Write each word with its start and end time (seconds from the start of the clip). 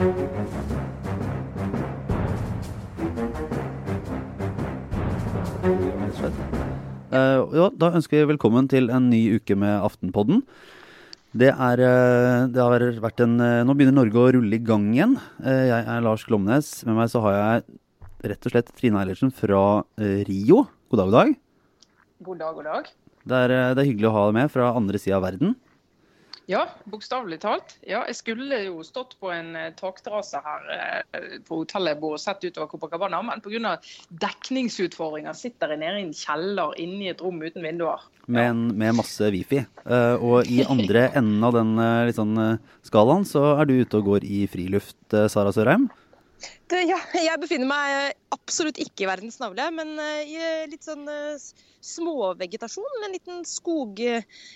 Uh, 0.00 0.06
ja, 7.52 7.66
da 7.76 7.90
ønsker 7.92 8.22
vi 8.22 8.30
velkommen 8.30 8.64
til 8.72 8.88
en 8.88 9.10
ny 9.12 9.36
uke 9.36 9.52
med 9.60 9.76
Aftenpodden. 9.84 10.40
Det, 11.36 11.52
er, 11.52 11.84
uh, 11.84 12.48
det 12.48 12.64
har 12.64 12.86
vært 13.04 13.20
en 13.26 13.36
uh, 13.44 13.60
Nå 13.68 13.76
begynner 13.76 13.98
Norge 13.98 14.16
å 14.16 14.32
rulle 14.38 14.56
i 14.56 14.64
gang 14.64 14.88
igjen. 14.94 15.18
jeg 15.44 15.84
er 15.84 16.00
Lars 16.06 16.24
Glomnes. 16.24 16.72
Med 16.88 16.96
meg 16.96 17.12
så 17.12 17.20
har 17.28 17.36
jeg 17.36 18.32
rett 18.32 18.48
og 18.48 18.56
slett 18.56 18.72
Trine 18.72 19.04
Eilertsen 19.04 19.36
fra 19.36 19.84
Rio. 20.00 20.64
God 20.88 21.04
dag, 21.04 21.12
god 21.12 21.18
dag. 21.18 21.36
God 22.24 22.40
dag, 22.40 22.56
god 22.56 22.72
dag. 22.72 22.94
Det 23.28 23.36
er, 23.36 23.58
det 23.76 23.84
er 23.84 23.90
hyggelig 23.92 24.08
å 24.08 24.16
ha 24.16 24.28
deg 24.30 24.40
med 24.40 24.48
fra 24.56 24.72
andre 24.80 24.96
sida 25.02 25.20
av 25.20 25.28
verden. 25.28 25.60
Ja, 26.50 26.64
bokstavelig 26.90 27.36
talt. 27.44 27.76
Ja, 27.86 28.00
jeg 28.08 28.16
skulle 28.18 28.56
jo 28.64 28.80
stått 28.82 29.12
på 29.22 29.28
en 29.30 29.52
eh, 29.54 29.68
takterrasse 29.78 30.40
her 30.42 30.64
eh, 30.74 31.36
på 31.46 31.60
hotellet 31.60 31.94
jeg 31.94 32.00
bor 32.02 32.16
og 32.16 32.22
sett 32.22 32.42
utover 32.42 32.66
Copacabana, 32.72 33.20
men 33.22 33.42
pga. 33.44 33.76
dekningsutfordringer 34.24 35.36
sitter 35.38 35.76
jeg 35.76 35.82
nede 35.84 36.00
i 36.00 36.08
en 36.08 36.16
kjeller 36.16 36.74
inne 36.82 37.06
i 37.06 37.12
et 37.12 37.22
rom 37.22 37.38
uten 37.38 37.62
vinduer. 37.62 38.02
Men 38.26 38.66
med 38.78 38.98
masse 38.98 39.30
wifi. 39.30 39.62
Uh, 39.84 40.18
og 40.18 40.50
i 40.50 40.60
andre 40.62 41.08
enden 41.18 41.46
av 41.46 41.54
den 41.54 41.72
sånn, 42.14 42.36
skalaen 42.86 43.26
så 43.26 43.56
er 43.56 43.70
du 43.70 43.76
ute 43.80 44.00
og 44.00 44.10
går 44.10 44.26
i 44.26 44.44
friluft, 44.50 44.98
Sara 45.10 45.54
Sørheim? 45.54 45.86
Det, 46.70 46.84
ja, 46.88 46.98
jeg 47.16 47.42
befinner 47.42 47.68
meg 47.68 48.14
absolutt 48.32 48.78
ikke 48.80 49.04
i 49.04 49.10
verdens 49.10 49.40
navle, 49.42 49.66
men 49.74 49.96
i 50.24 50.38
litt 50.70 50.86
sånn 50.86 51.08
småvegetasjon. 51.80 52.84
En 53.06 53.12
liten 53.12 53.44
skog, 53.44 54.00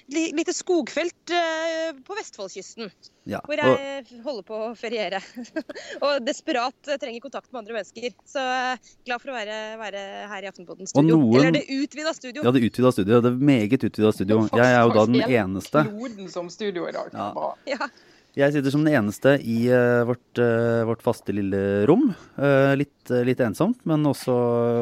lite 0.06 0.52
skogfelt 0.52 1.30
eh, 1.30 1.96
på 2.04 2.16
Vestfoldkysten. 2.18 2.90
Ja, 3.24 3.40
hvor 3.48 3.56
jeg 3.56 4.04
holder 4.24 4.44
på 4.44 4.58
å 4.66 4.70
feriere. 4.76 5.20
og 6.04 6.24
desperat 6.26 6.76
trenger 7.00 7.22
kontakt 7.24 7.48
med 7.50 7.62
andre 7.62 7.78
mennesker. 7.78 8.16
Så 8.28 8.42
eh, 8.42 8.92
glad 9.08 9.24
for 9.24 9.32
å 9.32 9.36
være, 9.38 9.58
være 9.80 10.02
her 10.32 10.46
i 10.46 10.50
Aftenpodden 10.50 10.90
studio. 10.90 11.16
Noen... 11.16 11.38
Eller 11.40 11.58
det 11.58 11.64
utvida 11.72 12.12
studio. 12.16 12.44
Ja, 12.44 12.52
det 12.54 12.64
utvida 12.68 12.92
studio. 12.92 13.22
Det 13.24 13.32
er 13.32 13.46
meget 13.52 13.78
utvida 13.88 14.12
studio. 14.16 14.42
Jeg 14.52 14.66
er 14.66 14.82
jo 14.82 14.96
da 14.98 15.06
den 15.08 15.22
eneste. 15.24 15.86
Kloden 15.88 16.32
som 16.32 16.52
studio 16.52 16.90
i 16.90 16.96
dag. 16.96 17.14
Ja. 17.16 17.54
ja. 17.76 17.88
Jeg 18.34 18.50
sitter 18.50 18.72
som 18.74 18.82
den 18.82 18.96
eneste 18.98 19.36
i 19.46 19.68
uh, 19.70 20.02
vårt, 20.08 20.40
uh, 20.42 20.82
vårt, 20.88 21.02
faste 21.06 21.30
lille 21.30 21.84
rom. 21.86 22.08
Uh, 22.34 22.74
litt, 22.74 23.12
litt, 23.28 23.38
ensomt, 23.46 23.78
men 23.86 24.02
også, 24.10 24.34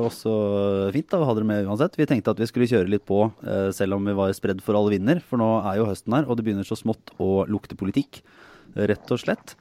også, 0.09 0.33
fint 0.95 1.11
da, 1.13 1.21
å 1.21 1.27
ha 1.29 1.35
dere 1.37 1.49
med 1.51 1.69
uansett. 1.69 1.99
Vi 2.01 2.07
tenkte 2.09 2.33
at 2.33 2.41
vi 2.41 2.49
skulle 2.49 2.71
kjøre 2.71 2.89
litt 2.89 3.05
på, 3.05 3.27
selv 3.77 3.99
om 3.99 4.09
vi 4.09 4.15
var 4.17 4.33
spredd 4.37 4.63
for 4.65 4.79
alle 4.79 4.95
vinder. 4.95 5.21
For 5.21 5.41
nå 5.41 5.51
er 5.69 5.83
jo 5.83 5.91
høsten 5.91 6.17
her, 6.17 6.25
og 6.25 6.39
det 6.39 6.47
begynner 6.47 6.65
så 6.65 6.79
smått 6.81 7.13
å 7.21 7.45
lukte 7.51 7.77
politikk. 7.77 8.23
Rett 8.73 9.13
og 9.13 9.21
slett. 9.21 9.53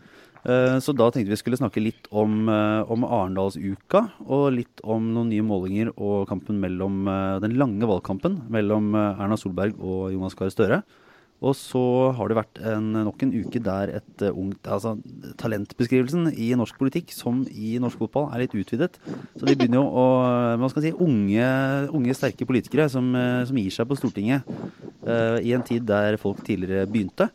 Så 0.42 0.96
da 0.96 1.10
tenkte 1.12 1.34
vi 1.34 1.38
skulle 1.42 1.60
snakke 1.60 1.84
litt 1.84 2.08
om, 2.16 2.48
om 2.48 3.04
Arendalsuka, 3.06 4.06
og 4.24 4.48
litt 4.56 4.86
om 4.88 5.12
noen 5.18 5.34
nye 5.34 5.44
målinger 5.46 5.92
og 5.98 6.30
kampen 6.32 6.62
mellom 6.64 7.04
den 7.44 7.60
lange 7.60 7.90
valgkampen 7.90 8.46
mellom 8.54 8.94
Erna 8.96 9.38
Solberg 9.42 9.76
og 9.82 10.14
Jonas 10.16 10.38
Gahr 10.40 10.54
Støre. 10.54 10.84
Og 11.42 11.56
så 11.58 11.82
har 12.14 12.30
det 12.30 12.38
vært 12.38 12.60
en, 12.70 12.92
nok 13.08 13.24
en 13.26 13.34
uke 13.34 13.62
der 13.66 13.96
et 13.98 14.26
uh, 14.28 14.30
ungt 14.30 14.68
Altså 14.70 14.94
talentbeskrivelsen 15.42 16.30
i 16.38 16.52
norsk 16.58 16.78
politikk, 16.78 17.14
som 17.16 17.42
i 17.50 17.74
norsk 17.82 18.04
fotball, 18.04 18.30
er 18.30 18.44
litt 18.44 18.58
utvidet. 18.58 19.00
Så 19.34 19.48
de 19.48 19.56
begynner 19.58 19.82
jo 19.82 19.88
å 19.90 20.08
Man 20.62 20.70
skal 20.72 20.86
si 20.86 20.94
unge, 20.94 21.48
unge 21.98 22.18
sterke 22.18 22.46
politikere 22.46 22.88
som, 22.94 23.10
uh, 23.18 23.42
som, 23.50 23.58
gir 23.58 23.74
seg 23.74 23.90
på 23.90 23.98
Stortinget 23.98 24.46
uh, 25.08 25.42
i 25.42 25.56
en 25.58 25.66
tid 25.66 25.88
der 25.90 26.20
folk 26.22 26.44
tidligere 26.46 26.90
begynte. 26.90 27.32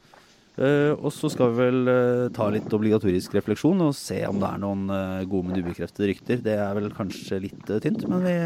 og 0.57 1.11
så 1.12 1.29
skal 1.29 1.51
vi 1.53 1.67
vel 1.67 2.31
ta 2.33 2.47
litt 2.49 2.73
obligatorisk 2.73 3.34
refleksjon 3.37 3.83
og 3.84 3.91
se 3.93 4.23
om 4.25 4.39
det 4.41 4.49
er 4.49 4.62
noen 4.62 4.87
gode, 5.29 5.51
men 5.51 5.61
ubekreftede 5.61 6.09
rykter. 6.09 6.41
Det 6.41 6.55
er 6.57 6.73
vel 6.79 6.89
kanskje 6.97 7.43
litt 7.45 7.75
tynt, 7.84 8.07
men 8.09 8.25
vi, 8.25 8.37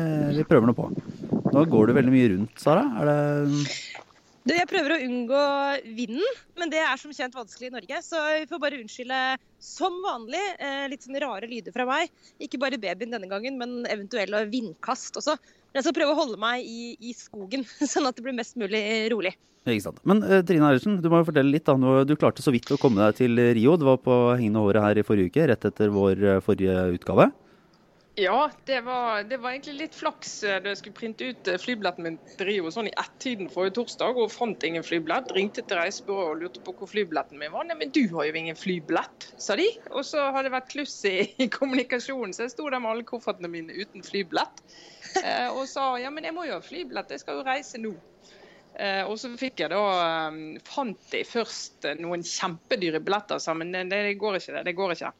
vi 0.40 0.46
prøver 0.48 0.66
nå 0.66 0.74
på. 0.74 0.88
Nå 1.54 1.64
går 1.70 1.86
det 1.86 1.98
veldig 2.00 2.14
mye 2.16 2.32
rundt, 2.32 2.58
Sara. 2.58 2.82
Er 2.98 3.12
det 3.12 4.09
du, 4.46 4.54
jeg 4.56 4.68
prøver 4.70 4.94
å 4.94 5.00
unngå 5.04 5.40
vinden, 5.98 6.38
men 6.56 6.70
det 6.72 6.80
er 6.80 6.96
som 7.00 7.12
kjent 7.12 7.34
vanskelig 7.36 7.68
i 7.68 7.74
Norge. 7.74 7.98
Så 8.06 8.20
vi 8.40 8.46
får 8.48 8.62
bare 8.62 8.78
unnskylde 8.80 9.18
som 9.60 9.98
vanlig 10.04 10.40
eh, 10.56 10.86
litt 10.88 11.04
sånne 11.04 11.20
rare 11.20 11.50
lyder 11.50 11.74
fra 11.74 11.84
meg. 11.88 12.08
Ikke 12.40 12.60
bare 12.62 12.80
babyen 12.80 13.12
denne 13.12 13.28
gangen, 13.28 13.58
men 13.60 13.84
eventuelle 13.84 14.46
vindkast 14.48 15.20
også. 15.20 15.36
Jeg 15.76 15.84
skal 15.84 15.96
prøve 15.96 16.14
å 16.14 16.18
holde 16.22 16.40
meg 16.40 16.64
i, 16.64 16.94
i 17.04 17.12
skogen, 17.16 17.66
sånn 17.92 18.08
at 18.08 18.16
det 18.16 18.24
blir 18.24 18.36
mest 18.38 18.56
mulig 18.60 18.82
rolig. 19.12 19.34
Ikke 19.68 19.84
sant. 19.90 20.00
Men 20.08 20.24
uh, 20.24 20.38
Trine 20.48 20.70
Eilertsen, 20.70 20.96
du 21.04 21.10
må 21.12 21.20
jo 21.20 21.28
fortelle 21.28 21.52
litt. 21.52 21.68
da. 21.68 22.00
Du 22.08 22.16
klarte 22.16 22.40
så 22.40 22.54
vidt 22.54 22.72
å 22.72 22.80
komme 22.80 23.04
deg 23.04 23.20
til 23.20 23.36
Rio. 23.58 23.76
Du 23.76 23.84
var 23.90 24.00
på 24.00 24.22
hengende 24.32 24.64
håret 24.64 24.86
her 24.86 25.02
i 25.02 25.04
forrige 25.04 25.34
uke, 25.34 25.50
rett 25.52 25.68
etter 25.68 25.92
vår 25.92 26.40
forrige 26.46 26.80
utgave. 26.96 27.28
Ja, 28.20 28.50
det 28.64 28.80
var, 28.80 29.22
det 29.22 29.36
var, 29.40 29.54
egentlig 29.54 29.74
litt 29.78 29.94
flaks 29.96 30.32
eh, 30.44 30.58
da 30.60 30.74
jeg 30.74 30.80
skulle 30.80 30.96
printe 30.98 31.28
ut 31.30 31.48
eh, 31.48 31.56
flybilletten 31.60 32.04
min 32.04 32.18
til 32.34 32.50
Rio 32.50 32.68
sånn 32.74 32.90
i 32.90 32.92
ett-tiden 33.00 33.48
forrige 33.48 33.78
torsdag, 33.78 34.18
og 34.20 34.32
fant 34.34 34.64
ingen 34.66 34.84
flybillett. 34.84 35.30
Ringte 35.32 35.62
til 35.64 35.78
reisebyrået 35.80 36.34
og 36.34 36.42
lurte 36.42 36.64
på 36.66 36.74
hvor 36.76 36.90
flybilletten 36.90 37.40
min 37.40 37.54
var. 37.54 37.64
Nei, 37.64 37.78
men 37.80 37.94
du 37.96 38.02
har 38.12 38.26
jo 38.28 38.36
ingen 38.36 38.58
flybillett, 38.60 39.30
sa 39.40 39.56
de. 39.56 39.70
Og 39.94 40.04
så 40.04 40.26
har 40.34 40.44
det 40.44 40.52
vært 40.52 40.68
kluss 40.74 40.98
i, 41.08 41.14
kommunikasjonen, 41.54 42.34
så 42.36 42.44
jeg 42.44 42.52
sto 42.52 42.68
der 42.68 42.82
med 42.84 42.92
alle 42.92 43.06
koffertene 43.08 43.48
mine 43.52 43.72
uten 43.78 44.04
flybillett. 44.04 44.60
Eh, 45.22 45.48
og 45.48 45.64
sa 45.70 45.94
ja, 46.02 46.12
men 46.12 46.28
jeg 46.28 46.36
må 46.36 46.44
jo 46.44 46.58
ha 46.58 46.64
flybillett, 46.64 47.14
jeg 47.16 47.22
skal 47.24 47.40
jo 47.40 47.46
reise 47.48 47.80
nå. 47.80 47.94
Eh, 48.76 49.00
og 49.06 49.16
så 49.22 49.32
fikk 49.40 49.64
jeg 49.64 49.72
da, 49.72 49.80
um, 50.28 50.42
fant 50.68 51.08
de 51.14 51.24
først 51.24 51.88
noen 52.04 52.20
kjempedyre 52.26 53.00
billetter 53.00 53.40
og 53.40 53.42
sa 53.42 53.56
men 53.56 53.72
det, 53.72 53.88
det, 53.90 54.12
går 54.20 54.38
ikke, 54.38 54.58
det, 54.58 54.62
det 54.68 54.76
går 54.78 54.94
ikke 54.94 55.10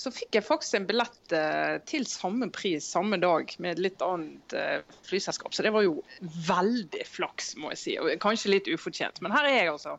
så 0.00 0.10
fikk 0.14 0.38
jeg 0.38 0.46
faktisk 0.46 0.78
en 0.78 0.86
billett 0.88 1.32
eh, 1.36 1.76
til 1.88 2.06
samme 2.08 2.48
pris 2.54 2.86
samme 2.94 3.18
dag 3.20 3.50
med 3.60 3.74
et 3.74 3.82
litt 3.84 4.04
annet 4.04 4.54
eh, 4.56 4.78
flyselskap. 5.04 5.52
Så 5.52 5.64
det 5.66 5.74
var 5.74 5.84
jo 5.84 5.98
veldig 6.46 7.04
flaks, 7.04 7.52
må 7.60 7.74
jeg 7.74 7.82
si. 7.82 7.98
Og 8.00 8.14
kanskje 8.22 8.54
litt 8.54 8.70
ufortjent. 8.72 9.20
Men 9.20 9.34
her 9.36 9.50
er 9.50 9.58
jeg 9.58 9.74
altså. 9.74 9.98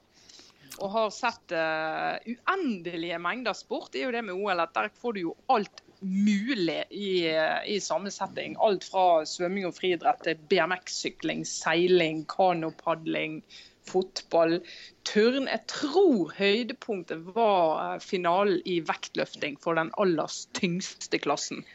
Og 0.81 0.88
har 0.94 1.09
sett 1.13 1.51
uh, 1.53 2.16
uendelige 2.23 3.17
mengder 3.22 3.53
sport. 3.53 3.91
Det 3.91 4.01
er 4.01 4.07
jo 4.07 4.13
det 4.16 4.22
med 4.25 4.38
OL 4.39 4.63
at 4.63 4.72
der 4.73 4.88
får 5.01 5.17
du 5.17 5.19
jo 5.25 5.34
alt 5.51 5.84
mulig 6.00 6.79
i, 6.95 7.28
i 7.68 7.75
samme 7.83 8.09
setting. 8.09 8.56
Alt 8.63 8.88
fra 8.88 9.25
svømming 9.28 9.68
og 9.68 9.75
friidrett 9.78 10.23
til 10.25 10.39
BMX-sykling, 10.50 11.44
seiling, 11.45 12.23
kanopadling, 12.31 13.41
fotball, 13.90 14.59
turn. 15.08 15.47
Jeg 15.50 15.66
tror 15.72 16.34
høydepunktet 16.38 17.24
var 17.36 17.96
eh, 17.96 18.03
finalen 18.03 18.62
i 18.69 18.80
vektløfting 18.86 19.58
for 19.62 19.80
den 19.80 19.92
aller 20.02 20.31
tyngste 20.58 21.22
klassen. 21.22 21.66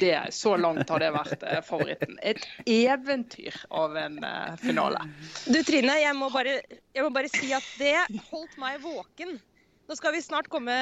Det, 0.00 0.16
så 0.32 0.54
langt 0.56 0.88
har 0.88 1.02
det 1.02 1.10
vært 1.12 1.42
eh, 1.44 1.60
favoritten. 1.64 2.16
Et 2.24 2.40
eventyr 2.70 3.56
av 3.74 3.96
en 4.00 4.16
uh, 4.24 4.54
finale. 4.62 5.02
Du 5.44 5.60
Trine, 5.66 5.98
jeg 6.00 6.16
må, 6.16 6.30
bare, 6.32 6.60
jeg 6.96 7.04
må, 7.04 7.10
bare, 7.12 7.28
si 7.32 7.52
at 7.52 7.66
det 7.80 8.22
holdt 8.30 8.56
meg 8.60 8.80
våken. 8.84 9.36
Nå 9.84 9.98
skal 9.98 10.14
vi 10.14 10.22
snart 10.24 10.48
komme 10.48 10.74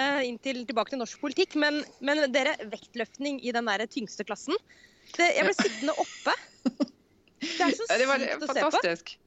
til, 0.45 0.63
tilbake 0.69 0.95
til 0.95 1.03
norsk 1.03 1.19
politikk, 1.19 1.59
men, 1.59 1.81
men 2.07 2.23
dere, 2.31 2.55
vektløftning 2.71 3.41
i 3.43 3.55
den 3.55 3.67
der 3.67 3.83
tyngste 3.91 4.27
klassen 4.29 4.55
det, 5.17 5.33
Jeg 5.35 5.49
ble 5.49 5.57
sittende 5.59 5.97
oppe. 5.99 6.37
Det 7.43 7.65
er 7.67 7.75
så 7.75 7.89
sykt 7.91 8.47
å 8.47 8.53
se 8.55 8.63
på. 8.63 9.19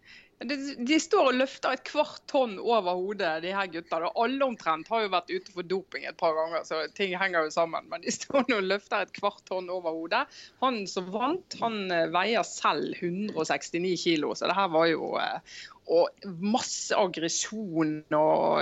De, 0.44 0.56
de, 0.84 0.98
står 1.00 1.30
og 1.30 1.38
løfter 1.40 1.78
et 1.78 1.84
kvart 1.88 2.20
tonn 2.28 2.58
over 2.60 2.98
hodet, 3.00 3.38
de 3.46 3.54
her 3.56 3.70
gutta. 3.72 4.02
Alle 4.20 4.44
omtrent 4.44 4.90
har 4.92 5.06
jo 5.06 5.12
vært 5.14 5.32
ute 5.32 5.54
for 5.56 5.64
doping 5.64 6.04
et 6.10 6.18
par 6.20 6.36
ganger, 6.36 6.66
så 6.68 6.82
ting 6.98 7.14
henger 7.16 7.48
jo 7.48 7.54
sammen. 7.56 7.88
Men 7.92 8.04
de 8.04 8.12
står 8.18 8.44
nå 8.50 8.60
og 8.60 8.68
løfter 8.68 9.06
et 9.06 9.14
kvart 9.16 9.46
tonn 9.48 9.72
over 9.72 9.96
hodet. 9.96 10.26
Han 10.64 10.84
som 10.92 11.08
vant, 11.14 11.56
han 11.62 11.86
eh, 11.88 12.10
veier 12.12 12.44
selv 12.48 13.00
169 13.00 13.96
kilo, 14.04 14.34
så 14.36 14.52
det 14.52 14.60
her 14.60 14.68
var 14.76 14.92
jo 14.92 15.14
eh, 15.22 15.56
og 15.86 16.30
masse 16.42 16.96
aggresjon 16.98 18.00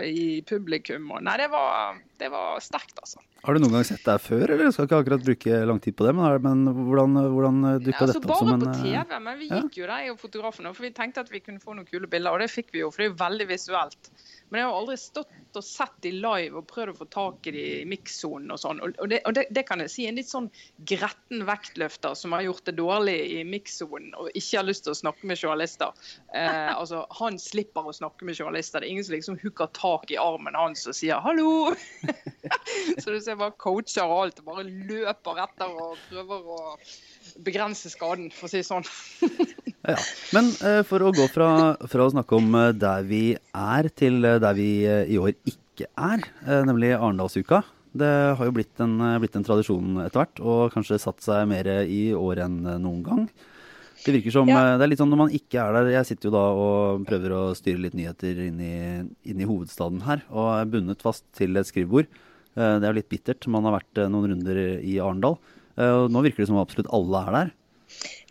i 0.04 0.42
publikum. 0.48 1.12
Og 1.16 1.24
nei, 1.24 1.38
det 1.40 1.48
var, 1.54 2.02
det 2.20 2.30
var 2.34 2.60
sterkt, 2.64 2.98
altså. 3.00 3.24
Har 3.44 3.56
du 3.56 3.60
noen 3.60 3.74
gang 3.76 3.88
sett 3.88 4.04
det 4.08 4.16
før, 4.24 4.44
eller? 4.46 4.70
Jeg 4.70 4.76
skal 4.76 4.88
ikke 4.88 5.00
akkurat 5.04 5.24
bruke 5.24 5.58
lang 5.68 5.80
tid 5.84 5.96
på 6.00 6.06
det, 6.08 6.14
men, 6.16 6.46
men 6.46 6.84
hvordan, 6.88 7.18
hvordan 7.34 7.58
dukka 7.84 8.06
altså, 8.06 8.20
dette 8.20 8.30
opp 8.32 8.40
som 8.40 8.52
en 8.54 8.64
Bare 8.64 8.70
på 8.70 8.84
TV, 8.86 8.94
eh, 9.02 9.24
men 9.26 9.40
vi 9.42 9.50
gikk 9.50 9.80
jo 9.82 9.90
der, 9.90 10.06
jeg 10.06 10.14
og 10.14 10.22
fotografen, 10.22 10.70
for 10.72 10.88
vi 10.88 10.94
tenkte 10.96 11.24
at 11.26 11.32
vi 11.32 11.42
kunne 11.44 11.64
få 11.64 11.76
noen 11.76 11.88
kule 11.90 12.08
bilder, 12.12 12.32
og 12.32 12.44
det 12.44 12.48
fikk 12.54 12.72
vi 12.76 12.84
jo, 12.86 12.92
for 12.92 13.04
det 13.04 13.10
er 13.10 13.12
jo 13.12 13.18
veldig 13.20 13.50
visuelt. 13.52 14.12
Men 14.54 14.62
jeg 14.62 14.70
har 14.70 14.76
aldri 14.78 14.96
stått 15.02 15.58
og 15.58 15.66
sett 15.66 15.96
de 16.06 16.12
live 16.14 16.60
og 16.60 16.68
prøvd 16.70 16.92
å 16.92 16.98
få 17.00 17.06
tak 17.10 17.48
i 17.50 17.54
de 17.56 17.64
i 17.80 17.86
mikssonen 17.90 18.54
og 18.54 18.60
sånn. 18.62 18.82
Og, 18.86 19.08
det, 19.10 19.24
og 19.26 19.34
det, 19.34 19.48
det, 19.50 19.64
kan 19.66 19.82
jeg 19.82 19.90
si, 19.90 20.06
en 20.06 20.20
litt 20.20 20.30
sånn 20.30 20.50
gretten 20.90 21.42
vektløfter 21.48 22.14
som 22.18 22.36
har 22.38 22.46
gjort 22.46 22.62
det 22.70 22.76
dårlig 22.78 23.16
i 23.34 23.40
mikssonen 23.50 24.12
og 24.14 24.30
ikke 24.38 24.60
har 24.60 24.68
lyst 24.68 24.86
til 24.86 24.94
å 24.94 25.00
snakke 25.00 25.26
med 25.30 25.42
journalister. 25.42 25.98
Eh, 26.38 26.70
altså, 26.80 27.02
Han 27.18 27.42
slipper 27.42 27.90
å 27.90 27.96
snakke 27.98 28.30
med 28.30 28.38
journalister. 28.38 28.82
Det 28.84 28.92
er 28.92 28.94
ingen 28.94 29.08
som 29.10 29.18
liksom 29.18 29.42
hooker 29.42 29.74
tak 29.74 30.14
i 30.14 30.22
armen 30.22 30.58
hans 30.58 30.86
og 30.86 30.98
sier 31.02 31.18
'hallo'. 31.18 31.74
Så 33.02 33.10
du 33.10 33.18
ser 33.18 33.42
bare 33.42 33.58
coacher 33.58 34.06
og 34.06 34.28
alt 34.28 34.44
og 34.44 34.52
bare 34.54 34.70
løper 34.70 35.44
etter 35.48 35.74
og 35.82 35.98
prøver 36.12 36.54
å 36.60 36.62
begrense 37.42 37.90
skaden, 37.90 38.30
for 38.30 38.46
å 38.46 38.54
si 38.54 38.62
det 38.62 38.70
sånn. 38.70 38.86
ja. 39.84 40.00
Men 40.36 40.50
uh, 40.64 40.82
for 40.88 41.04
å 41.04 41.12
gå 41.16 41.28
fra, 41.32 41.50
fra, 41.92 42.06
å 42.06 42.12
snakke 42.14 42.38
om 42.40 42.56
uh, 42.56 42.72
der 42.72 43.04
vi 43.08 43.24
er, 43.36 43.90
til 43.92 44.22
uh, 44.24 44.40
der 44.42 44.56
vi 44.58 44.70
i 44.88 45.20
år 45.20 45.34
ikke 45.50 45.90
er, 45.98 46.22
nemlig 46.68 46.92
Arendalsuka. 46.94 47.64
Det 47.94 48.10
har 48.38 48.46
jo 48.46 48.54
blitt 48.54 48.80
en, 48.82 48.94
blitt 49.22 49.34
en 49.38 49.46
tradisjon 49.46 50.04
etter 50.04 50.22
hvert, 50.22 50.42
og 50.42 50.74
kanskje 50.74 51.02
satt 51.02 51.22
seg 51.26 51.48
mer 51.50 51.68
i 51.84 52.12
år 52.14 52.44
enn 52.46 52.60
noen 52.82 53.02
gang. 53.06 53.24
Det 54.04 54.14
virker 54.14 54.36
som, 54.36 54.50
ja. 54.50 54.76
det 54.78 54.86
er 54.86 54.92
litt 54.92 55.02
sånn 55.02 55.10
når 55.14 55.22
man 55.22 55.34
ikke 55.34 55.62
er 55.62 55.76
der 55.78 55.90
Jeg 55.94 56.08
sitter 56.10 56.28
jo 56.28 56.34
da 56.34 56.44
og 56.60 57.06
prøver 57.08 57.34
å 57.38 57.42
styre 57.58 57.82
litt 57.86 57.98
nyheter 57.98 58.42
inn 58.48 58.62
i, 58.62 58.78
inn 59.30 59.42
i 59.42 59.48
hovedstaden 59.50 60.04
her, 60.06 60.22
og 60.30 60.52
er 60.56 60.70
bundet 60.76 61.06
fast 61.06 61.26
til 61.38 61.58
et 61.58 61.70
skrivebord. 61.70 62.10
Det 62.54 62.70
er 62.78 62.90
jo 62.90 62.98
litt 63.00 63.10
bittert. 63.10 63.50
Man 63.50 63.66
har 63.66 63.80
vært 63.80 64.04
noen 64.14 64.34
runder 64.34 64.62
i 64.78 65.00
Arendal. 65.02 65.40
Og 65.82 66.14
nå 66.14 66.26
virker 66.26 66.44
det 66.44 66.52
som 66.52 66.62
absolutt 66.62 66.92
alle 66.94 67.26
er 67.26 67.38
der. 67.40 67.54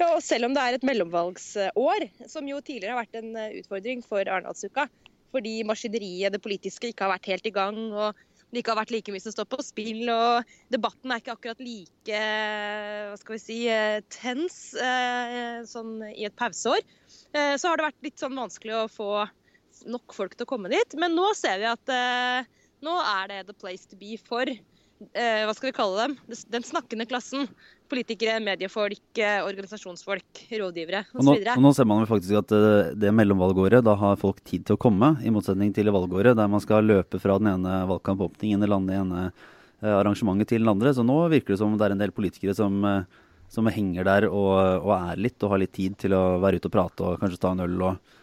Ja, 0.00 0.10
og 0.14 0.20
Selv 0.24 0.48
om 0.48 0.56
det 0.56 0.64
er 0.64 0.78
et 0.78 0.86
mellomvalgsår, 0.86 2.08
som 2.30 2.48
jo 2.48 2.60
tidligere 2.60 2.96
har 2.96 3.04
vært 3.04 3.20
en 3.22 3.32
utfordring 3.60 4.04
for 4.06 4.24
Arendalsuka, 4.24 4.88
fordi 5.32 5.62
maskineriet, 5.64 6.34
det 6.34 6.42
politiske, 6.44 6.92
ikke 6.92 7.06
har 7.06 7.14
vært 7.14 7.30
helt 7.32 7.48
i 7.48 7.54
gang. 7.54 7.80
og 7.92 8.12
det 8.52 8.60
ikke 8.60 8.74
har 8.74 8.82
vært 8.82 8.90
like 8.92 9.12
mye 9.14 9.24
som 9.24 9.32
står 9.32 9.46
på 9.48 9.64
spill, 9.64 10.02
og 10.12 10.50
debatten 10.72 11.12
er 11.12 11.22
ikke 11.22 11.32
akkurat 11.32 11.62
like 11.64 12.18
hva 13.08 13.16
skal 13.16 13.36
vi 13.38 13.40
si, 13.40 13.60
tens 14.12 14.56
eh, 14.76 15.62
sånn 15.68 15.94
i 16.10 16.26
et 16.28 16.36
pauseår. 16.36 16.84
Eh, 17.32 17.54
så 17.56 17.70
har 17.70 17.80
det 17.80 17.86
vært 17.86 18.04
litt 18.04 18.20
sånn 18.20 18.36
vanskelig 18.36 18.76
å 18.76 18.90
få 18.92 19.08
nok 19.88 20.12
folk 20.12 20.36
til 20.36 20.44
å 20.44 20.50
komme 20.52 20.72
dit. 20.72 20.98
Men 21.00 21.16
nå 21.16 21.30
ser 21.38 21.62
vi 21.62 21.70
at 21.70 21.94
eh, 21.96 22.50
nå 22.84 22.98
er 23.00 23.32
det 23.32 23.40
the 23.48 23.56
place 23.56 23.88
to 23.88 23.96
be 23.96 24.18
for 24.20 24.52
hva 25.12 25.54
skal 25.56 25.70
vi 25.70 25.76
kalle 25.76 26.06
dem? 26.06 26.40
Den 26.52 26.64
snakkende 26.66 27.06
klassen 27.10 27.48
politikere, 27.92 28.38
mediefolk, 28.42 29.18
eh, 29.20 29.40
organisasjonsfolk, 29.44 30.44
rådgivere 30.50 31.04
osv. 31.12 31.26
Nå, 31.26 31.34
og 31.54 31.64
nå 31.66 31.72
ser 31.76 31.88
man 31.88 32.06
faktisk 32.08 32.38
at 32.40 32.54
eh, 32.56 32.92
det 32.98 33.12
mellomvalgåret, 33.14 33.84
da 33.84 33.96
har 33.98 34.20
folk 34.20 34.40
tid 34.48 34.66
til 34.66 34.78
å 34.78 34.80
komme, 34.80 35.14
i 35.24 35.32
motsetning 35.34 35.74
til 35.76 35.92
valgåret 35.92 36.38
der 36.38 36.50
man 36.50 36.62
skal 36.64 36.86
løpe 36.88 37.20
fra 37.22 37.38
den 37.40 37.52
ene 37.54 37.82
valgkampåpningen 37.90 38.64
eller 38.64 38.86
den 38.86 39.02
ene 39.02 39.26
eh, 39.28 39.92
arrangementet 39.92 40.54
til 40.54 40.64
den 40.64 40.72
andre. 40.72 40.94
Så 40.96 41.04
nå 41.06 41.18
virker 41.32 41.54
det 41.54 41.60
som 41.60 41.76
det 41.76 41.88
er 41.88 41.96
en 41.96 42.02
del 42.04 42.14
politikere 42.16 42.56
som, 42.56 42.80
som 43.52 43.70
henger 43.72 44.08
der 44.08 44.28
og, 44.30 44.56
og, 44.86 44.92
er 44.96 45.20
litt, 45.20 45.38
og 45.42 45.54
har 45.54 45.64
litt 45.64 45.76
tid 45.76 45.98
til 46.00 46.16
å 46.16 46.24
være 46.42 46.60
ute 46.60 46.72
og 46.72 46.76
prate 46.78 47.08
og 47.08 47.20
kanskje 47.20 47.42
ta 47.42 47.52
en 47.52 47.64
øl 47.66 47.88
og, 47.90 48.18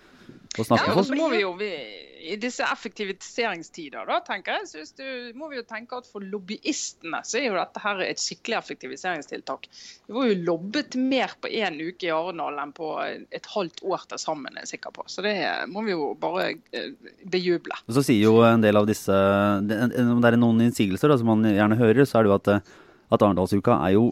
og 0.58 0.66
snakke 0.66 0.84
ja, 0.84 0.90
med 0.90 0.98
folk. 0.98 1.08
Så 1.08 1.18
må 1.20 1.28
vi 1.34 1.42
jo, 1.44 1.52
vi 1.60 1.72
i 2.20 2.36
disse 2.40 2.66
effektiviseringstider, 2.66 4.04
da, 4.10 4.18
tenker 4.26 4.58
jeg, 4.58 4.68
synes 4.74 4.92
du, 4.98 5.06
må 5.40 5.48
vi 5.52 5.60
jo 5.60 5.66
tenke 5.68 6.00
at 6.00 6.08
for 6.10 6.24
lobbyistene 6.26 7.22
så 7.26 7.40
er 7.40 7.46
jo 7.48 7.58
dette 7.58 7.84
her 7.84 8.02
et 8.04 8.22
skikkelig 8.22 8.58
effektiviseringstiltak. 8.60 9.70
Vi 10.08 10.16
var 10.18 10.28
jo 10.28 10.40
lobbet 10.50 10.98
mer 11.00 11.36
på 11.40 11.52
én 11.54 11.80
uke 11.80 12.10
i 12.10 12.14
Arendal 12.14 12.60
enn 12.64 12.74
på 12.76 12.92
et 13.00 13.50
halvt 13.54 13.84
år 13.88 14.06
til 14.12 14.22
sammen, 14.22 14.52
er 14.56 14.68
jeg 14.68 14.74
sikker 14.76 14.96
på. 14.98 15.08
Så 15.12 15.24
det 15.26 15.36
må 15.72 15.86
vi 15.88 15.96
jo 15.96 16.12
bare 16.20 16.52
eh, 16.76 16.92
bejuble. 17.30 17.80
Og 17.88 17.98
så 18.00 18.06
sier 18.10 18.26
jo 18.28 18.44
en 18.46 18.66
del 18.66 18.78
av 18.80 18.88
disse 18.90 19.16
Om 19.16 20.22
det 20.22 20.34
er 20.34 20.40
noen 20.40 20.66
innsigelser 20.68 21.12
da, 21.12 21.20
som 21.20 21.30
man 21.32 21.48
gjerne 21.48 21.80
hører, 21.80 22.04
så 22.10 22.20
er 22.20 22.28
det 22.28 22.34
jo 22.34 22.40
at, 22.40 22.72
at 23.16 23.26
Arendalsuka 23.26 23.80
er 23.86 23.96
jo 23.96 24.10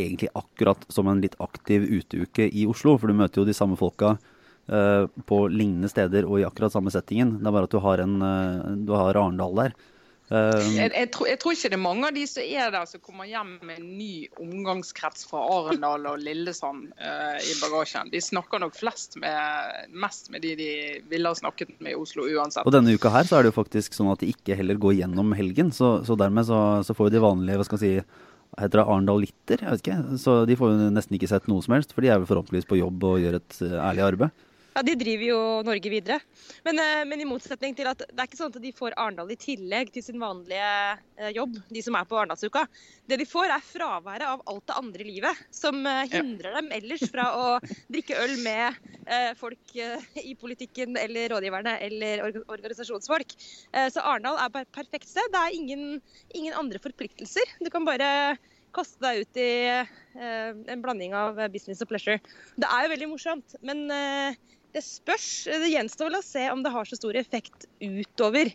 egentlig 0.00 0.30
akkurat 0.38 0.84
som 0.88 1.10
en 1.10 1.20
litt 1.20 1.36
aktiv 1.42 1.84
uteuke 1.84 2.46
i 2.48 2.66
Oslo. 2.70 2.96
For 2.96 3.10
du 3.10 3.18
møter 3.18 3.42
jo 3.42 3.48
de 3.48 3.56
samme 3.56 3.76
folka 3.78 4.16
Eh, 4.70 5.06
på 5.26 5.46
lignende 5.50 5.88
steder 5.90 6.26
og 6.28 6.38
i 6.38 6.44
akkurat 6.46 6.70
samme 6.70 6.92
settingen. 6.94 7.40
Det 7.40 7.48
er 7.48 7.54
bare 7.56 7.66
at 7.66 7.72
du 7.72 7.80
har, 7.82 8.02
en, 8.04 8.20
uh, 8.22 8.68
du 8.86 8.92
har 8.94 9.16
Arendal 9.18 9.56
der. 9.58 9.72
Uh, 10.30 10.60
jeg, 10.76 10.92
jeg, 10.94 11.08
tror, 11.10 11.26
jeg, 11.26 11.38
tror, 11.42 11.54
ikke 11.56 11.70
det 11.72 11.74
er 11.74 11.82
mange 11.82 12.06
av 12.06 12.14
de 12.14 12.22
som 12.30 12.44
er 12.44 12.68
der 12.70 12.84
som 12.86 13.02
kommer 13.02 13.26
hjem 13.26 13.56
med 13.66 13.80
en 13.80 13.88
ny 13.98 14.28
omgangskrets 14.38 15.24
fra 15.26 15.40
Arendal 15.56 16.06
og 16.12 16.22
Lillesand 16.22 16.84
i 16.86 17.56
bagasjen. 17.58 18.12
De 18.12 18.20
snakker 18.22 18.62
nok 18.62 18.78
med, 19.18 19.90
mest 19.90 20.30
med 20.30 20.46
de 20.46 20.54
de 20.60 20.70
ville 21.10 21.32
ha 21.32 21.34
snakket 21.34 21.72
med 21.80 21.96
i 21.96 21.98
Oslo 21.98 22.28
uansett. 22.30 22.62
Og 22.62 22.70
denne 22.76 22.94
uka 22.94 23.10
her 23.10 23.26
så 23.26 23.40
er 23.40 23.42
det 23.42 23.50
jo 23.50 23.58
faktisk 23.58 23.96
sånn 23.96 24.12
at 24.12 24.22
de 24.22 24.30
ikke 24.30 24.54
heller 24.54 24.78
går 24.78 25.00
gjennom 25.00 25.34
helgen. 25.34 25.72
Så, 25.74 26.04
så 26.06 26.14
dermed 26.14 26.46
så, 26.46 26.60
så 26.86 26.94
får 26.94 27.10
de 27.10 27.24
vanlige, 27.26 27.58
hva 27.58 27.66
skal 27.66 27.82
jeg 27.82 28.04
si 28.04 28.28
Heter 28.58 28.80
det 28.80 28.86
Arendal-litter? 28.90 29.60
Jeg 29.62 29.70
vet 29.70 29.82
ikke. 29.82 30.18
Så 30.18 30.32
de 30.46 30.56
får 30.58 30.72
jo 30.72 30.86
nesten 30.94 31.14
ikke 31.14 31.28
sett 31.30 31.46
noe 31.50 31.62
som 31.62 31.74
helst, 31.74 31.92
for 31.94 32.02
de 32.02 32.10
er 32.10 32.18
vel 32.18 32.26
forhåpentligvis 32.26 32.66
på 32.66 32.80
jobb 32.80 33.04
og 33.06 33.20
gjør 33.22 33.36
et 33.38 33.58
ærlig 33.62 34.02
arbeid. 34.06 34.46
Ja, 34.74 34.82
De 34.86 34.94
driver 34.94 35.26
jo 35.26 35.38
Norge 35.66 35.90
videre. 35.90 36.20
Men, 36.64 36.78
eh, 36.78 37.04
men, 37.04 37.20
i 37.20 37.26
motsetning 37.26 37.74
til 37.76 37.88
at 37.90 38.02
det 38.04 38.14
er 38.14 38.28
ikke 38.28 38.38
sånn 38.38 38.52
at 38.54 38.62
de 38.62 38.70
får 38.74 38.94
Arendal 38.94 39.32
i 39.32 39.38
tillegg 39.40 39.90
til 39.94 40.04
sin 40.04 40.20
vanlige 40.22 40.68
eh, 41.18 41.32
jobb, 41.34 41.56
de 41.74 41.82
som 41.82 41.96
er 41.98 42.06
på 42.06 42.18
Arendalsuka. 42.20 42.62
Det 43.10 43.18
de 43.18 43.26
får, 43.26 43.50
er 43.50 43.66
fraværet 43.66 44.26
av 44.28 44.44
alt 44.50 44.66
det 44.70 44.76
andre 44.78 45.04
i 45.04 45.08
livet 45.08 45.42
som 45.54 45.82
hindrer 45.82 46.20
hindrer 46.20 46.56
dem 46.58 46.68
ellers 46.74 47.02
fra 47.10 47.24
å 47.34 47.46
drikke 47.90 48.18
øl 48.22 48.36
med 48.44 48.76
folk 49.40 49.72
i 49.74 50.34
politikken 50.38 50.94
eller 51.00 51.32
rådgiverne 51.32 51.72
eller 51.82 52.22
organisasjonsfolk. 52.44 53.32
Så 53.90 54.04
Arendal 54.04 54.38
er 54.38 54.60
et 54.60 54.70
perfekt 54.76 55.08
sted. 55.10 55.26
Det 55.32 55.40
er 55.40 55.56
ingen, 55.56 55.82
ingen 56.36 56.54
andre 56.60 56.78
forpliktelser. 56.82 57.56
Du 57.58 57.70
kan 57.72 57.88
bare 57.88 58.36
kaste 58.76 59.02
deg 59.02 59.24
ut 59.24 59.40
i 59.42 59.50
en 60.20 60.84
blanding 60.84 61.16
av 61.18 61.40
business 61.50 61.82
og 61.82 61.90
pleasure. 61.90 62.20
Det 62.60 62.68
er 62.68 62.86
jo 62.86 62.94
veldig 62.94 63.10
morsomt, 63.16 63.58
men 63.66 63.88
det 64.74 64.82
spørs. 64.86 65.28
Det 65.50 65.70
gjenstår 65.72 66.10
vel 66.10 66.18
å 66.20 66.24
se 66.24 66.44
om 66.52 66.62
det 66.64 66.72
har 66.74 66.88
så 66.88 66.98
stor 66.98 67.16
effekt 67.18 67.66
utover 67.80 68.52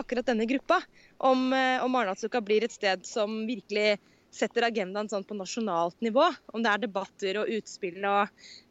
akkurat 0.00 0.28
denne 0.28 0.46
gruppa. 0.48 0.80
Om, 1.18 1.52
eh, 1.52 1.84
om 1.84 1.94
Arendalsuka 1.98 2.40
blir 2.44 2.64
et 2.64 2.74
sted 2.74 3.04
som 3.06 3.40
virkelig 3.48 3.98
setter 4.34 4.66
agendaen 4.68 5.08
sånn 5.10 5.26
på 5.26 5.36
nasjonalt 5.36 5.98
nivå. 6.04 6.26
Om 6.52 6.64
det 6.64 6.72
er 6.72 6.84
debatter 6.84 7.40
og 7.42 7.52
utspill 7.58 8.04
og 8.08 8.28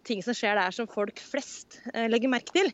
ting 0.07 0.21
som 0.25 0.37
skjer 0.37 0.59
der 0.59 0.75
som 0.75 0.89
folk 0.89 1.19
flest 1.19 1.81
eh, 1.93 2.07
legger 2.09 2.31
merke 2.31 2.53
til. 2.55 2.71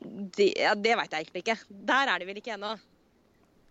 Det, 0.00 0.52
ja, 0.60 0.74
det 0.74 0.96
veit 0.98 1.12
jeg 1.12 1.26
egentlig 1.26 1.46
ikke. 1.46 1.58
Der 1.88 2.12
er 2.12 2.20
de 2.20 2.28
vel 2.28 2.42
ikke 2.42 2.56
ennå. 2.56 2.76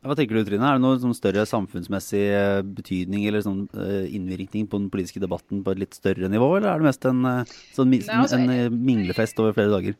Hva 0.06 0.14
tenker 0.18 0.38
du 0.38 0.46
Trine? 0.46 0.66
Er 0.68 0.78
det 0.78 0.84
noen 0.84 1.00
sånn 1.02 1.16
større 1.18 1.46
samfunnsmessig 1.50 2.26
eh, 2.30 2.60
betydning 2.78 3.24
eller 3.26 3.42
sånn 3.46 3.64
eh, 3.74 4.10
innvirkning 4.14 4.68
på 4.70 4.82
den 4.82 4.92
politiske 4.94 5.22
debatten 5.24 5.64
på 5.66 5.74
et 5.74 5.82
litt 5.82 5.98
større 5.98 6.30
nivå, 6.30 6.52
eller 6.58 6.74
er 6.74 6.84
det 6.84 6.90
mest 6.92 7.08
en, 7.10 7.24
eh, 7.26 7.56
sånn, 7.74 7.96
altså, 8.14 8.38
en 8.38 8.84
minglefest 8.86 9.42
over 9.42 9.56
flere 9.58 9.74
dager? 9.74 9.98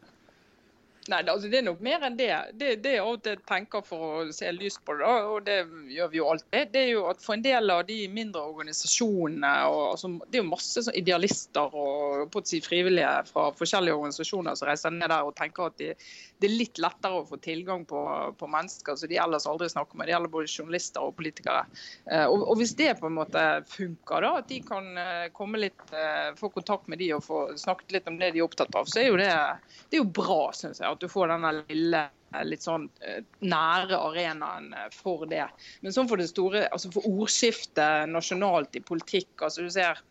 Nei, 1.06 1.20
altså, 1.30 1.50
Det 1.50 1.60
er 1.60 1.66
nok 1.68 1.82
mer 1.86 2.02
enn 2.08 2.16
det. 2.18 2.32
Det, 2.58 2.70
det 2.82 2.96
er 2.96 3.04
alt 3.06 3.28
jeg 3.30 3.42
tenker 3.46 3.84
for 3.86 4.06
å 4.24 4.34
se 4.34 4.50
lyst 4.56 4.82
på 4.88 4.96
det, 4.98 5.06
og 5.06 5.44
det 5.46 5.60
gjør 5.94 6.10
vi 6.10 6.18
jo 6.18 6.30
alltid, 6.32 6.72
det 6.74 6.82
er 6.82 6.90
jo 6.96 7.04
at 7.12 7.22
for 7.22 7.36
en 7.36 7.44
del 7.46 7.70
av 7.70 7.84
de 7.86 8.00
mindre 8.10 8.42
organisasjonene 8.42 9.52
og, 9.70 9.82
altså, 9.92 10.12
Det 10.26 10.40
er 10.40 10.44
jo 10.44 10.50
masse 10.50 10.86
sånn 10.88 10.98
idealister 10.98 11.78
og 11.78 12.40
si 12.50 12.62
frivillige 12.66 13.12
fra 13.30 13.52
forskjellige 13.58 14.00
organisasjoner 14.00 14.58
som 14.58 14.70
reiser 14.70 14.96
ned 14.96 15.14
der 15.14 15.30
og 15.30 15.36
tenker 15.38 15.70
at 15.70 15.78
de, 15.82 15.92
det 16.46 16.52
er 16.52 16.60
litt 16.60 16.80
lettere 16.82 17.20
å 17.20 17.26
få 17.26 17.38
tilgang 17.42 17.86
på, 17.90 18.00
på 18.38 18.48
mennesker 18.52 18.98
som 19.00 19.10
de 19.10 19.18
ellers 19.22 19.48
aldri 19.50 19.70
snakker 19.72 19.98
med. 19.98 20.08
Det 20.08 20.14
gjelder 20.14 20.34
både 20.36 20.52
journalister 20.52 21.06
og 21.06 21.16
politikere. 21.18 21.64
Eh, 22.06 22.26
og, 22.26 22.44
og, 22.44 22.54
Hvis 22.60 22.76
det 22.78 22.92
på 23.00 23.10
en 23.10 23.18
måte 23.18 23.46
funker, 23.72 24.26
da, 24.26 24.34
at 24.42 24.52
de 24.52 24.60
kan 24.66 24.92
eh, 25.02 25.26
komme 25.34 25.64
litt, 25.64 25.82
eh, 25.90 26.30
få 26.38 26.52
kontakt 26.54 26.92
med 26.92 27.02
de 27.02 27.12
og 27.18 27.26
få 27.26 27.40
snakket 27.58 27.98
litt 27.98 28.12
om 28.12 28.20
det 28.22 28.36
de 28.36 28.44
er 28.44 28.46
opptatt 28.46 28.78
av, 28.78 28.86
så 28.90 29.02
er 29.02 29.10
jo 29.10 29.18
det, 29.22 29.32
det 29.90 29.98
er 29.98 30.04
jo 30.04 30.12
bra, 30.22 30.44
syns 30.54 30.84
jeg 30.84 30.92
at 30.92 31.02
du 31.02 31.10
får 31.10 31.34
denne 31.34 31.56
lille 31.64 32.06
litt 32.44 32.66
sånn 32.66 32.90
nære 33.48 33.96
arenaen 33.96 34.74
for 34.92 35.24
det. 35.30 35.46
Men 35.86 35.94
sånn 35.96 36.10
for 36.10 36.20
det 36.20 36.28
store, 36.28 36.66
altså 36.68 36.92
for 36.92 37.08
ordskiftet 37.08 38.12
nasjonalt 38.12 38.76
i 38.76 38.84
politikk, 38.84 39.32
altså 39.40 39.64
du 39.64 39.72
ser 39.72 40.02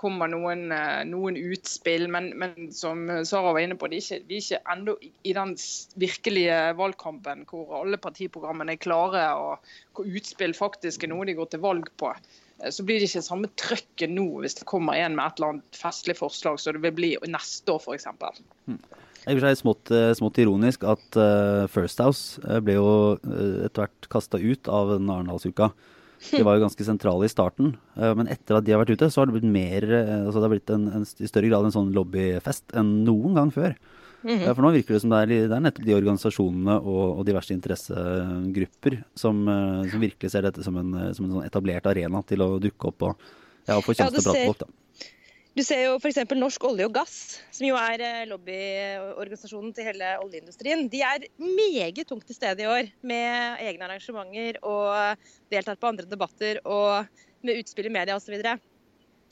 kommer 0.00 0.30
noen, 0.32 0.70
eh, 0.72 1.02
noen 1.08 1.36
utspill, 1.36 2.06
men, 2.12 2.30
men, 2.40 2.70
som 2.74 3.04
Sara 3.28 3.52
var 3.54 3.62
inne 3.62 3.76
på, 3.78 3.90
de 3.90 3.98
er 3.98 4.04
ikke, 4.04 4.20
de 4.28 4.38
ikke 4.40 4.60
ennå 4.74 4.96
i 5.28 5.34
den 5.36 5.54
virkelige 6.00 6.60
valgkampen 6.78 7.44
hvor 7.50 7.74
alle 7.82 8.00
partiprogrammene 8.00 8.76
er 8.76 8.80
klare 8.80 9.26
og 9.38 9.72
hvor 9.96 10.08
utspill 10.08 10.56
faktisk 10.56 11.04
er 11.04 11.12
noe 11.12 11.28
de 11.28 11.36
går 11.38 11.52
til 11.52 11.62
valg 11.64 11.90
på. 12.00 12.14
Så 12.60 12.84
blir 12.84 13.00
det 13.00 13.08
ikke 13.08 13.24
samme 13.24 13.48
trøkket 13.60 14.12
nå 14.12 14.26
hvis 14.42 14.58
det 14.58 14.66
kommer 14.68 14.98
en 15.00 15.14
med 15.16 15.24
et 15.24 15.38
eller 15.38 15.54
annet 15.54 15.78
festlig 15.80 16.18
forslag 16.18 16.58
som 16.60 16.76
det 16.76 16.82
vil 16.84 16.96
bli 16.96 17.12
neste 17.32 17.72
år 17.72 17.80
f.eks. 17.80 18.08
Det 19.20 19.36
er 19.36 19.56
smått, 19.56 19.92
eh, 19.92 20.10
smått 20.16 20.40
ironisk 20.40 20.84
at 20.88 21.16
First 21.72 22.00
House 22.04 22.40
eh, 22.44 22.60
ble 22.64 22.76
jo 22.76 22.90
etter 23.20 23.84
hvert 23.84 24.12
kasta 24.12 24.40
ut 24.40 24.68
av 24.68 24.96
Arendalsuka. 24.96 25.72
De 26.28 26.42
var 26.44 26.58
jo 26.58 26.66
ganske 26.66 26.84
sentrale 26.84 27.24
i 27.24 27.32
starten, 27.32 27.72
uh, 27.96 28.12
men 28.18 28.28
etter 28.28 28.58
at 28.58 28.66
de 28.66 28.74
har 28.74 28.82
vært 28.82 28.92
ute, 28.98 29.08
så 29.08 29.22
har 29.22 29.30
det 29.30 29.38
blitt 29.38 29.54
mer, 29.54 29.86
altså 30.26 30.36
det 30.36 30.46
har 30.46 30.52
blitt 30.52 30.72
en, 30.74 30.84
en, 30.98 31.06
i 31.08 31.30
større 31.30 31.48
grad 31.48 31.68
en 31.68 31.74
sånn 31.74 31.94
lobbyfest 31.96 32.76
enn 32.76 32.92
noen 33.06 33.38
gang 33.38 33.52
før. 33.54 33.76
Mm 34.20 34.34
-hmm. 34.36 34.54
For 34.54 34.62
nå 34.62 34.70
virker 34.74 34.94
det 34.94 35.00
som 35.00 35.10
det 35.10 35.18
er, 35.22 35.48
det 35.48 35.56
er 35.56 35.64
nettopp 35.64 35.86
de 35.86 35.94
organisasjonene 35.96 36.74
og, 36.76 37.18
og 37.18 37.24
diverse 37.24 37.54
interessegrupper 37.54 39.02
som, 39.16 39.46
som, 39.88 40.00
virkelig 40.00 40.30
ser 40.30 40.42
dette 40.42 40.62
som 40.62 40.76
en, 40.76 41.14
som 41.14 41.24
en 41.24 41.32
sånn 41.32 41.46
etablert 41.46 41.86
arena 41.86 42.20
til 42.22 42.42
å 42.42 42.58
dukke 42.60 42.88
opp 42.88 43.02
og 43.02 43.16
ja, 43.66 43.80
få 43.80 43.94
sjanse 43.94 44.20
til 44.20 44.28
å 44.28 44.32
prate 44.32 44.38
med 44.38 44.46
folk. 44.52 44.58
da. 44.58 44.68
Du 45.50 45.64
ser 45.66 45.80
jo 45.82 45.96
f.eks. 45.98 46.20
Norsk 46.38 46.62
olje 46.68 46.86
og 46.86 46.92
gass, 46.94 47.14
som 47.50 47.66
jo 47.66 47.74
er 47.74 48.02
eh, 48.06 48.26
lobbyorganisasjonen 48.30 49.72
til 49.74 49.88
hele 49.88 50.12
oljeindustrien. 50.22 50.84
De 50.92 51.00
er 51.02 51.26
meget 51.42 52.04
tungt 52.06 52.28
til 52.28 52.38
stede 52.38 52.62
i 52.62 52.68
år 52.70 52.90
med 53.02 53.64
egne 53.66 53.88
arrangementer 53.88 54.60
og 54.62 55.26
deltar 55.50 55.80
på 55.80 55.90
andre 55.90 56.06
debatter 56.06 56.62
og 56.62 57.08
med 57.42 57.58
utspill 57.64 57.90
i 57.90 57.94
media 57.98 58.14
osv. 58.14 58.38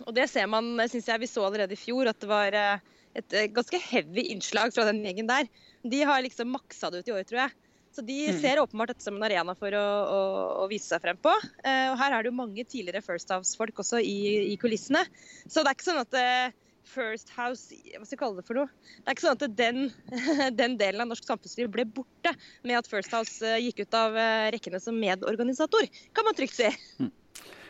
Og 0.06 0.14
det 0.16 0.26
ser 0.32 0.50
man, 0.50 0.74
syns 0.90 1.06
jeg 1.06 1.22
vi 1.22 1.30
så 1.30 1.46
allerede 1.46 1.78
i 1.78 1.80
fjor, 1.80 2.10
at 2.10 2.18
det 2.18 2.30
var 2.30 2.58
eh, 2.58 2.84
et 3.22 3.38
eh, 3.38 3.50
ganske 3.54 3.78
heavy 3.86 4.26
innslag 4.34 4.74
fra 4.74 4.88
den 4.90 5.04
gjengen 5.06 5.30
der. 5.30 5.46
De 5.86 6.02
har 6.02 6.22
liksom 6.26 6.50
maksa 6.50 6.90
det 6.90 7.04
ut 7.04 7.12
i 7.12 7.14
år, 7.14 7.26
tror 7.30 7.44
jeg. 7.44 7.56
Så 7.94 8.04
de 8.06 8.18
mm. 8.28 8.38
ser 8.40 8.60
åpenbart 8.62 8.92
dette 8.92 9.04
som 9.04 9.16
en 9.16 9.26
arena 9.26 9.54
for 9.58 9.74
å, 9.74 9.82
å, 9.82 10.22
å 10.62 10.68
vise 10.70 10.90
seg 10.90 11.02
frem 11.02 11.18
på. 11.20 11.32
Eh, 11.64 11.88
og 11.90 11.98
her 12.00 12.14
er 12.14 12.24
det 12.24 12.30
jo 12.30 12.38
mange 12.38 12.64
tidligere 12.68 13.04
First 13.04 13.32
House-folk 13.34 13.82
også 13.82 14.00
i, 14.04 14.18
i, 14.52 14.56
kulissene. 14.60 15.04
Så 15.46 15.62
det 15.62 15.72
er 15.72 15.78
ikke 15.78 15.88
sånn 15.88 16.02
at 16.02 16.18
eh, 16.20 16.56
First 16.88 17.32
House 17.36 17.74
Hva 17.74 18.04
skal 18.06 18.14
jeg 18.14 18.20
kalle 18.20 18.40
det 18.40 18.46
for 18.48 18.60
noe? 18.60 18.70
Det 19.00 19.10
er 19.10 19.16
ikke 19.16 19.26
sånn 19.26 19.38
at 19.38 19.56
den, 19.58 19.80
den 20.60 20.78
delen 20.80 21.04
av 21.04 21.10
norsk 21.10 21.26
samfunnsliv 21.28 21.72
ble 21.74 21.88
borte 21.98 22.32
med 22.62 22.78
at 22.78 22.88
First 22.90 23.12
House 23.16 23.42
uh, 23.44 23.58
gikk 23.60 23.84
ut 23.84 23.98
av 23.98 24.16
rekkene 24.54 24.80
som 24.82 24.96
medorganisator, 24.96 25.88
kan 26.16 26.28
man 26.28 26.36
trygt 26.38 26.56
si. 26.56 26.70
Mm. 27.02 27.12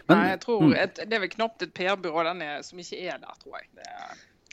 Men, 0.08 0.14
Nei, 0.14 0.28
jeg 0.32 0.40
tror 0.44 0.62
mm. 0.64 0.74
et, 0.80 1.02
Det 1.04 1.16
er 1.16 1.20
vel 1.20 1.32
knapt 1.34 1.64
et 1.66 1.74
PR-byrå 1.76 2.32
som 2.64 2.80
ikke 2.80 3.00
er 3.00 3.18
der, 3.20 3.40
tror 3.42 3.58
jeg. 3.58 3.68
Det, 3.76 3.90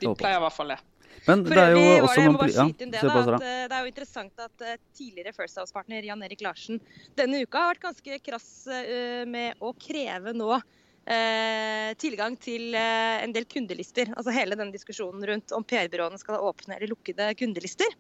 de 0.02 0.12
pleier 0.20 0.42
i 0.42 0.44
hvert 0.44 0.56
fall 0.56 0.74
det. 0.74 0.82
Men 1.26 1.44
det 1.46 1.58
er 1.58 1.74
jo 1.74 1.84
også 2.06 2.24
noen 2.26 2.38
det, 2.40 2.54
ja, 2.54 2.66
det, 2.78 2.88
da, 2.94 3.20
at, 3.24 3.46
eh, 3.46 3.66
det 3.70 3.78
er 3.78 3.84
jo 3.86 3.92
interessant 3.92 4.44
at 4.46 4.66
uh, 4.66 4.78
tidligere 4.98 5.34
First 5.36 5.60
House-partner 5.62 6.06
Jan 6.06 6.24
Erik 6.28 6.44
Larsen 6.46 6.82
denne 7.18 7.42
uka 7.46 7.64
har 7.64 7.74
vært 7.74 7.86
ganske 7.88 8.20
krass 8.26 8.50
uh, 8.70 9.24
med 9.30 9.64
å 9.64 9.72
kreve 9.82 10.36
nå 10.38 10.52
uh, 10.56 11.90
tilgang 12.02 12.38
til 12.42 12.76
en 12.76 13.34
del 13.34 13.48
kundelister. 13.50 14.12
Altså 14.14 14.36
hele 14.36 14.58
denne 14.60 14.76
diskusjonen 14.76 15.26
rundt 15.32 15.56
om 15.56 15.66
PR-byråene 15.66 16.22
skal 16.22 16.38
ha 16.38 16.52
åpne 16.52 16.78
eller 16.78 16.94
lukkede 16.94 17.32
kundelister. 17.40 17.98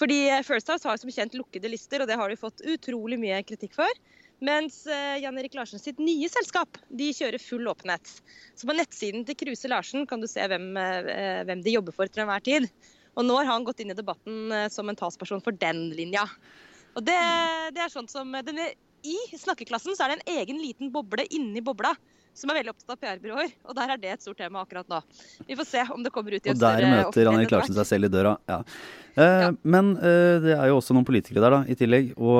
Fordi 0.00 0.20
First 0.46 0.72
House 0.72 0.88
har 0.88 1.00
som 1.00 1.12
kjent 1.12 1.36
lukkede 1.38 1.72
lister, 1.72 2.02
og 2.02 2.10
det 2.10 2.20
har 2.20 2.28
de 2.28 2.40
fått 2.40 2.64
utrolig 2.68 3.20
mye 3.20 3.40
kritikk 3.48 3.76
for. 3.78 4.04
Mens 4.44 4.84
eh, 4.86 5.16
Jan 5.22 5.38
Erik 5.40 5.56
Larsen 5.58 5.80
sitt 5.82 5.98
nye 5.98 6.28
selskap 6.30 6.78
de 6.94 7.10
kjører 7.14 7.42
full 7.42 7.66
åpenhet. 7.70 8.12
Så 8.54 8.68
På 8.68 8.76
nettsiden 8.76 9.26
til 9.26 9.38
Kruse 9.40 9.70
Larsen 9.70 10.06
kan 10.06 10.22
du 10.22 10.28
se 10.30 10.44
hvem, 10.46 10.70
eh, 10.78 11.42
hvem 11.48 11.64
de 11.64 11.74
jobber 11.74 11.96
for 11.96 12.10
til 12.10 12.22
enhver 12.22 12.44
tid. 12.46 12.68
Og 13.18 13.26
nå 13.26 13.38
har 13.40 13.50
han 13.50 13.66
gått 13.66 13.82
inn 13.82 13.90
i 13.90 13.98
debatten 13.98 14.52
eh, 14.54 14.68
som 14.70 14.88
en 14.88 14.98
talsperson 14.98 15.42
for 15.42 15.56
den 15.58 15.88
linja. 15.98 16.28
Og 16.94 17.02
det, 17.06 17.18
det 17.74 17.82
er 17.82 17.90
sånn 17.92 18.10
som 18.10 18.30
denne, 18.46 18.70
I 19.02 19.18
snakkeklassen 19.34 19.98
så 19.98 20.06
er 20.06 20.14
det 20.14 20.20
en 20.20 20.38
egen 20.40 20.62
liten 20.62 20.94
boble 20.94 21.26
inni 21.34 21.62
bobla 21.64 21.96
som 22.38 22.52
er 22.52 22.60
veldig 22.60 22.72
opptatt 22.74 22.94
av 22.94 23.00
PR-byråer. 23.02 23.52
Og 23.66 23.76
der 23.78 23.92
er 23.94 24.00
det 24.00 24.14
et 24.14 24.24
stort 24.24 24.38
tema 24.38 24.62
akkurat 24.62 24.88
nå. 24.90 25.02
Vi 25.48 25.58
får 25.58 25.68
se 25.72 25.84
om 25.94 26.04
det 26.04 26.14
kommer 26.14 26.36
ut 26.36 26.46
i 26.46 26.52
en 26.52 26.58
større 26.58 26.78
Og 26.78 26.84
der 26.84 26.94
møter 26.94 27.30
Anne 27.32 27.50
Klarsen 27.50 27.76
seg 27.76 27.88
selv 27.88 28.08
i 28.08 28.12
døra. 28.12 28.36
Ja. 28.50 28.62
Eh, 29.18 29.40
ja. 29.42 29.50
Men 29.66 29.92
eh, 29.96 30.38
det 30.44 30.54
er 30.54 30.70
jo 30.70 30.78
også 30.78 30.94
noen 30.94 31.06
politikere 31.08 31.42
der 31.42 31.56
da, 31.56 31.60
i 31.66 31.76
tillegg. 31.78 32.12
Og, 32.14 32.38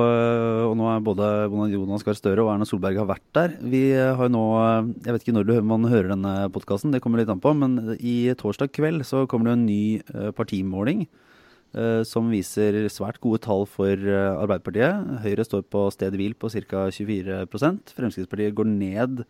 og 0.68 0.74
nå 0.78 0.90
er 0.92 1.04
både 1.04 1.30
Jonas 1.74 2.06
Gahr 2.06 2.18
Støre 2.18 2.44
og 2.44 2.52
Erna 2.52 2.68
Solberg 2.68 3.00
har 3.02 3.08
vært 3.10 3.26
der. 3.36 3.56
Vi 3.58 3.82
har 3.96 4.22
jo 4.28 4.34
nå 4.34 4.44
Jeg 5.04 5.14
vet 5.14 5.24
ikke 5.24 5.38
når 5.40 5.64
man 5.66 5.88
hører 5.90 6.12
denne 6.14 6.34
podkasten, 6.54 6.94
det 6.94 7.02
kommer 7.04 7.22
litt 7.22 7.32
an 7.32 7.42
på. 7.42 7.54
Men 7.58 7.96
i 7.98 8.30
torsdag 8.38 8.70
kveld 8.76 9.06
så 9.08 9.26
kommer 9.30 9.50
det 9.50 9.58
en 9.58 9.66
ny 9.68 9.82
eh, 9.98 10.30
partimåling. 10.36 11.08
Som 12.08 12.30
viser 12.32 12.78
svært 12.88 13.18
gode 13.20 13.42
tall 13.44 13.66
for 13.68 13.92
Arbeiderpartiet. 13.92 15.10
Høyre 15.20 15.44
står 15.44 15.66
på 15.68 15.82
stedet 15.92 16.16
hvil 16.16 16.32
på 16.32 16.48
ca. 16.48 16.86
24% 16.88 17.92
Fremskrittspartiet 17.92 18.56
går 18.56 18.70
ned 18.70 19.20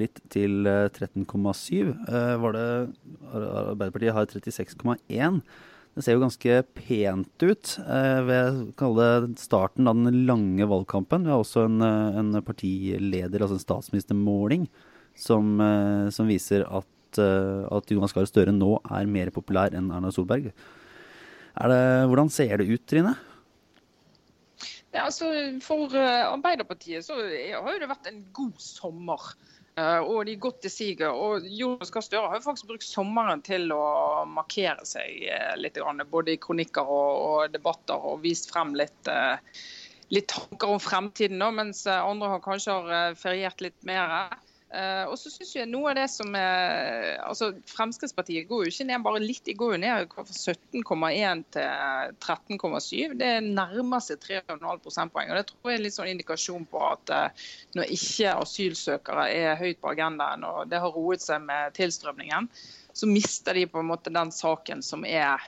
litt 0.00 0.20
til 0.30 0.62
13,7. 0.66 1.24
Uh, 1.26 1.96
uh, 2.06 2.36
var 2.42 2.56
det 2.56 2.66
Arbeiderpartiet 3.34 4.14
har 4.14 4.30
36,1. 4.30 5.40
Det 5.90 6.04
ser 6.06 6.14
jo 6.14 6.22
ganske 6.22 6.58
pent 6.76 7.42
ut 7.42 7.72
ved 8.28 8.60
det 8.78 9.40
starten 9.42 9.90
av 9.90 9.98
den 9.98 10.20
lange 10.28 10.68
valgkampen. 10.70 11.26
Vi 11.26 11.32
har 11.34 11.42
også 11.42 11.64
en, 11.66 11.82
en 11.82 12.30
partileder, 12.46 13.42
altså 13.42 13.58
en 13.58 13.64
statsministermåling, 13.64 14.68
som, 15.18 15.58
som 16.14 16.30
viser 16.30 16.62
at, 16.62 17.18
at 17.18 17.90
Jonas 17.90 18.14
Gahr 18.14 18.30
Støre 18.30 18.54
nå 18.54 18.76
er 18.86 19.10
mer 19.10 19.32
populær 19.34 19.74
enn 19.74 19.90
Erna 19.90 20.14
Solberg. 20.14 20.52
Det, 21.58 21.82
hvordan 22.06 22.30
ser 22.32 22.62
det 22.62 22.70
ut, 22.70 22.86
Trine? 22.86 23.16
Ja, 24.90 25.06
altså 25.06 25.30
For 25.62 25.92
uh, 25.94 26.32
Arbeiderpartiet 26.32 27.06
så 27.06 27.16
har 27.20 27.72
jo 27.72 27.80
det 27.82 27.90
vært 27.90 28.10
en 28.10 28.24
god 28.34 28.58
sommer. 28.62 29.30
Uh, 29.78 30.02
og 30.02 30.26
de 30.26 30.34
har 30.34 30.42
gått 30.42 30.60
til 30.64 30.74
siget. 30.74 31.06
Og 31.08 31.46
Jonas 31.46 31.92
Gahr 31.94 32.04
Støre 32.04 32.32
har 32.32 32.40
jo 32.40 32.46
faktisk 32.48 32.72
brukt 32.72 32.86
sommeren 32.86 33.44
til 33.46 33.70
å 33.74 34.24
markere 34.28 34.86
seg 34.88 35.28
litt. 35.60 35.78
Både 36.10 36.34
i 36.34 36.40
kronikker 36.42 36.90
og, 36.90 37.46
debatter, 37.54 38.02
og 38.02 38.24
vist 38.26 38.50
frem 38.50 38.74
litt, 38.78 39.12
litt 40.10 40.28
tanker 40.34 40.74
om 40.74 40.82
fremtiden. 40.82 41.46
Mens 41.54 41.86
andre 41.86 42.34
har 42.34 42.44
kanskje 42.44 42.76
har 42.76 43.18
feriert 43.20 43.62
litt 43.62 43.78
mer. 43.86 44.34
Uh, 44.70 45.08
og 45.10 45.16
så 45.18 45.32
synes 45.32 45.50
jeg 45.56 45.66
noe 45.66 45.88
av 45.90 45.96
det 45.98 46.04
som 46.12 46.30
er, 46.38 47.16
altså 47.26 47.48
Fremskrittspartiet 47.66 48.46
går 48.46 48.62
jo 48.62 48.70
ikke 48.70 48.84
ned 48.86 49.02
bare 49.02 49.22
litt, 49.22 49.42
de 49.48 49.56
går 49.58 49.72
jo 49.74 49.80
ned 49.82 50.12
fra 50.14 50.22
17,1 50.22 51.40
til 51.56 52.12
13,7. 52.22 53.16
Det 53.18 53.30
nærmer 53.48 54.04
seg 54.04 54.20
3,5 54.22 54.62
prosentpoeng. 54.84 55.32
og 55.32 55.40
Det 55.40 55.48
tror 55.48 55.72
jeg 55.72 55.80
er 55.80 55.82
litt 55.82 55.96
sånn 55.96 56.12
indikasjon 56.12 56.68
på 56.70 56.84
at 56.86 57.10
uh, 57.10 57.48
når 57.74 57.90
ikke 57.96 58.36
asylsøkere 58.44 59.24
er 59.40 59.58
høyt 59.58 59.80
på 59.82 59.90
agendaen 59.90 60.46
og 60.46 60.70
det 60.70 60.78
har 60.84 60.94
roet 60.94 61.24
seg 61.24 61.42
med 61.48 61.74
tilstrømningen, 61.74 62.46
så 62.94 63.10
mister 63.10 63.58
de 63.58 63.66
på 63.66 63.82
en 63.82 63.90
måte 63.90 64.14
den 64.14 64.30
saken 64.34 64.86
som 64.86 65.02
er 65.02 65.42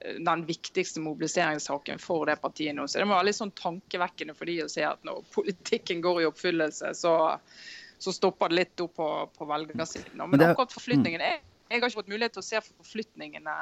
eh, 0.00 0.18
den 0.18 0.44
viktigste 0.50 1.02
mobiliseringssaken 1.04 2.02
for 2.02 2.26
det 2.26 2.40
partiet 2.42 2.74
nå. 2.74 2.88
Så 2.90 2.98
det 2.98 3.06
må 3.06 3.14
være 3.14 3.30
litt 3.30 3.38
sånn 3.38 3.54
tankevekkende 3.54 4.34
for 4.34 4.50
de 4.50 4.60
å 4.66 4.68
se 4.70 4.82
at 4.86 5.06
når 5.06 5.22
politikken 5.34 6.02
går 6.02 6.24
i 6.24 6.28
oppfyllelse, 6.32 6.90
så 6.98 7.16
så 7.98 8.12
stopper 8.12 8.52
det 8.52 8.60
litt 8.60 8.84
opp 8.84 8.94
på, 8.98 9.08
på 9.38 9.48
velgersiden. 9.48 10.20
Men, 10.20 10.36
Men 10.36 10.46
akkurat 10.50 10.74
forflytningen 10.74 11.24
jeg, 11.24 11.42
jeg, 11.68 11.80
har 11.80 11.90
ikke 11.90 12.00
fått 12.02 12.12
mulighet 12.12 12.36
til 12.36 12.42
å 12.42 12.46
se 12.46 12.62
forflytningene 12.64 13.54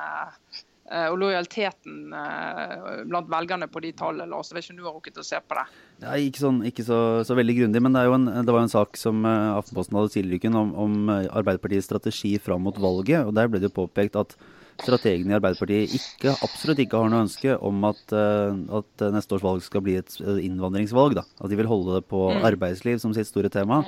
eh, 0.90 1.06
og 1.08 1.18
lojaliteten 1.22 2.16
eh, 2.18 3.02
blant 3.08 3.30
velgerne 3.32 3.68
på 3.72 3.82
de 3.84 3.92
tallene. 3.98 4.30
Lars. 4.32 4.50
Jeg 4.50 4.58
vet 4.58 4.66
ikke 4.66 4.76
om 4.76 4.80
du 4.80 4.88
har 4.88 4.96
rukket 4.96 5.20
å 5.22 5.26
se 5.26 5.42
på 5.42 5.58
det? 5.58 5.66
Ja, 6.04 6.16
ikke, 6.16 6.42
sånn, 6.42 6.62
ikke 6.68 6.86
så, 6.86 6.98
så, 7.28 7.36
veldig 7.38 7.58
grundig, 7.60 7.84
men 7.84 7.94
det, 7.98 8.06
en, 8.08 8.26
det, 8.40 8.48
var 8.48 8.64
jo 8.64 8.70
en 8.70 8.74
sak 8.74 8.98
som 9.00 9.22
Aftenposten 9.28 10.00
hadde 10.00 10.16
tidligere 10.16 10.58
om, 10.58 10.74
om 10.86 10.98
Arbeiderpartiets 11.12 11.88
strategi 11.90 12.34
fram 12.42 12.66
mot 12.66 12.82
valget. 12.82 13.22
og 13.28 13.36
Der 13.38 13.52
ble 13.52 13.62
det 13.62 13.70
jo 13.70 13.78
påpekt 13.84 14.18
at 14.18 14.34
strategene 14.82 15.34
i 15.34 15.36
Arbeiderpartiet 15.36 15.92
ikke, 15.94 16.32
absolutt 16.42 16.80
ikke 16.82 16.98
har 16.98 17.10
noe 17.12 17.26
ønske 17.26 17.54
om 17.62 17.84
at, 17.86 18.02
at, 18.16 19.04
neste 19.14 19.36
års 19.36 19.44
valg 19.44 19.62
skal 19.62 19.84
bli 19.84 19.98
et 20.00 20.16
innvandringsvalg. 20.18 21.14
Da. 21.20 21.26
At 21.38 21.52
de 21.52 21.58
vil 21.60 21.70
holde 21.70 22.00
det 22.00 22.08
på 22.10 22.24
mm. 22.32 22.42
arbeidsliv 22.50 22.98
som 23.02 23.14
sitt 23.14 23.30
store 23.30 23.52
tema. 23.52 23.82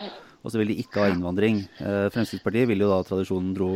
Og 0.45 0.53
så 0.53 0.61
vil 0.61 0.71
de 0.71 0.81
ikke 0.83 1.01
ha 1.01 1.13
innvandring. 1.13 1.63
Eh, 1.81 2.11
Fremskrittspartiet 2.13 2.69
vil 2.69 2.85
jo 2.85 2.91
da 2.91 3.01
tradisjonen 3.07 3.55
dro 3.57 3.71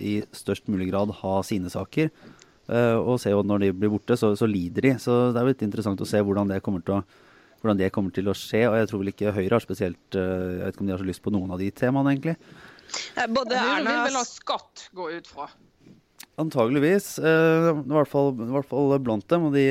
i 0.00 0.16
størst 0.34 0.70
mulig 0.72 0.88
grad 0.88 1.12
ha 1.20 1.34
sine 1.44 1.70
saker. 1.70 2.08
Eh, 2.72 2.96
og 2.96 3.18
se 3.20 3.34
at 3.36 3.48
når 3.48 3.66
de 3.66 3.74
blir 3.76 3.92
borte, 3.92 4.16
så, 4.16 4.32
så, 4.38 4.48
lider 4.48 4.88
de. 4.88 4.94
Så 5.02 5.18
det 5.28 5.40
er 5.40 5.44
jo 5.44 5.52
litt 5.52 5.66
interessant 5.66 6.00
å 6.00 6.08
se 6.08 6.22
hvordan 6.24 6.48
det 6.50 6.62
kommer 6.64 6.84
til 6.84 6.98
å 6.98 7.04
hvordan 7.60 7.78
det 7.80 7.92
kommer 7.96 8.12
til 8.12 8.28
å 8.28 8.36
skje. 8.36 8.64
Og 8.68 8.74
jeg 8.76 8.88
tror 8.90 9.00
vel 9.00 9.12
ikke 9.12 9.32
Høyre 9.36 9.56
har 9.56 9.64
spesielt 9.64 10.16
eh, 10.20 10.48
Jeg 10.56 10.64
vet 10.64 10.74
ikke 10.74 10.84
om 10.84 10.88
de 10.88 10.96
har 10.96 11.04
så 11.04 11.10
lyst 11.10 11.24
på 11.24 11.32
noen 11.32 11.52
av 11.54 11.60
de 11.60 11.68
temaene, 11.72 12.16
egentlig. 12.16 12.34
Både 13.32 13.56
Erna 13.56 13.84
vil 13.84 14.02
vel 14.08 14.18
ha 14.18 14.24
skatt, 14.28 14.88
gå 14.96 15.10
ut 15.12 15.28
fra? 15.28 15.48
Antageligvis. 16.40 17.14
I 17.20 17.94
hvert 17.94 18.10
fall, 18.10 18.32
i 18.36 18.50
hvert 18.52 18.68
fall 18.68 18.96
blant 19.00 19.24
dem. 19.32 19.48
De, 19.54 19.64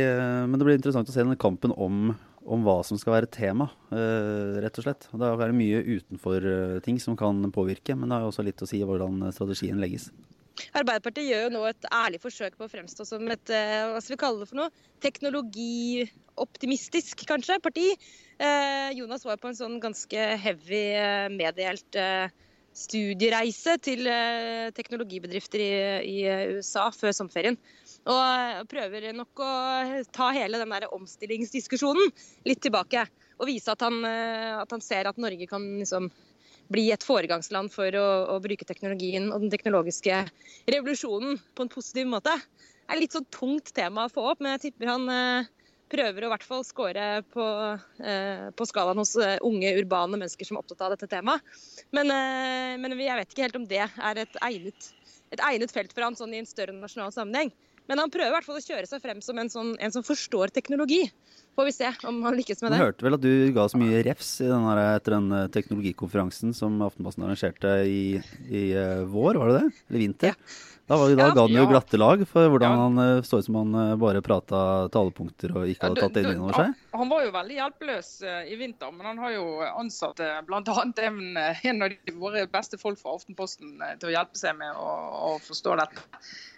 men 0.49 0.57
det 0.57 0.67
blir 0.67 0.77
interessant 0.79 1.09
å 1.09 1.13
se 1.13 1.21
denne 1.21 1.37
kampen 1.39 1.73
om 1.75 2.13
om 2.45 2.63
hva 2.65 2.83
som 2.85 2.97
skal 2.99 3.13
være 3.17 3.27
tema, 3.33 3.65
uh, 3.93 4.59
rett 4.63 4.77
og 4.79 4.83
slett. 4.85 5.01
Det 5.09 5.27
er 5.31 5.51
mye 5.55 5.79
utenfor 5.85 6.39
uh, 6.43 6.81
ting 6.85 6.97
som 7.01 7.15
kan 7.19 7.51
påvirke, 7.55 7.95
men 7.97 8.09
det 8.09 8.15
har 8.17 8.25
også 8.27 8.43
litt 8.45 8.63
å 8.63 8.69
si 8.69 8.79
hvordan 8.83 9.13
strategien 9.35 9.81
legges. 9.81 10.05
Arbeiderpartiet 10.77 11.29
gjør 11.31 11.41
jo 11.47 11.55
nå 11.55 11.61
et 11.65 11.85
ærlig 11.89 12.19
forsøk 12.21 12.53
på 12.59 12.65
å 12.67 12.71
fremstå 12.71 13.01
som 13.09 13.21
et 13.33 13.47
uh, 13.49 13.91
hva 13.93 14.01
skal 14.03 14.15
vi 14.15 14.23
kalle 14.25 14.39
det 14.43 14.49
for 14.51 14.57
noe, 14.59 14.71
teknologioptimistisk, 15.05 17.15
kanskje, 17.29 17.55
parti. 17.63 17.87
Jonas 18.97 19.25
var 19.27 19.37
på 19.39 19.47
en 19.47 19.55
sånn 19.55 19.79
ganske 19.79 20.21
heavy 20.41 20.85
meddelt 21.31 21.95
studiereise 22.75 23.77
til 23.85 24.01
teknologibedrifter 24.75 25.59
i 26.01 26.25
USA 26.57 26.91
før 26.91 27.11
sommerferien. 27.15 27.57
Og 28.03 28.67
prøver 28.67 29.13
nok 29.15 29.39
å 29.39 29.51
ta 30.11 30.29
hele 30.35 30.59
den 30.59 30.73
der 30.75 30.89
omstillingsdiskusjonen 30.91 32.11
litt 32.47 32.59
tilbake. 32.63 33.05
Og 33.39 33.47
vise 33.47 33.71
at 33.71 33.83
han, 33.85 34.03
eh, 34.05 34.51
at 34.59 34.71
han 34.75 34.83
ser 34.83 35.07
at 35.07 35.19
Norge 35.21 35.47
kan 35.47 35.63
liksom 35.79 36.09
bli 36.71 36.89
et 36.91 37.03
foregangsland 37.03 37.71
for 37.73 37.95
å, 37.95 38.07
å, 38.33 38.39
bruke 38.43 38.67
teknologien 38.67 39.29
og 39.31 39.43
den 39.43 39.51
teknologiske 39.51 40.21
revolusjonen 40.71 41.39
på 41.55 41.65
en 41.65 41.71
positiv 41.71 42.07
måte. 42.11 42.33
Det 42.33 42.91
er 42.91 42.97
et 42.97 43.03
litt 43.05 43.15
sånn 43.15 43.27
tungt 43.31 43.71
tema 43.75 44.07
å 44.07 44.11
få 44.11 44.25
opp, 44.31 44.43
men 44.43 44.55
jeg 44.55 44.69
tipper 44.69 44.91
han 44.91 45.07
eh, 45.11 45.51
prøver 45.93 46.25
å 46.25 46.29
i 46.29 46.33
hvert 46.33 46.47
fall 46.47 46.63
score 46.67 47.07
på, 47.33 47.45
eh, 48.03 48.47
på 48.55 48.67
skalaen 48.69 49.01
hos 49.01 49.15
eh, 49.19 49.37
unge, 49.45 49.73
urbane 49.79 50.17
mennesker 50.17 50.47
som 50.47 50.57
er 50.57 50.63
opptatt 50.63 50.83
av 50.87 50.95
dette 50.95 51.09
temaet. 51.11 51.43
Men, 51.95 52.11
eh, 52.11 52.73
men 52.81 52.97
jeg 52.97 53.19
vet 53.19 53.35
ikke 53.35 53.47
helt 53.47 53.59
om 53.59 53.67
det 53.69 53.83
er 53.85 54.23
et 54.23 54.39
egnet, 54.43 54.89
et 55.33 55.43
egnet 55.51 55.73
felt 55.73 55.93
for 55.93 56.07
han 56.07 56.17
sånn 56.19 56.33
i 56.33 56.41
en 56.41 56.49
større 56.49 56.75
nasjonal 56.75 57.13
sammenheng. 57.15 57.53
Men 57.91 57.99
han 57.99 58.11
prøver 58.11 58.31
i 58.31 58.35
hvert 58.37 58.47
fall 58.47 58.59
å 58.59 58.63
kjøre 58.63 58.87
seg 58.87 59.01
frem 59.03 59.19
som 59.23 59.39
en, 59.41 59.51
sånn, 59.51 59.73
en 59.83 59.93
som 59.93 60.05
forstår 60.05 60.53
teknologi. 60.55 61.03
får 61.57 61.67
vi 61.67 61.73
se 61.75 61.89
om 62.09 62.21
han 62.25 62.37
lykkes 62.37 62.63
med 62.63 62.71
Jeg 62.73 62.79
Du 62.79 62.85
hørte 62.85 63.05
vel 63.05 63.17
at 63.17 63.23
du 63.25 63.33
ga 63.55 63.65
så 63.69 63.79
mye 63.81 64.03
refs 64.07 64.29
i 64.41 64.49
den 64.49 64.67
etter 64.83 65.17
den 65.17 65.31
eh, 65.37 65.49
teknologikonferansen 65.53 66.55
som 66.57 66.79
Aftenposten 66.85 67.27
arrangerte 67.27 67.73
i, 67.85 68.21
i 68.49 68.63
eh, 68.71 69.03
vår, 69.03 69.41
var 69.41 69.51
det 69.51 69.59
det? 69.59 69.83
Eller 69.89 70.05
vinter? 70.05 70.39
Da, 70.85 70.97
var, 70.97 71.09
da 71.15 71.27
Ja. 71.27 71.33
ga 71.33 71.41
han 71.41 71.55
jo 71.55 71.65
glatte 71.69 71.97
lag 71.97 72.25
for 72.27 72.49
hvordan 72.51 72.73
Ja. 72.75 72.81
han 72.83 72.97
eh, 72.99 73.21
så 73.23 73.39
ut 73.39 73.45
som 73.45 73.55
han 73.55 73.75
eh, 73.75 73.95
bare 73.95 74.21
prata 74.21 74.89
talepunkter 74.91 75.55
og 75.55 75.67
ikke 75.71 75.87
hadde 75.87 76.01
tatt 76.01 76.13
det 76.17 76.25
inn 76.27 76.41
over 76.43 76.53
seg. 76.59 76.73
Han, 76.93 77.09
var 77.09 77.23
jo 77.23 77.31
veldig 77.31 77.55
hjelpeløs 77.55 78.09
eh, 78.27 78.51
i 78.51 78.57
vinter, 78.59 78.91
men 78.91 79.05
han 79.05 79.21
har 79.23 79.31
jo 79.31 79.45
ansatt 79.63 80.19
bl.a. 80.45 80.59
En, 81.07 81.37
en 81.39 81.81
av 81.87 81.89
de, 81.89 82.17
våre 82.19 82.43
beste 82.51 82.77
folk 82.77 82.99
fra 82.99 83.15
Aftenposten 83.15 83.77
til 83.99 84.11
å 84.11 84.15
hjelpe 84.17 84.35
seg 84.37 84.57
med 84.59 84.75
å, 84.75 84.89
å 85.31 85.37
forstå 85.45 85.77
dette. 85.79 86.03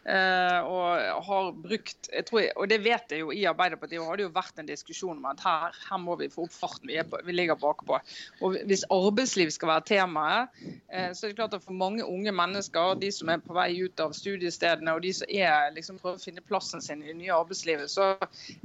Uh, 0.05 0.59
og 0.69 1.23
har 1.25 1.47
brukt 1.57 2.09
jeg 2.13 2.25
tror, 2.27 2.43
Og 2.61 2.67
det 2.69 2.77
vet 2.85 3.09
jeg 3.09 3.23
jo 3.23 3.31
i 3.33 3.39
Arbeiderpartiet, 3.49 3.97
og 3.97 4.11
har 4.11 4.19
det 4.19 4.27
jo 4.27 4.33
vært 4.35 4.59
en 4.61 4.67
diskusjon 4.69 5.17
om 5.17 5.25
at 5.31 5.41
her, 5.41 5.73
her 5.87 5.97
må 5.97 6.13
vi 6.19 6.27
få 6.29 6.45
opp 6.45 6.53
farten. 6.53 6.91
Vi, 6.91 6.99
på, 7.09 7.17
vi 7.25 7.33
ligger 7.33 7.57
bakpå. 7.57 7.97
Og 8.45 8.59
hvis 8.69 8.85
arbeidsliv 8.93 9.49
skal 9.55 9.71
være 9.71 9.87
temaet, 9.89 10.61
uh, 10.93 11.09
så 11.09 11.25
er 11.25 11.33
det 11.33 11.39
klart 11.39 11.57
at 11.57 11.65
for 11.65 11.73
mange 11.73 12.05
unge 12.05 12.35
mennesker, 12.37 12.99
de 13.01 13.09
som 13.17 13.33
er 13.33 13.41
på 13.41 13.57
vei 13.57 13.71
ut 13.81 14.05
av 14.05 14.13
studiestedene, 14.15 14.95
og 14.95 15.03
de 15.05 15.13
som 15.13 15.29
er 15.29 15.71
liksom 15.75 15.99
prøver 16.01 16.19
å 16.19 16.25
finne 16.25 16.43
plassen 16.45 16.83
sin 16.83 17.03
i 17.03 17.11
det 17.11 17.19
nye 17.19 17.35
arbeidslivet, 17.35 17.91
så 17.91 18.13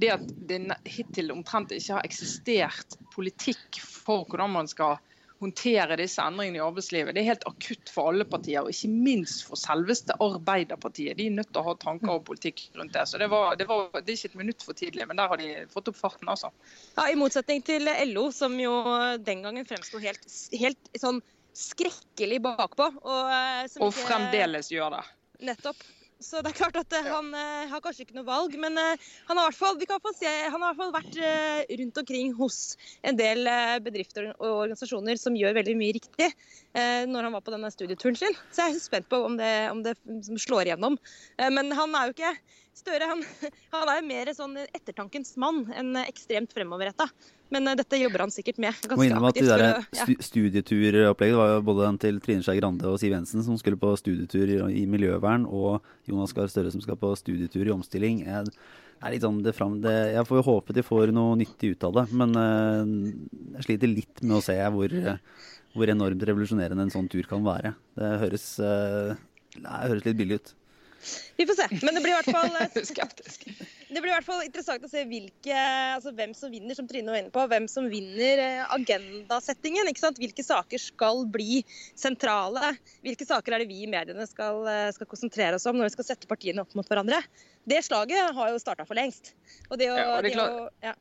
det 0.00 0.14
at 0.16 0.26
det 0.48 0.62
hittil 0.88 1.32
omtrent 1.34 1.74
ikke 1.74 1.98
har 1.98 2.08
eksistert 2.08 2.98
politikk 3.14 3.80
for 3.84 4.26
hvordan 4.30 4.54
man 4.58 4.70
skal 4.70 4.98
håndtere 5.40 5.96
disse 5.96 6.20
endringene 6.20 6.58
i 6.58 6.62
arbeidslivet. 6.62 7.14
Det 7.16 7.22
er 7.22 7.30
helt 7.30 7.46
akutt 7.48 7.90
for 7.92 8.10
alle 8.10 8.26
partier, 8.28 8.60
og 8.60 8.74
ikke 8.74 8.90
minst 8.92 9.46
for 9.48 9.60
selveste 9.60 10.16
Arbeiderpartiet. 10.20 11.16
De 11.16 11.30
er 11.30 11.36
nødt 11.38 11.48
til 11.48 11.62
å 11.62 11.70
ha 11.70 11.76
tanker 11.80 12.12
og 12.12 12.26
politikk 12.28 12.66
rundt 12.76 12.92
det. 12.96 13.06
Så 13.08 13.20
det, 13.20 13.30
var, 13.32 13.56
det, 13.56 13.66
var, 13.70 13.88
det 13.96 14.04
er 14.04 14.18
ikke 14.18 14.32
et 14.34 14.40
minutt 14.42 14.66
for 14.66 14.76
tidlig, 14.76 15.06
men 15.08 15.20
der 15.20 15.32
har 15.32 15.40
de 15.40 15.64
fått 15.72 15.88
opp 15.92 15.96
farten, 15.96 16.28
altså. 16.28 16.52
Ja, 16.98 17.08
I 17.08 17.16
motsetning 17.18 17.64
til 17.64 17.88
LO, 18.12 18.28
som 18.36 18.58
jo 18.60 18.74
den 19.24 19.46
gangen 19.46 19.68
fremsto 19.68 20.02
helt, 20.02 20.28
helt 20.60 20.92
sånn 21.00 21.22
skrekkelig 21.56 22.42
bakpå. 22.44 22.90
Og, 23.00 23.32
eh, 23.32 23.64
som 23.72 23.82
Og 23.88 23.94
ikke- 23.94 24.06
fremdeles 24.10 24.70
gjør 24.70 24.98
det. 24.98 25.04
Nettopp. 25.40 25.80
Så 26.20 26.42
det 26.44 26.50
er 26.50 26.56
klart 26.58 26.76
at 26.76 26.92
eh, 26.92 27.06
han 27.08 27.30
uh, 27.32 27.70
har 27.70 27.80
kanskje 27.80 28.04
ikke 28.04 28.18
noe 28.18 28.28
valg, 28.28 28.52
men 28.60 28.76
uh, 28.76 29.08
han 29.30 29.38
har 29.40 29.56
fall, 29.56 29.78
vi 29.80 29.88
kan 29.88 30.02
i 30.04 30.12
se, 30.12 30.28
han 30.28 30.60
har 30.60 30.74
i 30.74 30.76
hvert 30.76 30.80
fall 30.82 30.92
vært 30.92 31.16
uh, 31.16 31.76
rundt 31.80 32.00
omkring 32.02 32.34
hos 32.36 32.58
en 33.08 33.16
del 33.16 33.48
bedrifter 33.80 34.28
og 34.34 34.44
organisasjoner 34.66 35.16
som 35.20 35.38
gjør 35.38 35.56
veldig 35.56 35.76
mye 35.80 35.96
riktig 35.96 36.28
når 36.70 37.26
han 37.26 37.34
var 37.34 37.42
på 37.42 37.50
denne 37.50 37.66
studieturen 37.72 38.14
sin. 38.14 38.36
Så 38.54 38.62
jeg 38.62 38.76
er 38.76 38.82
spent 38.84 39.08
på 39.10 39.18
om 39.26 39.34
det, 39.40 39.50
om 39.72 39.80
det 39.82 39.96
slår 40.38 40.68
igjennom. 40.68 41.00
Men 41.50 41.72
han 41.74 41.96
er 41.98 42.06
jo 42.06 42.14
ikke 42.14 42.30
Støre 42.80 43.10
han, 43.10 43.20
han 43.74 43.92
er 43.92 44.00
jo 44.00 44.06
mer 44.08 44.32
sånn 44.36 44.56
ettertankens 44.62 45.36
mann 45.40 45.66
enn 45.76 45.94
ekstremt 46.06 46.54
fremoverretta. 46.56 47.08
Men 47.50 47.66
eh, 47.68 47.76
dette 47.78 47.98
jobber 48.00 48.24
han 48.24 48.32
sikkert 48.34 48.60
med 48.62 48.74
Må 48.74 48.94
ganske 48.94 49.08
innrømme 49.08 49.30
at 49.32 49.38
de 49.38 49.44
aktivt. 49.44 49.52
der 49.52 49.64
ja. 49.66 50.04
stu 50.04 50.12
studieturopplegget 50.30 51.38
var 51.40 51.54
jo 51.54 51.62
både 51.66 51.86
den 51.88 52.00
til 52.04 52.20
Trine 52.24 52.46
Skei 52.46 52.60
Grande 52.60 52.86
og 52.90 53.00
Siv 53.02 53.14
Jensen 53.14 53.44
som 53.46 53.58
skulle 53.60 53.80
på 53.80 53.92
studietur 54.00 54.54
i, 54.70 54.84
miljøvern, 54.90 55.46
og 55.46 55.84
Jonas 56.08 56.34
Gahr 56.36 56.50
Støre 56.52 56.72
som 56.72 56.82
skal 56.84 56.98
på 57.00 57.12
studietur 57.18 57.66
i 57.66 57.74
omstilling. 57.74 58.22
Jeg, 58.26 58.54
er 59.00 59.14
litt 59.14 59.24
sånn 59.24 59.40
det 59.44 59.54
fram, 59.56 59.78
det, 59.84 59.96
jeg 60.14 60.28
får 60.28 60.40
jo 60.40 60.46
håpe 60.50 60.76
de 60.76 60.84
får 60.84 61.14
noe 61.16 61.38
nyttig 61.40 61.74
ut 61.74 61.88
av 61.88 62.00
det, 62.00 62.06
men 62.22 62.36
eh, 62.36 62.94
jeg 63.58 63.68
sliter 63.68 63.94
litt 63.94 64.22
med 64.22 64.38
å 64.38 64.44
se 64.44 64.56
hvor, 64.76 64.94
hvor 65.74 65.94
enormt 65.96 66.28
revolusjonerende 66.30 66.86
en 66.86 66.94
sånn 66.94 67.10
tur 67.10 67.26
kan 67.28 67.44
være. 67.46 67.74
Det 67.98 68.14
høres, 68.24 68.46
eh, 68.62 69.18
det 69.56 69.84
høres 69.90 70.06
litt 70.06 70.20
billig 70.20 70.40
ut. 70.40 70.56
Vi 71.36 71.46
får 71.46 71.56
se. 71.58 71.66
Men 71.82 71.96
det 71.96 72.02
blir 72.04 72.12
i 72.12 72.16
hvert 72.18 72.32
fall 72.34 72.56
eh, 72.60 72.82
Skeptisk. 72.90 73.46
Det 73.90 73.98
blir 73.98 74.10
i 74.10 74.14
hvert 74.14 74.26
fall 74.26 74.42
interessant 74.44 74.84
å 74.86 74.90
se 74.90 75.02
hvilke, 75.08 75.56
altså 75.96 76.12
hvem 76.14 76.34
som 76.36 76.52
vinner, 76.52 76.76
som 76.78 76.86
Trine 76.90 77.10
var 77.10 77.22
inne 77.22 77.32
på. 77.34 77.44
Hvem 77.50 77.66
som 77.70 77.88
vinner 77.90 78.42
eh, 78.44 78.62
agendasettingen. 78.76 79.90
ikke 79.90 80.04
sant? 80.04 80.20
Hvilke 80.20 80.44
saker 80.46 80.82
skal 80.82 81.24
bli 81.32 81.62
sentrale? 81.98 82.74
Hvilke 83.06 83.26
saker 83.28 83.56
er 83.56 83.64
det 83.64 83.70
vi 83.72 83.82
i 83.84 83.90
mediene 83.90 84.26
skal, 84.30 84.62
eh, 84.70 84.88
skal 84.96 85.10
konsentrere 85.10 85.58
oss 85.58 85.68
om 85.70 85.78
når 85.80 85.90
vi 85.90 85.96
skal 85.98 86.10
sette 86.12 86.30
partiene 86.30 86.64
opp 86.64 86.76
mot 86.78 86.86
hverandre? 86.86 87.22
Det 87.68 87.82
slaget 87.86 88.34
har 88.36 88.52
jo 88.52 88.60
starta 88.62 88.86
for 88.88 88.98
lengst. 88.98 89.34
Og 89.70 89.80
det 89.80 89.90
å, 89.92 89.96
Ja, 89.96 90.10
og 90.16 90.26
det 90.26 90.34
er 90.34 90.38
det 90.38 90.48
å 90.48 90.68
ja. 90.90 90.94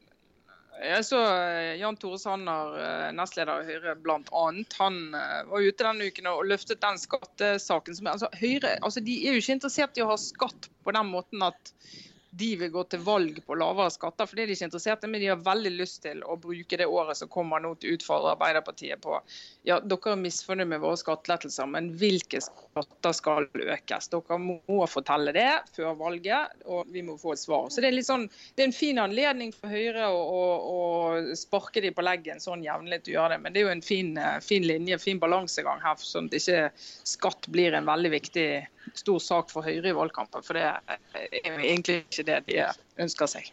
Jeg 0.79 1.03
så 1.03 1.19
eh, 1.19 1.75
Jan 1.79 1.97
Tore 1.99 2.19
Sanner, 2.21 2.75
eh, 2.79 3.07
nestleder 3.15 3.63
i 3.63 3.67
Høyre 3.73 3.95
bl.a. 3.99 4.43
Han 4.79 4.99
eh, 5.17 5.39
var 5.49 5.65
ute 5.65 5.85
denne 5.85 6.07
uken 6.07 6.29
og 6.31 6.45
løftet 6.47 6.79
den 6.83 6.99
skattesaken. 7.01 7.97
som 7.97 8.11
altså 8.11 8.29
Høyre 8.39 8.77
altså 8.77 9.03
de 9.03 9.17
er 9.25 9.35
jo 9.35 9.43
ikke 9.43 9.57
interessert 9.57 9.99
i 9.99 10.05
å 10.05 10.11
ha 10.13 10.19
skatt 10.19 10.69
på 10.85 10.95
den 10.95 11.11
måten 11.11 11.43
at 11.43 11.73
de 12.29 12.49
vil 12.55 12.69
gå 12.71 12.83
til 12.91 13.01
valg 13.01 13.39
på 13.45 13.55
lavere 13.57 13.89
skatter. 13.93 14.27
for 14.29 14.37
det 14.37 14.43
er 14.43 14.51
de 14.51 14.55
ikke 14.57 14.67
interessert 14.69 15.03
i, 15.03 15.07
Men 15.07 15.21
de 15.21 15.31
har 15.31 15.41
veldig 15.41 15.71
lyst 15.73 16.01
til 16.03 16.21
å 16.23 16.37
bruke 16.37 16.77
det 16.77 16.85
året 16.85 17.17
som 17.17 17.29
kommer 17.31 17.59
nå 17.59 17.73
til 17.75 17.91
å 17.91 17.97
utfordre 17.97 18.35
Arbeiderpartiet 18.35 19.01
på 19.01 19.17
ja, 19.67 19.79
dere 19.79 20.13
er 20.13 20.21
misfornøyd 20.21 20.69
med 20.69 20.81
våre 20.83 20.99
skattelettelser, 20.99 21.67
men 21.69 21.89
hvilke 21.99 22.41
skatter 22.41 23.15
skal 23.17 23.47
økes? 23.49 24.09
Dere 24.13 24.37
må 24.39 24.85
fortelle 24.87 25.33
det 25.35 25.49
før 25.75 25.97
valget, 25.99 26.55
og 26.65 26.89
vi 26.93 27.03
må 27.05 27.17
få 27.19 27.33
et 27.33 27.41
svar. 27.41 27.67
Så 27.69 27.81
Det 27.81 27.89
er 27.89 28.01
sånn, 28.05 28.27
det 28.55 28.63
er 28.63 28.69
en 28.69 28.77
fin 28.77 29.01
anledning 29.01 29.53
for 29.55 29.73
Høyre 29.73 30.07
å, 30.13 30.21
å, 30.21 30.43
å 30.69 31.37
sparke 31.37 31.83
de 31.83 31.91
på 31.95 32.05
leggen 32.05 32.41
sånn 32.41 32.63
jevnlig 32.65 33.03
til 33.03 33.15
å 33.15 33.19
gjøre 33.19 33.35
det. 33.35 33.43
Men 33.43 33.53
det 33.53 33.61
er 33.61 33.67
jo 33.67 33.75
en 33.75 33.85
fin, 33.85 34.15
eh, 34.17 34.39
fin 34.45 34.65
linje, 34.65 35.01
fin 35.01 35.21
balansegang 35.21 35.81
her, 35.83 35.99
sånn 36.01 36.29
at 36.29 36.39
ikke 36.39 36.69
skatt 36.77 37.49
blir 37.51 37.75
en 37.75 37.89
veldig 37.89 38.13
viktig 38.15 38.49
stor 38.97 39.19
sak 39.23 39.51
for 39.53 39.65
Høyre 39.65 39.91
i 39.91 39.95
valgkampen. 39.95 40.43
For 40.45 40.57
det 40.57 40.65
er 40.65 41.59
egentlig 41.59 42.01
ikke 42.05 42.25
det 42.27 42.39
de 42.47 42.61
ønsker 43.03 43.29
seg. 43.31 43.47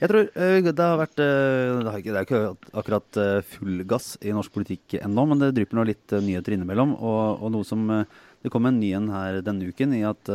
Jeg 0.00 0.10
tror 0.10 0.28
eh, 0.28 0.58
det 0.66 0.74
har 0.84 1.00
vært 1.00 1.22
eh, 1.22 1.80
Det, 1.84 2.12
er 2.12 2.26
ikke 2.26 2.42
akkurat 2.76 3.20
eh, 3.20 3.40
full 3.54 3.82
gass 3.88 4.14
i 4.24 4.34
norsk 4.34 4.52
politikk 4.54 4.98
ennå, 5.00 5.26
men 5.30 5.42
det 5.42 5.54
drypper 5.56 5.80
nå 5.80 5.86
litt 5.88 6.14
nyheter 6.14 6.56
innimellom. 6.56 6.94
Og, 6.98 7.42
og 7.44 7.54
noe 7.54 7.66
som 7.68 7.88
Det 8.44 8.52
kom 8.52 8.68
en 8.68 8.76
ny 8.76 8.92
en 8.92 9.08
her 9.08 9.40
denne 9.40 9.70
uken 9.72 9.94
i 9.96 10.02
at 10.04 10.28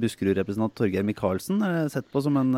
Buskerud-representant 0.00 0.72
Torgeir 0.78 1.04
Micaelsen 1.04 1.60
er 1.66 1.90
sett 1.92 2.08
på 2.08 2.22
som 2.24 2.38
en 2.40 2.56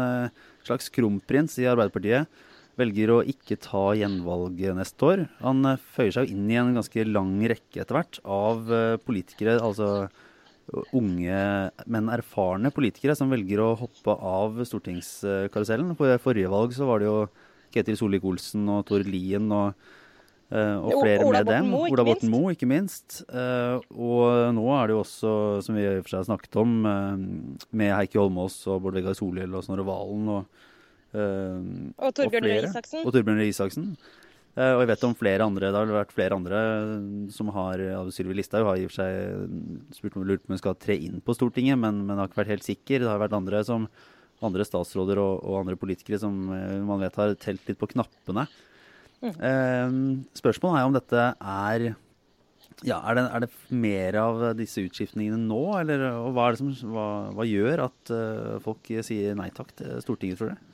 slags 0.62 0.92
kronprins 0.94 1.58
i 1.58 1.66
Arbeiderpartiet. 1.66 2.30
Velger 2.78 3.10
å 3.10 3.16
ikke 3.26 3.58
ta 3.60 3.82
gjenvalg 3.98 4.62
neste 4.78 5.08
år. 5.08 5.24
Han 5.42 5.74
føyer 5.96 6.14
seg 6.14 6.30
jo 6.30 6.36
inn 6.36 6.46
i 6.54 6.60
en 6.60 6.70
ganske 6.78 7.04
lang 7.08 7.34
rekke 7.50 7.82
etter 7.82 7.98
hvert 7.98 8.20
av 8.22 8.70
politikere, 9.02 9.58
altså 9.58 10.06
unge, 10.96 11.38
men 11.86 12.10
erfarne 12.12 12.72
politikere 12.74 13.16
som 13.18 13.30
velger 13.32 13.60
å 13.62 13.72
hoppe 13.78 14.14
av 14.16 14.60
stortingskarusellen. 14.68 15.94
For 15.98 16.20
forrige 16.22 16.52
valg 16.52 16.74
så 16.76 16.88
var 16.88 17.02
det 17.02 17.10
jo 17.10 17.18
Ketil 17.72 17.98
Solvik-Olsen 18.00 18.68
og 18.72 18.86
Tord 18.88 19.08
Lien 19.08 19.50
og, 19.52 19.74
eh, 20.52 20.76
og 20.76 20.98
flere 21.02 21.26
Ola 21.26 21.42
med 21.42 21.50
dem. 21.52 21.70
Borten 21.72 21.94
Ola 21.96 22.06
Borten. 22.08 22.32
Moe, 22.32 22.54
ikke 22.56 22.68
minst. 22.68 23.22
Eh, 23.28 23.76
og 23.96 24.54
nå 24.56 24.66
er 24.76 24.88
det 24.90 24.96
jo 24.96 25.02
også, 25.04 25.36
som 25.66 25.78
vi 25.78 25.84
i 25.84 25.92
og 25.98 26.02
for 26.04 26.14
seg 26.14 26.20
har 26.22 26.28
snakket 26.30 26.60
om, 26.62 26.74
eh, 26.86 27.68
med 27.72 27.94
Heikki 27.96 28.20
Holmås 28.20 28.60
og 28.68 28.82
Bård 28.84 28.98
Vegar 29.00 29.16
Solhjell 29.18 29.54
og 29.54 29.64
Snorre 29.64 29.86
Valen 29.88 30.28
og, 30.28 30.44
Og 31.12 32.14
Torbjørn 32.16 32.46
Røe. 32.48 32.62
Isaksen. 32.64 33.04
Og 33.04 33.12
Torbjørn 33.12 33.40
Røe 33.42 33.48
Isaksen. 33.52 33.96
Eh, 34.52 34.74
og 34.74 34.82
jeg 34.82 34.90
vet 34.90 35.04
om 35.08 35.14
flere 35.16 35.44
andre, 35.48 35.70
det 35.72 35.80
har 35.80 35.92
vært 35.94 36.12
flere 36.12 36.36
andre 36.36 36.58
som 37.32 37.48
har 37.56 37.80
ja, 37.80 38.00
Sylvi 38.12 38.36
Listhaug 38.36 38.66
har 38.68 38.80
i 38.80 38.84
og 38.84 38.92
for 38.92 39.00
seg 39.00 39.94
spurt 39.96 40.18
om 40.20 40.26
lurt 40.28 40.42
på 40.44 40.50
om 40.50 40.56
hun 40.56 40.60
skal 40.60 40.76
tre 40.76 40.98
inn 41.00 41.22
på 41.24 41.36
Stortinget, 41.36 41.80
men, 41.80 42.02
men 42.04 42.20
har 42.20 42.28
ikke 42.28 42.42
vært 42.42 42.52
helt 42.58 42.66
sikker. 42.66 43.00
Det 43.00 43.08
har 43.08 43.22
vært 43.22 43.38
andre 43.38 43.62
som 43.64 43.88
andre 44.42 44.66
statsråder 44.66 45.20
og, 45.22 45.40
og 45.46 45.62
andre 45.62 45.78
politikere 45.80 46.20
som 46.20 46.50
eh, 46.52 46.78
man 46.84 47.00
vet 47.00 47.16
har 47.20 47.32
telt 47.40 47.64
litt 47.68 47.80
på 47.80 47.88
knappene. 47.94 48.44
Eh, 49.22 49.96
spørsmålet 50.36 50.80
er 50.80 50.88
om 50.88 50.96
dette 50.96 51.26
er 51.38 51.92
ja, 52.82 52.98
er 52.98 53.16
det, 53.16 53.22
er 53.22 53.44
det 53.44 53.50
mer 53.84 54.18
av 54.18 54.42
disse 54.58 54.82
utskiftningene 54.82 55.38
nå, 55.38 55.62
eller 55.78 56.02
og 56.10 56.32
hva, 56.34 56.48
er 56.48 56.56
det 56.56 56.60
som, 56.62 56.92
hva, 56.92 57.06
hva 57.36 57.46
gjør 57.46 57.84
at 57.86 58.12
eh, 58.16 58.60
folk 58.64 58.92
sier 59.06 59.38
nei 59.38 59.48
takk 59.54 59.72
til 59.78 59.96
Stortinget, 60.02 60.40
tror 60.40 60.52
dere? 60.52 60.71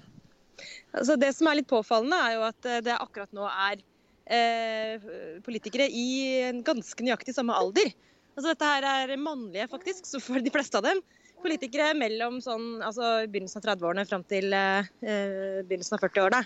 Altså 0.92 1.18
det 1.20 1.32
som 1.36 1.50
er 1.50 1.60
litt 1.60 1.70
påfallende, 1.70 2.18
er 2.18 2.36
jo 2.36 2.44
at 2.48 2.68
eh, 2.68 2.82
det 2.86 2.96
akkurat 2.98 3.34
nå 3.36 3.46
er 3.48 3.82
eh, 4.28 5.08
politikere 5.46 5.88
i 5.88 6.08
en 6.48 6.62
ganske 6.66 7.04
nøyaktig 7.04 7.36
samme 7.36 7.56
alder. 7.56 7.92
Altså 8.38 8.52
dette 8.52 8.70
her 8.70 8.86
er 8.86 9.16
mannlige, 9.18 9.68
faktisk, 9.70 10.06
så 10.06 10.20
for 10.22 10.42
de 10.42 10.52
fleste 10.54 10.78
av 10.78 10.86
dem. 10.86 11.00
Politikere 11.42 11.92
mellom 11.94 12.40
sånn, 12.42 12.80
altså 12.82 13.28
begynnelsen 13.30 13.60
av 13.60 13.66
30-årene 13.68 14.04
fram 14.08 14.24
til 14.26 14.54
eh, 14.54 14.86
eh, 15.02 15.60
begynnelsen 15.66 15.98
av 15.98 16.04
40-årene. 16.06 16.42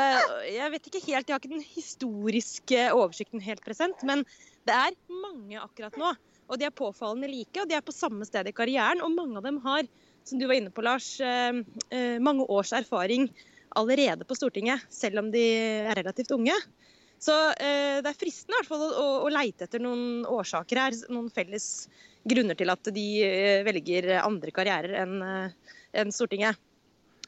Eh, 0.00 0.32
jeg 0.54 0.72
vet 0.74 0.88
ikke 0.88 1.04
helt, 1.04 1.28
jeg 1.28 1.34
har 1.34 1.42
ikke 1.42 1.52
den 1.52 1.64
historiske 1.64 2.86
oversikten 2.96 3.44
helt 3.44 3.64
present, 3.64 4.04
men 4.08 4.24
det 4.68 4.76
er 4.76 4.96
mange 5.08 5.60
akkurat 5.60 5.96
nå. 6.00 6.12
Og 6.48 6.60
de 6.60 6.64
er 6.68 6.76
påfallende 6.76 7.28
like, 7.28 7.56
og 7.60 7.68
de 7.68 7.76
er 7.76 7.84
på 7.84 7.92
samme 7.92 8.24
sted 8.28 8.48
i 8.48 8.56
karrieren. 8.56 9.02
Og 9.04 9.12
mange 9.12 9.36
av 9.40 9.44
dem 9.44 9.60
har, 9.64 9.88
som 10.28 10.40
du 10.40 10.46
var 10.46 10.58
inne 10.58 10.72
på, 10.74 10.84
Lars, 10.84 11.20
eh, 11.20 11.62
eh, 11.90 12.18
mange 12.20 12.46
års 12.48 12.72
erfaring 12.76 13.28
allerede 13.78 14.26
på 14.28 14.36
Stortinget, 14.36 14.84
selv 14.92 15.22
om 15.22 15.30
de 15.32 15.44
er 15.88 15.96
relativt 15.98 16.32
unge. 16.36 16.54
Så 17.18 17.34
eh, 17.58 17.98
det 18.02 18.12
er 18.12 18.18
fristende 18.18 18.54
i 18.54 18.60
hvert 18.60 18.70
fall 18.70 18.84
å, 18.88 19.06
å 19.26 19.32
leite 19.32 19.66
etter 19.66 19.82
noen 19.82 20.22
årsaker 20.28 20.82
her, 20.82 20.98
noen 21.10 21.30
felles 21.34 21.88
grunner 22.28 22.58
til 22.58 22.70
at 22.70 22.90
de 22.92 23.08
velger 23.66 24.10
andre 24.20 24.52
karrierer 24.54 24.98
enn 25.00 25.16
en 25.22 26.12
Stortinget. 26.12 26.58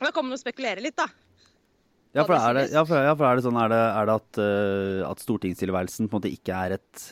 Da 0.01 0.11
kan 0.13 0.27
man 0.27 0.37
jo 0.37 0.41
spekulere 0.41 0.83
litt, 0.85 0.99
da. 0.99 1.09
Ja, 2.17 2.25
for 2.27 2.35
er 2.35 2.57
det, 2.57 2.65
ja, 2.75 2.83
for, 2.85 2.99
ja, 3.07 3.15
for 3.15 3.27
er 3.29 3.39
det 3.39 3.45
sånn 3.47 3.59
er 3.63 3.71
det, 3.71 3.81
er 3.81 4.09
det 4.09 4.17
at, 4.19 4.41
at 5.07 5.23
stortingstilværelsen 5.23 6.09
på 6.11 6.19
en 6.19 6.21
måte 6.21 6.33
ikke 6.35 6.59
er 6.67 6.75
et, 6.77 7.05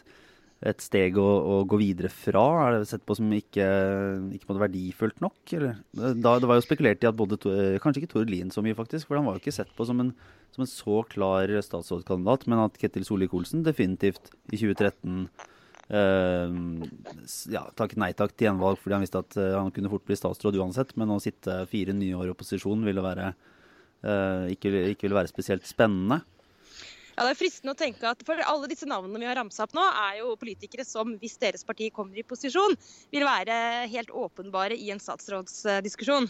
et 0.67 0.83
steg 0.83 1.19
å, 1.21 1.25
å, 1.25 1.57
gå 1.69 1.79
videre 1.79 2.11
fra? 2.11 2.45
Er 2.65 2.79
det 2.79 2.89
sett 2.91 3.05
på 3.07 3.15
som 3.19 3.29
ikke, 3.35 3.67
ikke 4.35 4.57
verdifullt 4.59 5.21
nok? 5.23 5.37
Eller? 5.55 5.77
Da, 5.95 6.35
det 6.41 6.49
var 6.51 6.59
jo 6.59 6.65
spekulert 6.67 7.05
i 7.05 7.11
at 7.11 7.19
både 7.19 7.39
Kanskje 7.83 8.03
ikke 8.03 8.15
Tord 8.17 8.33
Lien 8.33 8.51
så 8.55 8.65
mye, 8.65 8.77
faktisk. 8.79 9.07
For 9.07 9.21
han 9.21 9.29
var 9.29 9.37
jo 9.37 9.45
ikke 9.45 9.55
sett 9.55 9.71
på 9.77 9.87
som 9.89 10.03
en, 10.03 10.15
som 10.55 10.65
en 10.65 10.71
så 10.71 11.03
klar 11.11 11.53
statsrådskandidat. 11.65 12.49
Men 12.51 12.65
at 12.65 12.81
Ketil 12.81 13.07
Solvik-Olsen 13.07 13.63
definitivt 13.67 14.33
i 14.51 14.59
2013 14.59 15.29
eh, 15.95 16.57
ja, 17.55 17.63
takket 17.79 18.03
nei 18.03 18.11
takk 18.19 18.35
til 18.35 18.51
gjenvalg 18.51 18.83
fordi 18.83 18.99
han 18.99 19.07
visste 19.07 19.23
at 19.23 19.39
uh, 19.39 19.61
han 19.61 19.71
kunne 19.75 19.93
fort 19.93 20.05
bli 20.09 20.19
statsråd 20.19 20.59
uansett. 20.59 20.97
Men 20.99 21.15
å 21.15 21.23
sitte 21.23 21.63
fire 21.71 21.95
nye 21.95 22.19
år 22.19 22.33
i 22.33 22.35
opposisjon 22.35 22.83
ville 22.89 23.05
være 23.05 23.31
Eh, 23.99 24.55
ikke, 24.55 24.71
ikke 24.93 25.09
ville 25.09 25.19
være 25.19 25.31
spesielt 25.31 25.67
spennende. 25.67 26.23
Ja, 27.19 27.25
Det 27.27 27.33
er 27.33 27.39
fristende 27.41 27.73
å 27.75 27.79
tenke 27.79 28.07
at 28.07 28.21
for 28.23 28.39
alle 28.47 28.69
disse 28.71 28.87
navnene 28.87 29.19
vi 29.19 29.27
har 29.27 29.35
ramsa 29.35 29.65
opp 29.65 29.73
nå, 29.75 29.83
er 29.83 30.21
jo 30.21 30.37
politikere 30.39 30.85
som, 30.87 31.17
hvis 31.19 31.35
deres 31.43 31.67
parti 31.67 31.89
kommer 31.91 32.15
i 32.15 32.23
posisjon, 32.23 32.77
vil 33.11 33.25
være 33.27 33.89
helt 33.91 34.13
åpenbare 34.15 34.77
i 34.79 34.93
en 34.95 35.03
statsrådsdiskusjon. 35.03 36.29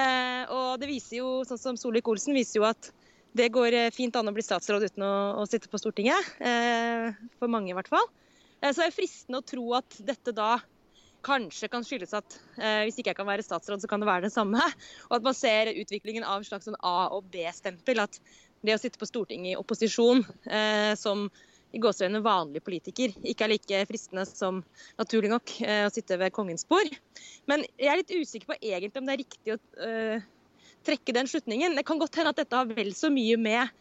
Eh, 0.00 0.48
og 0.48 0.80
det 0.80 0.88
viser 0.88 1.18
jo, 1.18 1.28
sånn 1.44 1.60
som 1.60 1.76
Solvik-Olsen 1.76 2.32
viser 2.32 2.62
jo 2.62 2.64
at 2.70 2.88
det 3.36 3.50
går 3.52 3.76
fint 3.92 4.16
an 4.16 4.30
å 4.30 4.32
bli 4.32 4.46
statsråd 4.46 4.86
uten 4.88 5.04
å, 5.04 5.12
å 5.42 5.44
sitte 5.50 5.68
på 5.68 5.82
Stortinget. 5.82 6.32
Eh, 6.40 7.10
for 7.36 7.52
mange, 7.52 7.74
i 7.74 7.76
hvert 7.76 7.92
fall. 7.92 8.08
Eh, 8.62 8.70
så 8.70 8.80
det 8.80 8.88
er 8.88 8.96
fristende 8.96 9.42
å 9.42 9.44
tro 9.44 9.66
at 9.76 10.00
dette 10.08 10.32
da 10.32 10.54
kanskje 11.24 11.68
kan 11.72 11.84
skyldes 11.84 12.16
at 12.16 12.38
eh, 12.56 12.86
hvis 12.86 12.96
ikke 13.00 13.12
jeg 13.12 13.20
kan 13.20 13.28
være 13.28 13.44
statsråd, 13.44 13.84
så 13.84 13.92
kan 13.92 14.00
det 14.00 14.08
være 14.08 14.30
det 14.30 14.32
samme. 14.32 14.64
Og 15.10 15.18
at 15.18 15.28
man 15.28 15.36
ser 15.36 15.72
utviklingen 15.76 16.24
av 16.24 16.40
en 16.40 16.48
slags 16.48 16.68
sånn 16.68 16.80
A- 16.80 17.12
og 17.12 17.28
B-stempel. 17.32 18.00
At 18.08 18.20
det 18.64 18.76
å 18.76 18.80
sitte 18.80 19.00
på 19.00 19.08
Stortinget 19.08 19.54
i 19.54 19.58
opposisjon 19.60 20.22
eh, 20.48 20.92
som 20.98 21.26
i 21.74 21.80
gåseøynene 21.82 22.22
vanlig 22.22 22.62
politiker 22.64 23.12
ikke 23.26 23.46
er 23.46 23.52
like 23.52 23.80
fristende 23.88 24.24
som 24.28 24.60
naturlig 25.00 25.32
nok 25.32 25.56
eh, 25.66 25.82
å 25.86 25.92
sitte 25.92 26.18
ved 26.20 26.34
kongens 26.34 26.66
bord. 26.70 26.92
Men 27.50 27.64
jeg 27.80 27.90
er 27.90 28.00
litt 28.00 28.14
usikker 28.14 28.52
på 28.52 28.60
egentlig 28.60 29.00
om 29.00 29.08
det 29.08 29.16
er 29.16 29.22
riktig 29.24 29.56
å 29.56 29.58
eh, 29.88 30.28
trekke 30.86 31.16
den 31.16 31.30
slutningen. 31.30 31.74
Det 31.76 31.86
kan 31.88 32.00
godt 32.00 32.20
hende 32.20 32.34
at 32.34 32.40
dette 32.40 32.60
har 32.60 32.70
vel 32.70 32.94
så 32.96 33.10
mye 33.12 33.36
med 33.40 33.74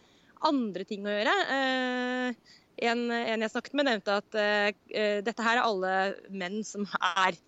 andre 0.43 0.85
ting 0.87 1.05
å 1.07 1.13
gjøre. 1.13 1.33
Uh, 1.47 2.55
en, 2.83 3.03
en, 3.15 3.43
jeg 3.45 3.51
snakket 3.53 3.75
med, 3.77 3.87
nevnte 3.87 4.17
at 4.19 4.35
uh, 4.35 5.19
dette 5.23 5.45
her 5.45 5.59
er 5.59 5.63
alle 5.63 5.93
menn 6.33 6.63
som 6.67 6.87
er 6.99 7.39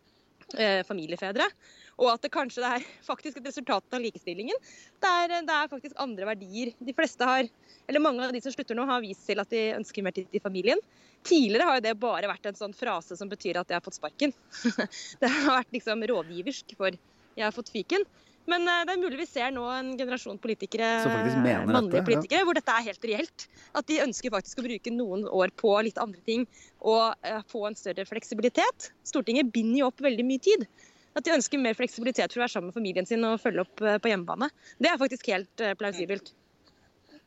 familiefedre. 0.85 1.47
Og 2.01 2.10
at 2.12 2.25
det 2.25 2.31
kanskje 2.34 2.63
det 2.63 2.71
er 2.77 2.88
faktisk 3.10 3.39
et 3.39 3.49
resultat 3.49 3.95
av 3.95 4.03
likestillingen. 4.03 4.60
Det 5.01 5.13
er, 5.23 5.38
det 5.47 5.55
er, 5.55 5.71
faktisk 5.71 5.95
andre 6.01 6.29
verdier. 6.34 6.73
De 6.79 6.95
fleste 6.97 7.29
har, 7.29 7.49
eller 7.88 8.03
Mange 8.03 8.27
av 8.27 8.36
de 8.36 8.43
som 8.43 8.53
slutter 8.53 8.77
nå, 8.77 8.88
har 8.89 9.03
vist 9.05 9.25
til 9.27 9.41
at 9.41 9.51
de 9.53 9.65
ønsker 9.77 10.05
mer 10.05 10.15
tid 10.15 10.29
til 10.31 10.43
familien. 10.43 10.81
Tidligere 11.25 11.69
har 11.69 11.79
jo 11.79 11.88
det 11.88 11.95
bare 11.97 12.29
vært 12.29 12.51
en 12.51 12.58
sånn 12.58 12.75
frase 12.77 13.17
som 13.17 13.31
betyr 13.31 13.58
at 13.62 13.71
jeg 13.71 13.79
har 13.79 13.86
fått 13.86 13.97
sparken. 13.97 14.36
det 15.21 15.31
har 15.31 15.62
vært 15.62 15.73
liksom 15.73 16.05
rådgiversk 16.12 16.77
for 16.77 16.93
jeg 17.36 17.43
har 17.43 17.55
fått 17.55 17.73
fiken. 17.73 18.05
Men 18.49 18.67
eh, 18.69 18.84
det 18.86 18.93
er 18.93 19.01
mulig 19.01 19.19
vi 19.23 19.27
ser 19.27 19.53
nå 19.53 19.63
en 19.73 19.93
generasjon 19.97 20.38
politikere, 20.41 20.89
mannlige 21.65 22.03
politikere, 22.05 22.43
ja. 22.43 22.47
hvor 22.47 22.58
dette 22.58 22.73
er 22.75 22.88
helt 22.91 23.08
reelt. 23.10 23.47
At 23.73 23.88
de 23.89 24.03
ønsker 24.03 24.34
faktisk 24.34 24.62
å 24.62 24.65
bruke 24.67 24.93
noen 24.93 25.25
år 25.25 25.53
på 25.58 25.71
litt 25.86 25.97
andre 26.01 26.21
ting 26.27 26.45
og 26.79 27.15
uh, 27.25 27.41
få 27.49 27.65
en 27.69 27.77
større 27.77 28.05
fleksibilitet. 28.08 28.91
Stortinget 29.08 29.49
binder 29.53 29.81
jo 29.81 29.89
opp 29.89 30.05
veldig 30.05 30.27
mye 30.27 30.43
tid. 30.45 30.67
At 31.15 31.25
de 31.25 31.36
ønsker 31.36 31.62
mer 31.62 31.78
fleksibilitet 31.78 32.34
for 32.34 32.41
å 32.41 32.45
være 32.45 32.54
sammen 32.56 32.71
med 32.71 32.78
familien 32.78 33.08
sin 33.08 33.23
og 33.28 33.39
følge 33.43 33.63
opp 33.63 33.84
uh, 33.84 33.95
på 34.01 34.12
hjemmebane. 34.12 34.49
Det 34.82 34.91
er 34.91 34.99
faktisk 35.01 35.30
helt 35.32 35.63
uh, 35.63 35.73
plausibelt. 35.80 36.34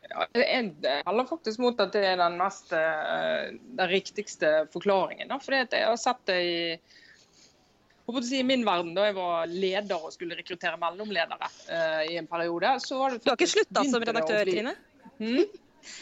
Ja, 0.08 0.24
jeg 0.38 0.72
heller 1.04 1.26
faktisk 1.28 1.60
mot 1.60 1.80
at 1.82 1.92
det 1.92 2.04
er 2.06 2.16
den, 2.20 2.38
mest, 2.40 2.70
den 2.70 3.90
riktigste 3.90 4.52
forklaringen. 4.72 5.34
For 5.42 5.56
jeg 5.56 5.68
har 5.84 5.98
sett 6.00 6.22
det 6.30 6.36
i 6.46 6.52
I 8.38 8.42
min 8.46 8.64
verden, 8.64 8.94
da 8.96 9.04
jeg 9.08 9.18
var 9.18 9.50
leder 9.50 9.98
og 9.98 10.14
skulle 10.14 10.38
rekruttere 10.38 10.78
mellomledere 10.80 11.50
i 12.08 12.16
en 12.16 12.30
periode 12.30 12.70
så 12.80 13.02
var 13.02 13.10
det 13.12 13.20
Du 13.26 13.28
har 13.34 13.36
ikke 13.36 13.50
slutta 13.52 13.84
som 13.84 14.06
redaktør, 14.06 14.48
Trine? 14.48 14.72
Hmm? 15.18 15.42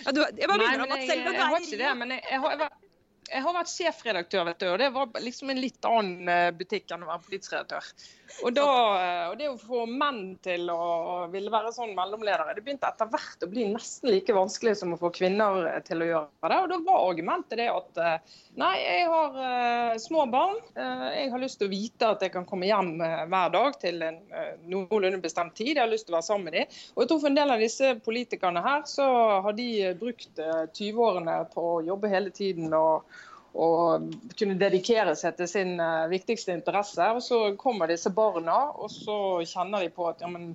Ja, 0.04 0.12
du, 0.12 0.20
jeg 0.22 0.48
bare 0.48 0.60
Nei, 0.62 0.76
men 0.80 0.92
jeg, 0.94 1.08
jeg, 1.08 1.22
jeg, 1.24 1.40
har 1.40 1.56
ikke 1.60 1.78
det. 1.80 1.92
Men 2.00 2.14
jeg, 2.14 2.22
jeg, 2.30 2.40
har, 2.42 2.54
jeg 2.56 2.85
har 3.32 3.54
vært 3.56 3.70
sjefredaktør, 3.72 4.44
vet 4.46 4.60
du, 4.60 4.68
og 4.70 4.78
det 4.78 4.92
var 4.94 5.10
liksom 5.22 5.50
en 5.50 5.58
litt 5.58 5.88
annen 5.88 6.30
eh, 6.30 6.52
butikk 6.54 6.92
enn 6.94 7.02
å 7.02 7.10
være 7.10 7.24
politisk 7.26 7.56
redaktør. 7.56 7.88
Og, 8.44 8.52
da, 8.54 8.66
eh, 9.00 9.22
og 9.30 9.36
det 9.40 9.48
å 9.50 9.56
få 9.58 9.82
menn 9.90 10.36
til 10.44 10.70
å 10.70 11.26
ville 11.32 11.50
være 11.50 11.72
sånn 11.74 11.94
mellomledere, 11.96 12.54
det 12.54 12.62
begynte 12.66 12.90
etter 12.90 13.10
hvert 13.10 13.42
å 13.42 13.50
bli 13.50 13.66
nesten 13.72 14.12
like 14.12 14.34
vanskelig 14.36 14.76
som 14.78 14.94
å 14.94 15.00
få 15.00 15.10
kvinner 15.16 15.66
eh, 15.72 15.80
til 15.86 16.04
å 16.04 16.10
gjøre 16.10 16.52
det. 16.52 16.60
Og 16.62 16.70
da 16.70 16.80
var 16.86 17.08
argumentet 17.08 17.58
det 17.58 17.68
at 17.72 18.00
nei, 18.60 18.72
jeg 18.82 19.06
har 19.10 19.98
små 20.00 20.26
barn. 20.30 20.58
Jeg 20.76 21.30
har 21.32 21.40
lyst 21.40 21.58
til 21.60 21.68
å 21.68 21.72
vite 21.72 22.08
at 22.12 22.22
jeg 22.22 22.32
kan 22.34 22.46
komme 22.48 22.68
hjem 22.68 22.94
hver 23.00 23.52
dag 23.54 23.76
til 23.80 24.02
en 24.04 24.18
noenlunde 24.68 25.20
bestemt 25.22 25.56
tid. 25.58 25.74
Jeg 25.74 25.82
har 25.82 25.90
lyst 25.90 26.08
til 26.08 26.14
å 26.14 26.18
være 26.18 26.28
sammen 26.28 26.48
med 26.48 26.56
dem. 26.58 26.78
Og 26.94 27.02
jeg 27.02 27.10
tror 27.10 27.22
for 27.22 27.30
en 27.30 27.38
del 27.38 27.54
av 27.54 27.62
disse 27.62 27.92
politikerne 28.06 28.62
her, 28.64 28.84
så 28.90 29.06
har 29.46 29.56
de 29.56 29.68
brukt 29.98 30.42
20-årene 30.76 31.38
på 31.54 31.66
å 31.76 31.84
jobbe 31.86 32.12
hele 32.12 32.34
tiden. 32.34 32.74
og 32.76 33.15
og 33.56 34.12
kunne 34.36 34.58
dedikere 34.60 35.14
seg 35.16 35.36
til 35.38 35.48
sin 35.48 35.76
uh, 35.80 36.04
viktigste 36.12 36.52
interesse. 36.52 37.08
Og 37.16 37.22
så 37.24 37.40
kommer 37.60 37.88
disse 37.90 38.12
barna, 38.12 38.58
og 38.76 38.92
så 38.92 39.18
kjenner 39.48 39.84
de 39.84 39.92
på 39.96 40.10
at 40.10 40.20
ja, 40.20 40.30
men 40.30 40.52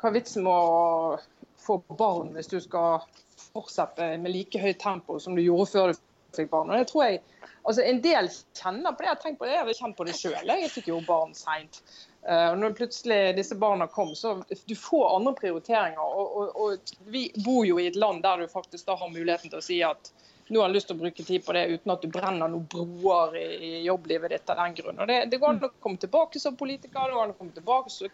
hva 0.00 0.10
er 0.10 0.16
vitsen 0.16 0.46
med 0.46 0.52
å 0.52 1.18
få 1.60 1.78
barn 1.94 2.32
hvis 2.34 2.50
du 2.50 2.58
skal 2.62 3.04
fortsette 3.52 4.14
med 4.20 4.32
like 4.32 4.60
høyt 4.60 4.80
tempo 4.80 5.18
som 5.20 5.36
du 5.36 5.42
gjorde 5.44 5.70
før 5.70 5.92
du 5.92 6.00
fikk 6.36 6.50
barn. 6.50 6.70
Og 6.72 6.80
det 6.80 6.88
tror 6.90 7.04
jeg, 7.06 7.20
altså 7.62 7.84
En 7.86 8.00
del 8.02 8.30
kjenner 8.56 8.94
på 8.96 9.04
det. 9.04 9.10
Jeg 9.10 9.16
har 9.16 9.36
på 9.38 9.46
det, 9.48 9.56
jeg 9.56 9.64
har 9.64 9.80
kjent 9.82 9.98
på 9.98 10.06
det 10.08 10.16
sjøl. 10.18 10.54
Jeg 10.54 10.72
fikk 10.74 10.90
jo 10.90 11.02
barn 11.06 11.36
seint. 11.38 11.82
Uh, 12.26 12.52
når 12.58 12.76
plutselig 12.76 13.20
disse 13.38 13.56
barna 13.56 13.86
kom, 13.88 14.14
så 14.18 14.40
du 14.50 14.74
får 14.76 15.06
andre 15.16 15.34
prioriteringer. 15.38 16.02
Og, 16.02 16.34
og, 16.36 16.58
og 16.64 17.12
vi 17.14 17.28
bor 17.44 17.62
jo 17.68 17.78
i 17.80 17.88
et 17.92 18.00
land 18.00 18.24
der 18.26 18.42
du 18.42 18.50
faktisk 18.50 18.90
da 18.90 18.98
har 19.00 19.12
muligheten 19.12 19.52
til 19.52 19.62
å 19.62 19.64
si 19.64 19.80
at 19.86 20.12
nå 20.50 20.62
har 20.62 20.72
lyst 20.72 20.88
til 20.90 20.98
å 20.98 21.02
bruke 21.04 21.24
tid 21.24 21.44
på 21.46 21.54
det 21.54 21.66
uten 21.70 21.92
at 21.94 22.02
du 22.02 22.10
brenner 22.10 22.50
noen 22.50 22.66
broer 22.70 23.36
i, 23.38 23.46
i 23.68 23.72
jobblivet 23.86 24.32
ditt 24.34 24.50
av 24.50 24.58
den 24.64 24.74
grunn. 24.80 25.02
Det, 25.06 25.22
det, 25.30 25.38
går 25.38 25.54
an 25.54 25.62
å 25.68 25.72
komme 25.78 26.00
tilbake 26.02 26.42
som 26.42 26.58
politiker, 26.58 26.98
det 27.06 27.14
går 27.14 27.28
an 27.28 27.34
å 27.34 27.38
komme 27.38 27.54
tilbake 27.54 28.10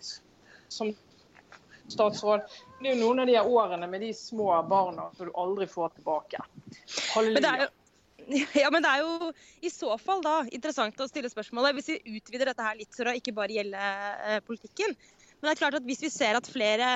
som 0.69 0.93
statsråd. 1.89 2.45
Det 2.81 2.91
er 2.91 2.97
jo 2.97 3.07
noen 3.07 3.25
av 3.25 3.31
de 3.31 3.39
årene 3.41 3.89
med 3.89 4.05
de 4.05 4.13
små 4.17 4.51
barna 4.69 5.09
som 5.17 5.31
du 5.31 5.35
aldri 5.39 5.69
får 5.71 5.97
tilbake. 5.99 6.45
Halleluja. 7.15 7.73
Ja, 8.59 8.73
men 8.75 8.83
det 8.83 8.91
er 8.91 9.05
jo 9.05 9.29
i 9.63 9.71
så 9.71 9.93
fall 10.03 10.19
da 10.25 10.41
interessant 10.51 10.99
å 10.99 11.07
stille 11.07 11.29
spørsmålet, 11.31 11.77
hvis 11.77 11.93
vi 11.93 12.17
utvider 12.19 12.51
dette 12.51 12.65
her 12.65 12.75
litt 12.75 12.91
så 12.91 13.05
det 13.07 13.21
ikke 13.21 13.37
bare 13.37 13.55
gjelder 13.55 14.17
eh, 14.33 14.41
politikken. 14.43 14.97
Men 15.37 15.47
det 15.47 15.53
er 15.53 15.61
klart 15.61 15.77
at 15.79 15.87
hvis 15.87 16.03
vi 16.03 16.11
ser 16.11 16.35
at 16.35 16.49
flere 16.51 16.89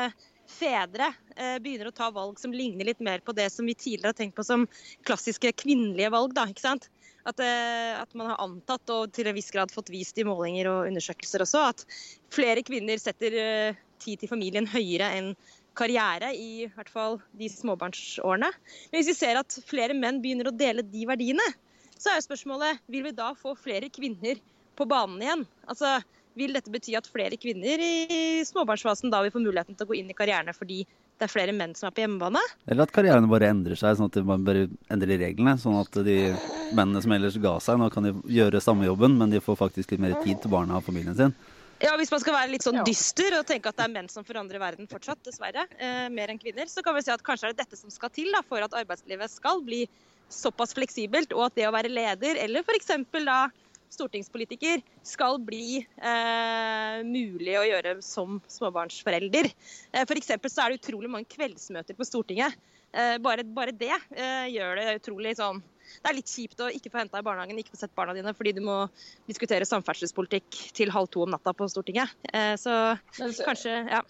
fedre 0.50 1.10
eh, 1.36 1.58
begynner 1.62 1.90
å 1.90 1.94
ta 1.94 2.10
valg 2.14 2.40
som 2.40 2.54
ligner 2.54 2.88
litt 2.90 3.02
mer 3.04 3.22
på 3.24 3.34
det 3.36 3.48
som 3.54 3.68
vi 3.68 3.76
tidligere 3.76 4.12
har 4.12 4.18
tenkt 4.18 4.36
på 4.38 4.46
som 4.46 4.66
klassiske 5.08 5.52
kvinnelige 5.62 6.10
valg. 6.12 6.34
Da, 6.36 6.48
ikke 6.50 6.64
sant? 6.64 6.90
At, 7.28 7.40
eh, 7.44 7.94
at, 8.00 8.12
man 8.16 8.32
har 8.32 8.42
antatt, 8.42 8.90
og 8.92 9.14
til 9.14 9.28
en 9.30 9.36
viss 9.36 9.52
grad 9.54 9.72
fått 9.72 9.92
vist 9.92 10.18
i 10.18 10.26
målinger 10.26 10.70
og 10.70 10.90
undersøkelser 10.90 11.44
også, 11.44 11.64
at 11.74 11.84
flere 12.32 12.64
kvinner 12.66 13.00
setter 13.00 13.36
eh, 13.40 13.80
tid 14.00 14.22
til 14.22 14.30
familien 14.30 14.68
høyere 14.68 15.12
enn 15.18 15.34
karriere, 15.76 16.32
i 16.34 16.66
hvert 16.74 16.90
fall 16.90 17.18
de 17.38 17.48
småbarnsårene. 17.52 18.48
Men 18.90 18.98
hvis 18.98 19.12
vi 19.12 19.18
ser 19.20 19.40
at 19.40 19.58
flere 19.68 19.96
menn 19.96 20.20
begynner 20.22 20.50
å 20.50 20.56
dele 20.56 20.84
de 20.86 21.04
verdiene, 21.08 21.46
så 22.00 22.14
er 22.14 22.24
spørsmålet 22.24 22.80
vil 22.90 23.04
vi 23.06 23.16
da 23.16 23.30
få 23.36 23.54
flere 23.58 23.90
kvinner 23.92 24.40
på 24.76 24.86
banen 24.88 25.20
igjen. 25.22 25.44
Altså, 25.68 25.98
vil 26.38 26.54
dette 26.54 26.72
bety 26.72 26.94
at 26.98 27.08
flere 27.10 27.38
kvinner 27.40 27.82
i 27.82 28.42
småbarnsfasen 28.46 29.12
da 29.12 29.22
vil 29.24 29.32
få 29.34 29.42
muligheten 29.42 29.76
til 29.76 29.86
å 29.86 29.90
gå 29.90 29.98
inn 29.98 30.10
i 30.12 30.16
karrierene 30.16 30.54
fordi 30.56 30.82
det 31.20 31.26
er 31.26 31.32
flere 31.32 31.52
menn 31.52 31.74
som 31.76 31.90
er 31.90 31.94
på 31.96 32.00
hjemmebane? 32.04 32.40
Eller 32.70 32.86
at 32.86 32.94
karrierene 32.96 33.28
bare 33.28 33.50
endrer 33.52 33.76
seg, 33.76 33.98
sånn 33.98 34.08
at 34.08 34.18
man 34.24 34.44
bare 34.46 34.68
endrer 34.92 35.20
reglene. 35.20 35.52
Sånn 35.60 35.76
at 35.76 35.98
de 36.06 36.16
mennene 36.72 37.02
som 37.04 37.12
ellers 37.12 37.36
ga 37.42 37.58
seg, 37.60 37.76
nå 37.80 37.90
kan 37.92 38.08
de 38.08 38.14
gjøre 38.32 38.62
samme 38.64 38.88
jobben, 38.88 39.18
men 39.20 39.34
de 39.34 39.42
får 39.44 39.58
faktisk 39.60 39.92
litt 39.92 40.04
mer 40.06 40.16
tid 40.24 40.40
til 40.40 40.52
barna 40.54 40.78
og 40.78 40.86
familien 40.86 41.18
sin. 41.18 41.36
Ja, 41.80 41.94
Hvis 41.96 42.10
man 42.12 42.20
skal 42.20 42.36
være 42.36 42.52
litt 42.52 42.64
sånn 42.64 42.82
dyster 42.84 43.38
og 43.38 43.46
tenke 43.48 43.70
at 43.72 43.78
det 43.78 43.86
er 43.86 43.92
menn 43.92 44.08
som 44.12 44.24
forandrer 44.24 44.60
verden 44.60 44.88
fortsatt, 44.88 45.20
dessverre, 45.24 45.64
eh, 45.80 46.08
mer 46.12 46.32
enn 46.32 46.40
kvinner, 46.40 46.68
så 46.68 46.84
kan 46.84 46.96
vi 46.96 47.04
si 47.04 47.12
at 47.12 47.24
kanskje 47.24 47.48
er 47.48 47.54
det 47.54 47.64
dette 47.64 47.78
som 47.80 47.92
skal 47.92 48.12
til 48.12 48.28
da, 48.32 48.42
for 48.44 48.64
at 48.64 48.76
arbeidslivet 48.76 49.32
skal 49.32 49.62
bli 49.64 49.86
såpass 50.30 50.76
fleksibelt, 50.76 51.32
og 51.32 51.48
at 51.48 51.56
det 51.56 51.68
å 51.68 51.72
være 51.74 51.92
leder, 51.92 52.36
eller 52.44 52.64
f.eks. 52.64 52.92
da 53.24 53.40
stortingspolitiker 53.90 54.82
skal 55.06 55.38
bli 55.42 55.80
eh, 55.82 57.00
mulig 57.06 57.56
å 57.58 57.66
gjøre 57.66 57.96
som 58.04 58.40
småbarnsforelder. 58.50 59.50
Eh, 59.92 60.06
for 60.06 60.20
så 60.20 60.64
er 60.64 60.72
det 60.72 60.80
utrolig 60.80 61.10
mange 61.10 61.30
kveldsmøter 61.30 61.98
på 61.98 62.06
Stortinget. 62.08 62.56
Eh, 62.92 63.18
bare, 63.22 63.44
bare, 63.44 63.74
det 63.76 63.92
eh, 63.92 64.48
gjør 64.50 64.80
det 64.80 64.96
utrolig 64.98 65.36
sånn 65.38 65.60
Det 65.62 66.08
er 66.10 66.16
litt 66.16 66.30
kjipt 66.32 66.58
å 66.58 66.66
ikke 66.74 66.90
få 66.90 66.98
henta 66.98 67.20
i 67.20 67.26
barnehagen, 67.26 67.58
ikke 67.62 67.76
få 67.76 67.78
sett 67.84 67.94
barna 67.94 68.16
dine 68.16 68.32
fordi 68.34 68.56
du 68.56 68.64
må 68.66 68.80
diskutere 69.30 69.68
samferdselspolitikk 69.68 70.58
til 70.74 70.90
halv 70.90 71.06
to 71.14 71.22
om 71.22 71.30
natta 71.30 71.54
på 71.54 71.68
Stortinget. 71.70 72.10
Eh, 72.34 72.56
så 72.58 72.96
kanskje 73.46 73.76
ja. 73.86 74.02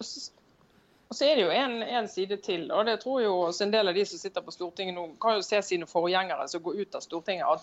Og 1.10 1.16
så 1.18 1.26
er 1.26 1.34
det 1.34 1.42
jo 1.42 1.50
en, 1.50 1.82
en, 1.82 2.06
side 2.08 2.36
til, 2.38 2.70
og 2.70 2.86
det 2.86 3.00
tror 3.02 3.24
jo 3.24 3.32
også 3.48 3.64
en 3.66 3.72
del 3.72 3.88
av 3.90 3.96
de 3.98 4.04
som 4.06 4.18
sitter 4.20 4.44
på 4.46 4.52
Stortinget 4.54 4.94
nå, 4.94 5.08
kan 5.22 5.40
jo 5.40 5.42
se 5.42 5.58
sine 5.66 5.86
forgjengere 5.90 6.44
som 6.48 6.62
går 6.62 6.78
ut 6.84 6.94
av 6.94 7.02
Stortinget, 7.02 7.46
at 7.50 7.62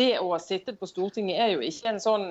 det 0.00 0.18
å 0.18 0.32
ha 0.32 0.38
sittet 0.42 0.80
på 0.80 0.86
Stortinget 0.90 1.38
er 1.38 1.48
jo 1.52 1.60
ikke 1.62 1.88
en 1.92 2.02
sånn 2.02 2.26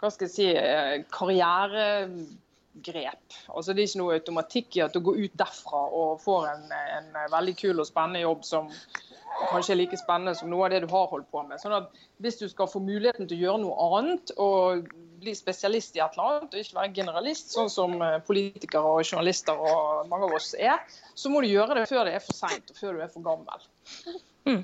hva 0.00 0.08
skal 0.10 0.26
jeg 0.26 0.34
si, 0.34 0.48
eh, 0.56 1.04
karrieregrep. 1.14 3.26
Altså 3.54 3.70
Det 3.70 3.82
er 3.82 3.86
ikke 3.86 4.02
noe 4.02 4.16
automatikk 4.16 4.68
i 4.80 4.84
at 4.88 4.94
du 4.96 5.00
går 5.04 5.20
ut 5.20 5.34
derfra 5.38 5.82
og 6.00 6.10
får 6.24 6.42
en, 6.56 6.64
en 6.96 7.06
veldig 7.36 7.54
kul 7.60 7.76
og 7.78 7.86
spennende 7.86 8.24
jobb 8.24 8.42
som 8.48 8.64
kanskje 9.52 9.72
er 9.76 9.80
like 9.82 9.98
spennende 10.00 10.34
som 10.34 10.50
noe 10.50 10.64
av 10.66 10.72
det 10.74 10.82
du 10.84 10.90
har 10.90 11.06
holdt 11.12 11.30
på 11.30 11.40
med. 11.46 11.60
Sånn 11.62 11.76
at 11.76 11.86
Hvis 12.18 12.40
du 12.40 12.48
skal 12.50 12.72
få 12.72 12.80
muligheten 12.82 13.28
til 13.28 13.36
å 13.38 13.42
gjøre 13.44 13.62
noe 13.62 13.76
annet 14.00 14.26
og 14.42 14.90
bli 15.20 15.34
spesialist 15.36 15.96
i 15.96 16.02
et 16.02 16.16
eller 16.16 16.40
annet, 16.40 16.54
og 16.54 16.64
ikke 16.64 16.78
være 16.78 16.94
generalist, 17.00 17.54
sånn 17.54 17.70
som 17.72 17.96
eh, 18.04 18.18
politikere 18.26 18.94
og 18.96 19.02
journalister 19.04 19.56
og 19.56 20.08
mange 20.10 20.28
av 20.28 20.36
oss 20.40 20.52
er, 20.58 20.80
så 21.14 21.32
må 21.32 21.42
du 21.44 21.50
gjøre 21.50 21.78
det 21.80 21.88
før 21.90 22.08
det 22.08 22.16
er 22.18 22.24
for 22.24 22.36
seint 22.36 22.72
og 22.72 22.80
før 22.80 22.96
du 22.96 23.04
er 23.04 23.12
for 23.12 23.26
gammel. 23.26 23.68
Mm. 24.48 24.62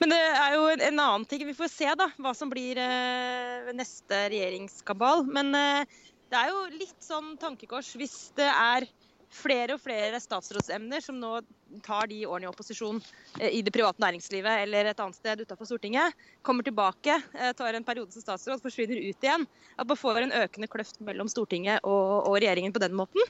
Men 0.00 0.10
det 0.10 0.18
er 0.18 0.56
jo 0.56 0.64
en 0.72 0.86
annen 0.88 1.26
ting. 1.30 1.44
Vi 1.46 1.54
får 1.56 1.70
se 1.70 1.90
da, 1.98 2.08
hva 2.18 2.32
som 2.34 2.50
blir 2.50 2.78
eh, 2.82 3.70
neste 3.76 4.24
regjeringskabal. 4.32 5.22
Men 5.30 5.54
eh, 5.54 6.00
det 6.32 6.40
er 6.40 6.50
jo 6.50 6.64
litt 6.74 6.98
sånn 7.04 7.36
tankekors 7.40 7.92
hvis 8.00 8.16
det 8.38 8.48
er 8.48 8.88
flere 9.32 9.76
og 9.76 9.80
flere 9.80 10.20
statsrådsemner 10.20 11.02
som 11.04 11.16
nå 11.20 11.38
tar 11.84 12.10
de 12.10 12.20
årene 12.28 12.46
i 12.46 12.50
opposisjon 12.50 13.00
eh, 13.40 13.48
i 13.58 13.62
det 13.64 13.72
private 13.74 14.02
næringslivet 14.02 14.64
eller 14.66 14.90
et 14.90 15.00
annet 15.00 15.16
sted 15.16 15.44
utenfor 15.44 15.68
Stortinget, 15.68 16.16
kommer 16.44 16.66
tilbake, 16.66 17.16
eh, 17.38 17.52
tar 17.56 17.78
en 17.78 17.86
periode 17.86 18.12
som 18.12 18.24
statsråd, 18.24 18.62
forsvinner 18.64 19.00
ut 19.00 19.24
igjen. 19.24 19.46
At 19.78 19.88
man 19.88 19.98
får 19.98 20.22
en 20.22 20.36
økende 20.42 20.68
kløft 20.72 21.00
mellom 21.04 21.30
Stortinget 21.32 21.80
og, 21.82 22.28
og 22.28 22.38
regjeringen 22.38 22.74
på 22.74 22.82
den 22.82 22.96
måten. 22.98 23.24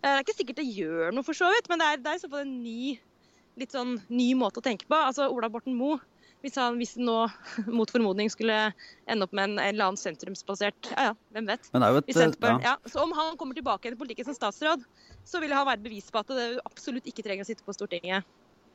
Eh, 0.00 0.06
det 0.06 0.16
er 0.16 0.24
ikke 0.24 0.38
sikkert 0.38 0.62
det 0.62 0.70
gjør 0.70 1.14
noe, 1.14 1.26
for 1.26 1.36
så 1.36 1.50
vidt, 1.54 1.70
men 1.70 1.82
det 1.82 1.88
er, 1.90 2.04
det 2.04 2.14
er 2.14 2.22
så 2.22 2.30
fall 2.32 2.46
en 2.46 2.56
ny, 2.62 2.94
litt 3.60 3.74
sånn 3.74 3.98
ny 4.08 4.32
måte 4.38 4.62
å 4.62 4.64
tenke 4.64 4.86
på. 4.88 4.96
Altså 4.96 5.28
Ola 5.28 5.50
Borten 5.52 5.76
Moe 5.76 5.98
hvis 6.44 6.58
han, 6.60 6.78
hvis 6.80 6.96
nå 7.00 7.16
mot 7.78 7.90
formodning 7.92 8.30
skulle 8.32 8.58
ende 9.10 9.26
opp 9.26 9.36
med 9.36 9.50
en, 9.50 9.56
en 9.58 9.72
eller 9.72 9.90
annen 9.90 10.00
sentrumsbasert 10.00 10.92
Ja 10.94 11.10
ja, 11.10 11.14
hvem 11.34 11.48
vet. 11.50 11.70
Et, 11.70 12.36
ja. 12.40 12.56
Ja, 12.64 12.76
så 12.88 13.04
om 13.04 13.14
han 13.16 13.36
kommer 13.40 13.58
tilbake 13.58 13.92
i 13.92 13.98
politikken 13.98 14.28
som 14.28 14.36
statsråd, 14.36 14.84
så 15.26 15.42
vil 15.42 15.54
han 15.54 15.68
være 15.68 15.84
bevis 15.84 16.10
på 16.12 16.22
at 16.22 16.32
det 16.36 16.52
absolutt 16.64 17.08
ikke 17.10 17.24
trenger 17.26 17.46
å 17.46 17.50
sitte 17.50 17.66
på 17.66 17.76
Stortinget. 17.76 18.28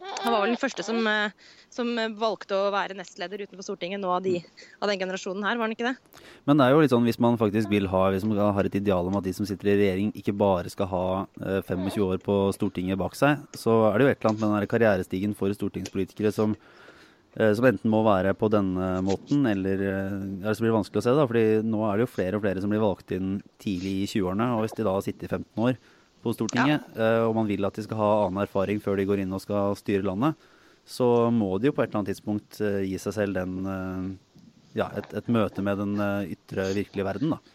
Han 0.06 0.34
var 0.34 0.44
vel 0.44 0.52
den 0.54 0.60
første 0.60 0.84
som, 0.86 1.00
eh, 1.08 1.34
som 1.72 1.90
valgte 2.20 2.58
å 2.58 2.72
være 2.74 2.98
nestleder 2.98 3.42
utenfor 3.46 3.66
Stortinget 3.66 4.02
nå 4.02 4.12
av, 4.12 4.22
de, 4.26 4.38
av, 4.78 4.90
den 4.92 5.02
generasjonen 5.02 5.46
her, 5.48 5.58
var 5.58 5.66
han 5.66 5.76
ikke 5.76 5.88
det? 5.88 6.22
Men 6.46 6.60
det 6.60 6.68
er 6.68 6.76
jo 6.76 6.82
litt 6.84 6.94
sånn 6.94 7.08
hvis 7.08 7.22
man 7.24 7.40
faktisk 7.42 7.72
vil 7.72 7.88
ha, 7.90 8.04
hvis 8.14 8.28
man 8.28 8.42
har 8.58 8.68
et 8.68 8.78
ideal 8.78 9.10
om 9.10 9.18
at 9.18 9.26
de 9.26 9.34
som 9.36 9.48
sitter 9.48 9.72
i 9.72 9.78
regjering 9.80 10.12
ikke 10.20 10.36
bare 10.38 10.72
skal 10.74 10.92
ha 10.92 11.06
25 11.40 11.88
eh, 11.88 12.02
år 12.06 12.22
på 12.26 12.38
Stortinget 12.58 13.02
bak 13.02 13.18
seg, 13.18 13.46
så 13.58 13.86
er 13.90 13.98
det 13.98 14.06
jo 14.06 14.12
et 14.14 14.20
eller 14.20 14.34
annet 14.34 14.44
med 14.44 14.56
den 14.60 14.74
karrierestigen 14.76 15.38
for 15.38 15.56
stortingspolitikere 15.58 16.34
som 16.36 16.58
som 17.36 17.68
enten 17.68 17.92
må 17.92 18.00
være 18.06 18.32
på 18.40 18.48
denne 18.52 18.90
måten, 19.04 19.44
eller 19.50 19.82
eh, 19.84 20.48
så 20.48 20.64
blir 20.64 20.72
det 20.72 20.78
vanskelig 20.78 21.02
å 21.02 21.06
se. 21.06 21.16
da, 21.18 21.28
fordi 21.28 21.46
nå 21.68 21.82
er 21.84 21.98
det 21.98 22.06
jo 22.06 22.14
flere 22.14 22.40
og 22.40 22.46
flere 22.46 22.64
som 22.64 22.72
blir 22.72 22.84
valgt 22.84 23.12
inn 23.16 23.38
tidlig 23.62 23.96
i 24.04 24.10
20-årene. 24.14 24.50
Og 24.56 24.64
hvis 24.64 24.78
de 24.78 24.86
da 24.88 24.96
har 24.96 25.04
sittet 25.04 25.28
i 25.28 25.32
15 25.32 25.66
år 25.68 25.80
på 26.24 26.36
Stortinget, 26.38 26.86
ja. 26.96 27.08
Eh, 27.08 27.24
og 27.28 27.36
man 27.38 27.50
vil 27.50 27.68
at 27.68 27.76
de 27.76 27.84
skal 27.86 28.00
ha 28.00 28.12
annen 28.26 28.44
erfaring 28.46 28.80
før 28.84 29.02
de 29.02 29.08
går 29.10 29.26
inn 29.26 29.36
og 29.36 29.44
skal 29.44 29.76
styre 29.80 30.08
landet, 30.08 30.48
så 30.88 31.10
må 31.34 31.52
de 31.60 31.72
jo 31.72 31.76
på 31.76 31.84
et 31.84 31.90
eller 31.90 32.04
annet 32.04 32.14
tidspunkt 32.14 32.60
gi 32.62 32.98
seg 33.02 33.14
selv 33.16 33.40
den, 33.40 33.56
ja, 34.78 34.86
et, 34.94 35.16
et 35.18 35.32
møte 35.34 35.64
med 35.66 35.80
den 35.82 35.96
ytre, 36.30 36.68
virkelige 36.78 37.08
verden. 37.08 37.34
da. 37.34 37.55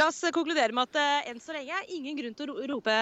La 0.00 0.06
oss 0.08 0.22
konkludere 0.32 0.72
med 0.72 0.88
at 0.88 0.96
uh, 0.96 1.30
enn 1.30 1.40
så 1.42 1.52
lenge 1.52 1.76
er 1.76 1.90
ingen 1.92 2.16
grunn 2.16 2.36
til 2.36 2.48
å 2.48 2.66
rope 2.70 2.92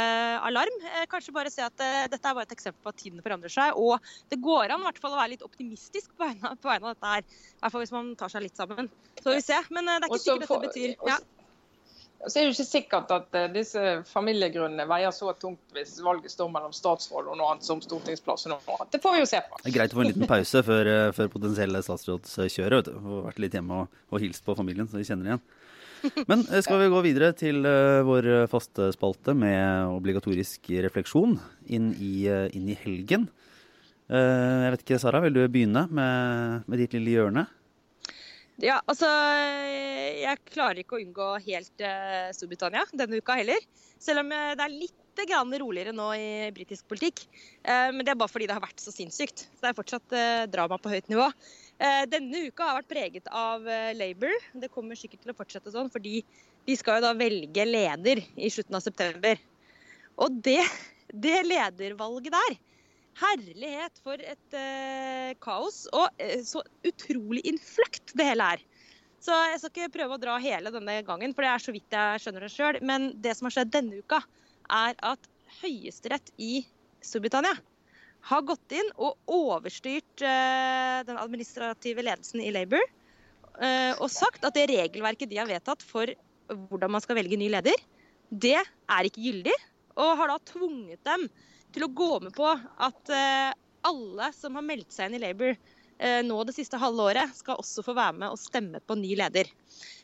alarm. 0.43 0.79
Uh, 0.83 1.05
kanskje 1.11 1.35
bare 1.35 1.53
se 1.53 1.63
at 1.63 1.75
uh, 1.79 2.07
dette 2.11 2.19
er 2.19 2.35
bare 2.35 2.49
et 2.49 2.55
eksempel 2.57 2.83
på 2.83 2.91
at 2.91 2.99
tiden 2.99 3.23
forandrer 3.23 3.53
seg. 3.55 3.79
Og 3.79 4.01
det 4.33 4.41
går 4.43 4.75
an 4.75 4.83
i 4.83 4.89
hvert 4.89 5.03
fall 5.03 5.15
å 5.15 5.21
være 5.21 5.37
litt 5.37 5.45
optimistisk 5.47 6.11
på 6.17 6.27
vegne, 6.27 6.57
på 6.59 6.71
vegne 6.71 6.91
av 6.91 6.97
dette 6.97 7.13
her. 7.13 7.29
I 7.29 7.61
hvert 7.63 7.77
fall 7.77 7.85
hvis 7.85 7.95
man 7.95 8.09
tar 8.19 8.33
seg 8.33 8.43
litt 8.49 8.59
sammen. 8.59 8.91
Så 9.21 9.29
får 9.29 9.39
vi 9.39 9.45
se. 9.47 9.61
Men 9.71 9.87
det 9.87 10.01
er 10.01 10.09
ikke 10.09 10.25
sikkert 10.25 10.49
dette 10.49 10.65
betyr 10.65 11.13
ja. 11.13 11.21
Så 12.21 12.37
er 12.37 12.51
det 12.51 12.53
ikke 12.53 12.67
sikkert 12.69 13.13
at 13.15 13.37
disse 13.55 13.83
familiegrunnene 14.11 14.85
veier 14.91 15.15
så 15.17 15.31
tungt 15.41 15.73
hvis 15.73 15.95
valget 16.05 16.35
står 16.35 16.51
mellom 16.53 16.75
statsråd 16.77 17.31
og 17.31 17.39
noe 17.39 17.55
annet 17.55 17.65
som 17.65 17.81
stortingsplass. 17.81 18.45
og 18.45 18.53
noe 18.53 18.75
annet. 18.75 18.91
Det 18.93 19.01
får 19.01 19.15
vi 19.15 19.23
jo 19.23 19.31
se 19.31 19.41
på. 19.47 19.63
Det 19.63 19.71
er 19.71 19.77
greit 19.79 19.95
å 19.95 20.01
få 20.01 20.05
en 20.05 20.11
liten 20.11 20.29
pause 20.29 20.67
før, 20.67 20.91
før 21.17 21.33
potensielle 21.33 21.81
statsrådskjøret. 21.87 22.93
Vært 23.31 23.41
litt 23.47 23.57
hjemme 23.57 23.87
og, 23.87 23.97
og 24.11 24.21
hilst 24.27 24.45
på 24.45 24.59
familien, 24.59 24.91
så 24.91 25.01
de 25.01 25.07
kjenner 25.09 25.31
igjen. 25.31 25.47
Men 26.31 26.45
eh, 26.49 26.63
skal 26.65 26.81
vi 26.83 26.91
gå 26.93 27.03
videre 27.05 27.31
til 27.37 27.65
uh, 27.67 28.01
vår 28.07 28.29
faste 28.51 28.91
spalte 28.95 29.35
med 29.37 29.93
obligatorisk 29.93 30.71
refleksjon 30.87 31.37
inn 31.73 31.93
i, 31.97 32.15
uh, 32.31 32.47
inn 32.57 32.69
i 32.71 32.79
helgen. 32.83 33.29
Uh, 34.11 34.67
jeg 34.67 34.75
vet 34.75 34.85
ikke, 34.87 35.01
Sara, 35.03 35.23
vil 35.25 35.37
du 35.37 35.43
begynne 35.47 35.87
med, 35.91 36.67
med, 36.67 36.83
ditt 36.83 36.97
lille 36.97 37.17
hjørne? 37.19 37.47
Ja, 38.61 38.77
altså 38.85 39.09
Jeg 39.09 40.37
klarer 40.51 40.83
ikke 40.83 40.99
å 40.99 41.01
unngå 41.01 41.29
helt 41.47 41.85
Storbritannia 42.37 42.83
denne 42.93 43.23
uka 43.23 43.39
heller. 43.39 43.63
Selv 43.97 44.21
om 44.21 44.29
det 44.29 44.61
er 44.61 44.75
litt 44.75 44.97
roligere 45.61 45.95
nå 45.97 46.11
i 46.17 46.29
britisk 46.53 46.85
politikk. 46.89 47.23
Men 47.65 48.05
det 48.05 48.13
er 48.13 48.21
bare 48.21 48.33
fordi 48.33 48.47
det 48.49 48.55
har 48.57 48.63
vært 48.65 48.81
så 48.81 48.93
sinnssykt. 48.93 49.47
Så 49.49 49.65
det 49.65 49.71
er 49.71 49.77
fortsatt 49.77 50.15
drama 50.53 50.77
på 50.81 50.93
høyt 50.93 51.09
nivå. 51.09 51.27
Eh, 51.81 52.03
denne 52.13 52.43
uka 52.51 52.67
har 52.67 52.77
vært 52.83 52.91
preget 52.93 53.29
av 53.33 53.65
eh, 53.65 53.95
Labour. 53.97 54.35
Det 54.53 54.69
kommer 54.73 54.99
sikkert 54.99 55.23
til 55.25 55.33
å 55.33 55.37
fortsette 55.39 55.73
sånn, 55.73 55.89
fordi 55.93 56.21
de 56.69 56.77
skal 56.77 56.99
jo 56.99 57.07
da 57.07 57.15
velge 57.17 57.65
leder 57.65 58.21
i 58.37 58.51
slutten 58.53 58.77
av 58.77 58.85
september. 58.85 59.41
Og 60.21 60.35
det, 60.45 60.61
det 61.09 61.39
ledervalget 61.47 62.37
der 62.37 62.59
Herlighet 63.21 63.99
for 64.01 64.21
et 64.23 64.55
uh, 64.55 65.33
kaos. 65.43 65.83
Og 65.97 66.21
uh, 66.23 66.37
så 66.47 66.63
utrolig 66.87 67.43
innfløkt 67.51 68.15
det 68.17 68.29
hele 68.29 68.47
er. 68.55 68.63
Så 69.21 69.35
jeg 69.51 69.59
skal 69.61 69.73
ikke 69.73 69.97
prøve 69.99 70.17
å 70.17 70.21
dra 70.23 70.37
hele 70.41 70.73
denne 70.73 71.01
gangen, 71.05 71.35
for 71.37 71.45
det 71.45 71.51
er 71.51 71.65
så 71.65 71.75
vidt 71.75 71.97
jeg 71.97 72.23
skjønner 72.23 72.47
det 72.47 72.53
sjøl. 72.55 72.79
Men 72.87 73.11
det 73.21 73.35
som 73.37 73.49
har 73.49 73.57
skjedd 73.59 73.75
denne 73.75 74.01
uka, 74.01 74.23
er 74.73 74.97
at 75.05 75.29
Høyesterett 75.61 76.33
i 76.41 76.63
Storbritannia 77.05 77.59
har 78.29 78.45
gått 78.47 78.75
inn 78.77 78.91
og 79.01 79.17
overstyrt 79.31 80.25
uh, 80.25 81.01
den 81.07 81.21
administrative 81.21 82.05
ledelsen 82.05 82.43
i 82.45 82.53
Labour. 82.55 82.85
Uh, 83.61 83.97
og 84.01 84.09
sagt 84.13 84.45
at 84.47 84.57
det 84.57 84.69
regelverket 84.71 85.31
de 85.31 85.41
har 85.41 85.49
vedtatt 85.49 85.85
for 85.87 86.11
hvordan 86.51 86.95
man 86.97 87.03
skal 87.05 87.19
velge 87.21 87.39
ny 87.39 87.51
leder, 87.53 87.77
det 88.31 88.59
er 88.59 89.09
ikke 89.09 89.25
gyldig. 89.25 89.57
Og 90.01 90.15
har 90.19 90.33
da 90.33 90.39
tvunget 90.53 91.03
dem 91.07 91.27
til 91.75 91.87
å 91.87 91.93
gå 91.95 92.13
med 92.25 92.35
på 92.37 92.49
at 92.51 93.13
uh, 93.15 93.51
alle 93.87 94.33
som 94.37 94.57
har 94.59 94.67
meldt 94.67 94.93
seg 94.93 95.09
inn 95.09 95.21
i 95.21 95.27
Labour 95.27 95.55
nå 96.01 96.39
det 96.49 96.55
siste 96.57 96.79
halve 96.81 97.11
året, 97.11 97.35
skal 97.37 97.59
også 97.61 97.83
få 97.85 97.93
være 97.93 98.23
med 98.23 98.33
og 98.33 98.39
stemme 98.41 98.79
på 98.81 98.95
ny 98.97 99.11
leder. 99.21 99.51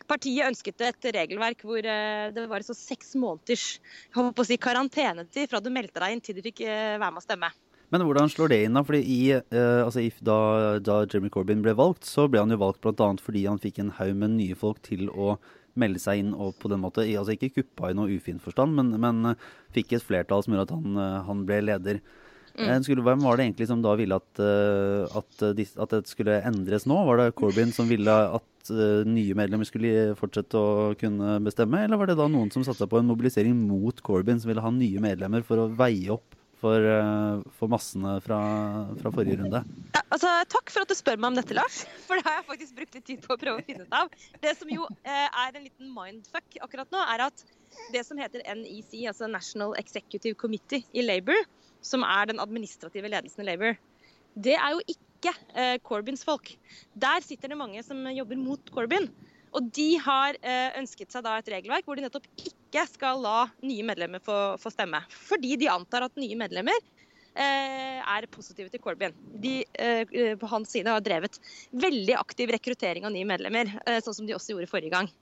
Partiet 0.05 0.44
ønsket 0.44 0.85
et 0.85 1.09
regelverk 1.16 1.64
hvor 1.64 1.81
det 1.81 2.44
var 2.50 2.66
så 2.66 2.76
seks 2.76 3.14
måneders 3.16 3.64
si, 3.81 4.59
karantenetid 4.61 5.48
fra 5.48 5.62
du 5.64 5.70
meldte 5.72 6.02
deg 6.05 6.12
inn 6.12 6.20
til 6.20 6.37
du 6.37 6.44
fikk 6.44 6.66
være 6.68 7.09
med 7.09 7.22
å 7.22 7.24
stemme. 7.24 7.48
Men 7.94 8.03
hvordan 8.03 8.31
slår 8.33 8.51
det 8.51 8.62
inn, 8.66 8.77
da? 8.77 8.83
Fordi 8.87 9.03
i, 9.03 9.20
eh, 9.37 9.83
altså, 9.85 10.03
da, 10.27 10.38
da, 10.83 11.03
Jeremy 11.07 11.31
Corbyn 11.33 11.62
ble 11.62 11.77
valgt, 11.79 12.09
så 12.09 12.27
ble 12.31 12.42
han 12.42 12.51
jo 12.51 12.59
valgt 12.62 12.83
bl.a. 12.83 13.12
fordi 13.22 13.46
han 13.46 13.62
fikk 13.62 13.81
en 13.83 13.94
haug 14.01 14.14
med 14.18 14.35
nye 14.35 14.59
folk 14.59 14.83
til 14.87 15.07
å 15.12 15.37
melde 15.77 16.01
seg 16.01 16.22
inn 16.22 16.33
og 16.33 16.55
på 16.59 16.70
den 16.72 16.81
måte, 16.81 17.05
altså 17.05 17.35
ikke 17.35 17.53
kuppa 17.59 17.90
i 17.92 17.96
noe 17.96 18.09
ufin 18.16 18.38
forstand, 18.40 18.72
men, 18.79 18.94
men 18.96 19.35
uh, 19.35 19.51
fikk 19.77 19.92
et 19.92 20.05
flertall 20.07 20.40
som 20.40 20.55
gjorde 20.55 20.70
at 20.70 20.72
han, 20.72 20.94
uh, 20.96 21.18
han 21.27 21.42
ble 21.49 21.59
leder. 21.66 22.01
Mm. 22.57 22.70
Skulle, 22.87 23.05
hvem 23.05 23.20
var 23.20 23.37
det 23.37 23.44
egentlig 23.44 23.66
som 23.68 23.83
da 23.85 23.92
ville 24.01 24.16
at, 24.16 24.38
at, 24.40 25.42
at, 25.44 25.90
det 25.92 26.09
skulle 26.09 26.38
endres 26.49 26.87
nå? 26.88 26.96
Var 27.05 27.20
det 27.20 27.35
Corbyn 27.37 27.75
som 27.77 27.85
ville 27.90 28.09
at 28.09 28.70
nye 29.05 29.37
medlemmer 29.37 29.68
skulle 29.68 30.14
fortsette 30.16 30.57
å 30.57 30.94
kunne 30.96 31.35
bestemme, 31.44 31.83
eller 31.85 32.01
var 32.01 32.09
det 32.09 32.16
da 32.16 32.31
noen 32.33 32.49
som 32.55 32.64
satsa 32.64 32.88
på 32.88 32.96
en 32.96 33.11
mobilisering 33.12 33.53
mot 33.68 34.01
Corbyn, 34.01 34.40
som 34.40 34.49
ville 34.49 34.64
ha 34.64 34.72
nye 34.72 35.05
medlemmer 35.05 35.44
for 35.44 35.61
å 35.61 35.68
veie 35.77 36.09
opp 36.16 36.36
for, 36.61 36.81
eh, 36.81 37.42
for 37.59 37.71
massene 37.73 38.16
fra, 38.25 38.38
fra, 39.01 39.12
forrige 39.12 39.40
runde. 39.42 39.62
Ja, 39.95 40.03
altså, 40.05 40.31
takk 40.53 40.73
for 40.73 40.87
at 40.87 40.92
du 40.92 40.97
spør 40.99 41.19
meg 41.21 41.33
om 41.33 41.38
dette, 41.38 41.57
Lars. 41.57 41.83
For 42.07 42.19
det 42.19 42.27
har 42.27 42.40
jeg 42.40 42.49
faktisk 42.51 42.79
brukt 42.79 42.97
litt 42.99 43.07
tid 43.11 43.25
på 43.25 43.35
å 43.35 43.40
prøve 43.40 43.61
å 43.61 43.66
finne 43.66 43.87
ut 43.87 43.97
av. 43.97 44.12
Det 44.42 44.55
som 44.59 44.73
jo 44.73 44.88
eh, 45.03 45.27
er 45.29 45.53
en 45.53 45.66
liten 45.66 45.92
mindfuck 45.92 46.59
akkurat 46.64 46.90
nå, 46.95 47.03
er 47.14 47.27
at 47.29 47.45
det 47.92 48.03
som 48.09 48.21
heter 48.21 48.45
NEC, 48.47 48.95
altså 49.11 49.29
National 49.31 49.77
Executive 49.81 50.38
Committee 50.40 50.87
i 50.97 51.05
Labour, 51.05 51.45
som 51.85 52.07
er 52.07 52.33
den 52.33 52.42
administrative 52.42 53.11
ledelsen 53.12 53.45
i 53.45 53.51
Labour, 53.51 53.77
det 54.37 54.57
er 54.57 54.75
jo 54.75 54.83
ikke 54.97 55.33
eh, 55.57 55.77
Corbyns 55.85 56.25
folk. 56.27 56.55
Der 56.97 57.25
sitter 57.25 57.53
det 57.53 57.61
mange 57.61 57.83
som 57.85 58.01
jobber 58.12 58.40
mot 58.40 58.73
Corbyn. 58.73 59.09
Og 59.57 59.71
de 59.73 59.95
har 60.03 60.37
eh, 60.42 60.75
ønsket 60.77 61.14
seg 61.14 61.25
da 61.25 61.38
et 61.38 61.49
regelverk 61.49 61.87
hvor 61.87 61.97
de 61.97 62.05
nettopp 62.05 62.27
ikke 62.37 62.65
skal 62.90 63.22
la 63.22 63.46
nye 63.62 63.85
medlemmer 63.87 64.22
få, 64.24 64.57
få 64.61 64.72
stemme. 64.72 65.02
Fordi 65.11 65.57
de 65.61 65.68
antar 65.72 66.07
at 66.07 66.18
nye 66.20 66.38
medlemmer 66.38 66.76
eh, 67.35 68.00
er 68.00 68.29
positive 68.33 68.72
til 68.72 68.83
Corbyn. 68.83 69.14
De 69.42 69.61
eh, 69.79 70.35
på 70.40 70.50
hans 70.50 70.72
side 70.74 70.90
har 70.90 71.05
drevet 71.05 71.38
veldig 71.70 72.18
aktiv 72.18 72.50
rekruttering 72.57 73.07
av 73.07 73.14
nye 73.14 73.29
medlemmer, 73.29 73.70
sånn 74.02 74.20
som 74.20 74.26
de 74.26 74.35
også 74.37 74.55
gjorde 74.55 74.72
forrige 74.72 74.94
gang. 74.96 75.12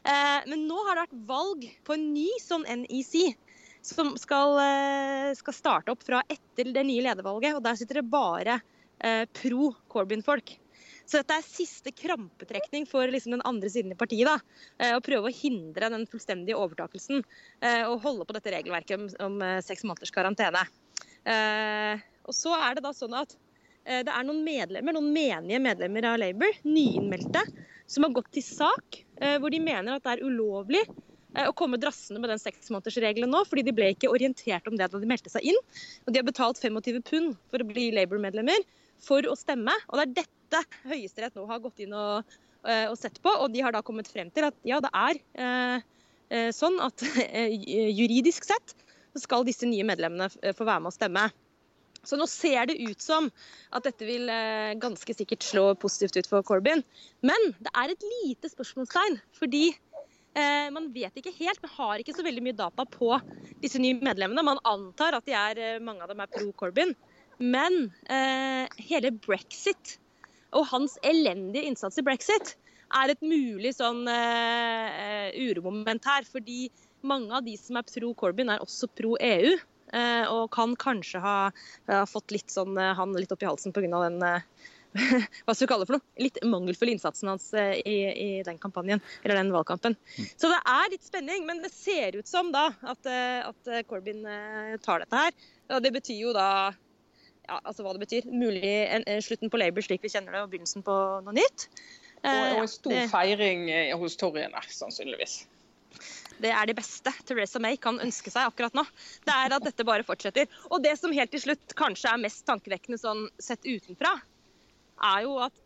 Men 0.00 0.62
nå 0.64 0.78
har 0.86 0.96
det 0.96 1.02
vært 1.04 1.24
valg 1.28 1.64
på 1.84 1.92
en 1.92 2.04
ny 2.14 2.28
sånn 2.40 2.62
NEC. 2.64 3.34
som 3.82 4.16
skal, 4.18 4.58
eh, 4.60 5.34
skal 5.34 5.54
starte 5.54 5.92
opp 5.92 6.02
fra 6.04 6.22
etter 6.28 6.72
det 6.72 6.84
nye 6.86 7.04
ledervalget. 7.04 7.56
Og 7.56 7.62
der 7.64 7.78
sitter 7.78 8.00
det 8.00 8.10
bare 8.10 8.60
eh, 9.00 9.24
pro 9.32 9.72
Corbyn-folk. 9.88 10.56
Så 11.10 11.18
dette 11.18 11.34
er 11.40 11.42
siste 11.42 11.90
krampetrekning 11.90 12.84
for 12.86 13.10
liksom 13.10 13.34
den 13.34 13.42
andre 13.48 13.70
siden 13.72 13.90
i 13.90 13.98
partiet. 13.98 14.28
da, 14.28 14.38
eh, 14.78 14.94
Å 14.94 15.02
prøve 15.02 15.26
å 15.26 15.34
hindre 15.34 15.90
den 15.90 16.06
fullstendige 16.06 16.54
overtakelsen 16.54 17.24
eh, 17.60 17.82
og 17.88 18.02
holde 18.04 18.26
på 18.28 18.36
dette 18.36 18.52
regelverket 18.54 18.94
om, 18.94 19.08
om 19.26 19.42
eh, 19.42 19.58
seks 19.60 19.82
måneders 19.82 20.14
karantene. 20.14 20.62
Og 22.30 22.34
så 22.36 22.54
er 22.54 22.76
det 22.76 22.84
da 22.84 22.92
sånn 22.94 23.16
at 23.18 23.34
det 23.84 24.12
er 24.12 24.24
noen 24.24 24.44
medlemmer, 24.44 24.94
noen 24.94 25.08
menige 25.12 25.58
medlemmer 25.60 26.06
av 26.12 26.18
Labour, 26.20 26.52
nyinnmeldte, 26.68 27.42
som 27.90 28.04
har 28.04 28.12
gått 28.14 28.28
til 28.36 28.44
sak 28.44 29.00
hvor 29.40 29.50
de 29.50 29.60
mener 29.60 29.96
at 29.96 30.04
det 30.04 30.12
er 30.14 30.22
ulovlig 30.24 30.82
å 31.48 31.52
komme 31.56 31.80
drassende 31.80 32.20
med 32.22 32.30
den 32.30 32.40
seksmånedersregelen 32.40 33.32
nå, 33.32 33.42
fordi 33.48 33.64
de 33.66 33.74
ble 33.76 33.90
ikke 33.92 34.12
orientert 34.12 34.68
om 34.68 34.76
det 34.78 34.88
da 34.92 35.00
de 35.00 35.10
meldte 35.10 35.32
seg 35.32 35.48
inn. 35.50 35.58
Og 36.04 36.12
de 36.12 36.20
har 36.20 36.28
betalt 36.28 36.60
25 36.60 37.00
pund 37.08 37.34
for 37.50 37.64
å 37.64 37.68
bli 37.68 37.88
Labour-medlemmer 37.96 38.64
for 39.04 39.26
å 39.28 39.36
stemme. 39.38 39.74
Og 39.90 39.98
det 39.98 40.06
er 40.06 40.14
dette 40.24 40.62
Høyesterett 40.90 41.36
nå 41.38 41.46
har 41.50 41.62
gått 41.62 41.82
inn 41.84 41.94
og, 41.96 42.38
eh, 42.66 42.86
og, 42.90 42.96
sett 42.98 43.20
på, 43.22 43.32
og 43.32 43.52
de 43.54 43.64
har 43.64 43.74
da 43.74 43.84
kommet 43.86 44.10
frem 44.10 44.32
til 44.34 44.48
at 44.48 44.56
ja, 44.66 44.80
det 44.82 44.90
er 44.92 45.20
eh, 45.44 45.86
eh 46.30 46.50
sånn 46.54 46.78
at 46.82 47.02
juridisk 48.00 48.48
sett 48.48 48.74
så 49.14 49.24
skal 49.24 49.46
disse 49.46 49.66
nye 49.66 49.86
medlemmene 49.86 50.28
få 50.30 50.66
være 50.66 50.82
med 50.84 50.92
å 50.92 50.94
stemme. 50.94 51.28
Så 52.06 52.16
nå 52.16 52.24
ser 52.30 52.70
det 52.70 52.78
ut 52.80 53.02
som 53.02 53.26
at 53.76 53.84
dette 53.84 54.06
vil 54.08 54.30
ganske 54.80 55.12
sikkert 55.12 55.44
slå 55.44 55.64
positivt 55.76 56.16
ut 56.16 56.28
for 56.30 56.46
Corbyn. 56.46 56.80
Men 57.26 57.50
det 57.58 57.72
er 57.74 57.92
et 57.92 58.06
lite 58.22 58.48
spørsmålstegn, 58.48 59.18
fordi 59.36 59.66
eh, 60.38 60.70
man 60.72 60.88
vet 60.94 61.18
ikke 61.18 61.34
helt. 61.36 61.60
Man 61.66 61.74
har 61.74 62.00
ikke 62.00 62.14
så 62.16 62.24
veldig 62.24 62.46
mye 62.46 62.56
data 62.56 62.86
på 62.88 63.12
disse 63.60 63.82
nye 63.82 63.98
medlemmene. 64.00 64.46
Man 64.46 64.62
antar 64.64 65.18
at 65.18 65.28
er, 65.28 65.82
mange 65.82 66.06
av 66.06 66.14
dem 66.14 66.22
er 66.22 66.30
pro 66.32 66.48
Corbyn. 66.62 66.94
Men 67.40 67.86
eh, 68.12 68.68
hele 68.84 69.14
brexit 69.16 69.96
og 70.56 70.66
hans 70.72 70.98
elendige 71.06 71.70
innsats 71.70 71.98
i 72.00 72.04
brexit 72.04 72.56
er 73.00 73.12
et 73.12 73.22
mulig 73.22 73.72
sånn 73.76 74.02
eh, 74.10 75.30
uromoment 75.48 76.04
her. 76.04 76.26
Fordi 76.28 76.66
mange 77.06 77.32
av 77.36 77.46
de 77.46 77.56
som 77.58 77.78
er 77.80 77.86
pro 77.88 78.10
Corbyn, 78.18 78.50
er 78.52 78.64
også 78.64 78.90
pro 78.92 79.14
EU. 79.16 79.54
Eh, 79.90 80.26
og 80.30 80.50
kan 80.54 80.76
kanskje 80.78 81.22
ha, 81.22 81.38
ha 81.90 82.02
fått 82.06 82.34
litt 82.34 82.52
sånn, 82.52 82.76
eh, 82.78 82.92
han 82.94 83.16
litt 83.16 83.32
opp 83.34 83.42
i 83.42 83.48
halsen 83.48 83.74
pga. 83.74 83.88
den 84.04 84.20
eh, 84.22 84.44
hva 85.46 85.54
skal 85.54 85.64
vi 85.64 85.68
kalle 85.70 85.84
det 85.84 85.88
for 85.88 85.96
noe? 85.96 86.06
Litt 86.18 86.38
mangelfull 86.46 86.92
innsatsen 86.92 87.30
hans 87.30 87.48
eh, 87.54 87.78
i, 87.78 87.96
i, 88.10 88.28
den 88.46 88.58
kampanjen, 88.58 89.02
eller 89.22 89.38
den 89.38 89.52
valgkampen. 89.54 89.96
Så 90.34 90.50
det 90.50 90.60
er 90.60 90.92
litt 90.92 91.06
spenning, 91.06 91.46
men 91.46 91.62
det 91.64 91.72
ser 91.74 92.18
ut 92.18 92.30
som 92.30 92.52
da 92.54 92.68
at, 92.82 93.06
at 93.06 93.72
Corbyn 93.90 94.26
tar 94.82 95.02
dette 95.02 95.24
her. 95.24 95.34
Og 95.70 95.82
det 95.86 95.94
betyr 95.94 96.24
jo 96.26 96.34
da 96.34 96.50
ja, 97.50 97.58
altså 97.64 97.84
hva 97.84 97.94
det 97.96 98.04
betyr. 98.04 98.28
Mulig 98.30 98.62
en, 98.64 99.04
en, 99.10 99.22
slutten 99.24 99.50
på 99.52 99.60
Labour 99.60 99.84
slik 99.84 100.04
vi 100.06 100.12
kjenner 100.12 100.36
det, 100.36 100.44
og 100.44 100.52
begynnelsen 100.52 100.84
på 100.86 100.96
noe 101.26 101.36
nytt. 101.36 101.66
og, 102.20 102.28
og 102.30 102.60
en 102.64 102.70
stor 102.70 103.00
feiring 103.10 103.66
eh, 103.72 103.94
hos 103.98 104.18
toryene, 104.20 104.62
sannsynligvis. 104.70 105.40
Det 106.40 106.52
er 106.54 106.68
det 106.70 106.76
beste 106.78 107.12
Theresa 107.28 107.60
May 107.60 107.76
kan 107.80 107.98
ønske 108.00 108.32
seg 108.32 108.48
akkurat 108.48 108.76
nå. 108.76 108.84
Det 109.26 109.34
er 109.34 109.56
at 109.56 109.64
dette 109.66 109.84
bare 109.84 110.06
fortsetter. 110.06 110.48
Og 110.70 110.80
det 110.84 110.94
som 111.00 111.12
helt 111.12 111.32
til 111.34 111.42
slutt 111.42 111.74
kanskje 111.76 112.12
er 112.12 112.22
mest 112.22 112.46
tankevekkende 112.48 113.00
sånn 113.00 113.26
sett 113.42 113.66
utenfra, 113.66 114.14
er 115.10 115.26
jo 115.26 115.36
at 115.44 115.58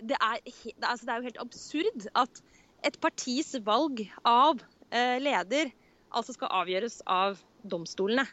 det 0.00 0.16
er, 0.16 0.40
altså 0.80 1.04
det 1.04 1.12
er 1.12 1.20
jo 1.20 1.28
helt 1.28 1.42
absurd 1.42 2.08
at 2.16 2.42
et 2.88 2.96
partis 3.04 3.52
valg 3.66 4.00
av 4.24 4.62
eh, 4.88 5.18
leder 5.20 5.68
altså 6.16 6.34
skal 6.34 6.52
avgjøres 6.62 7.00
av 7.06 7.40
domstolene. 7.68 8.24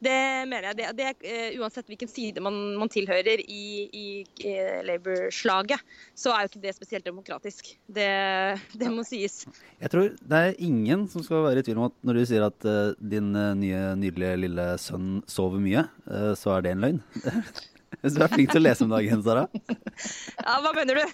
Det 0.00 0.16
mener 0.48 0.70
jeg. 0.70 0.76
Det, 0.78 0.86
det, 0.96 1.08
uh, 1.28 1.60
uansett 1.60 1.90
hvilken 1.90 2.08
side 2.08 2.40
man, 2.44 2.56
man 2.80 2.88
tilhører 2.92 3.42
i, 3.44 3.64
i, 3.92 4.04
i 4.48 4.54
Labour-slaget, 4.88 5.82
så 6.16 6.32
er 6.32 6.44
jo 6.44 6.50
ikke 6.50 6.62
det 6.62 6.74
spesielt 6.76 7.08
demokratisk. 7.08 7.74
Det, 7.84 8.08
det, 8.72 8.88
må 8.92 9.04
sies. 9.04 9.42
Jeg 9.80 9.92
tror 9.92 10.08
det 10.16 10.40
er 10.40 10.62
ingen 10.64 11.04
som 11.12 11.24
skal 11.26 11.44
være 11.44 11.60
i 11.60 11.66
tvil 11.66 11.82
om 11.82 11.90
at 11.90 11.96
når 12.06 12.16
du 12.16 12.22
sier 12.30 12.46
at 12.48 12.68
uh, 12.68 12.94
din 13.12 13.34
uh, 13.36 13.52
nye, 13.58 13.82
nydelige 14.00 14.40
lille 14.46 14.66
sønn 14.80 15.20
sover 15.28 15.60
mye, 15.60 15.84
så 16.36 16.56
er 16.56 16.64
det 16.64 16.72
en 16.74 16.84
løgn. 16.86 17.02
Hvis 18.00 18.16
du 18.16 18.22
er 18.24 18.32
flink 18.32 18.52
til 18.52 18.62
å 18.62 18.64
lese 18.64 18.86
om 18.86 18.92
dagen, 18.92 19.22
Sara. 19.26 19.44
Ja, 20.46 20.56
hva 20.64 20.72
mener 20.76 20.96
du? 20.96 21.04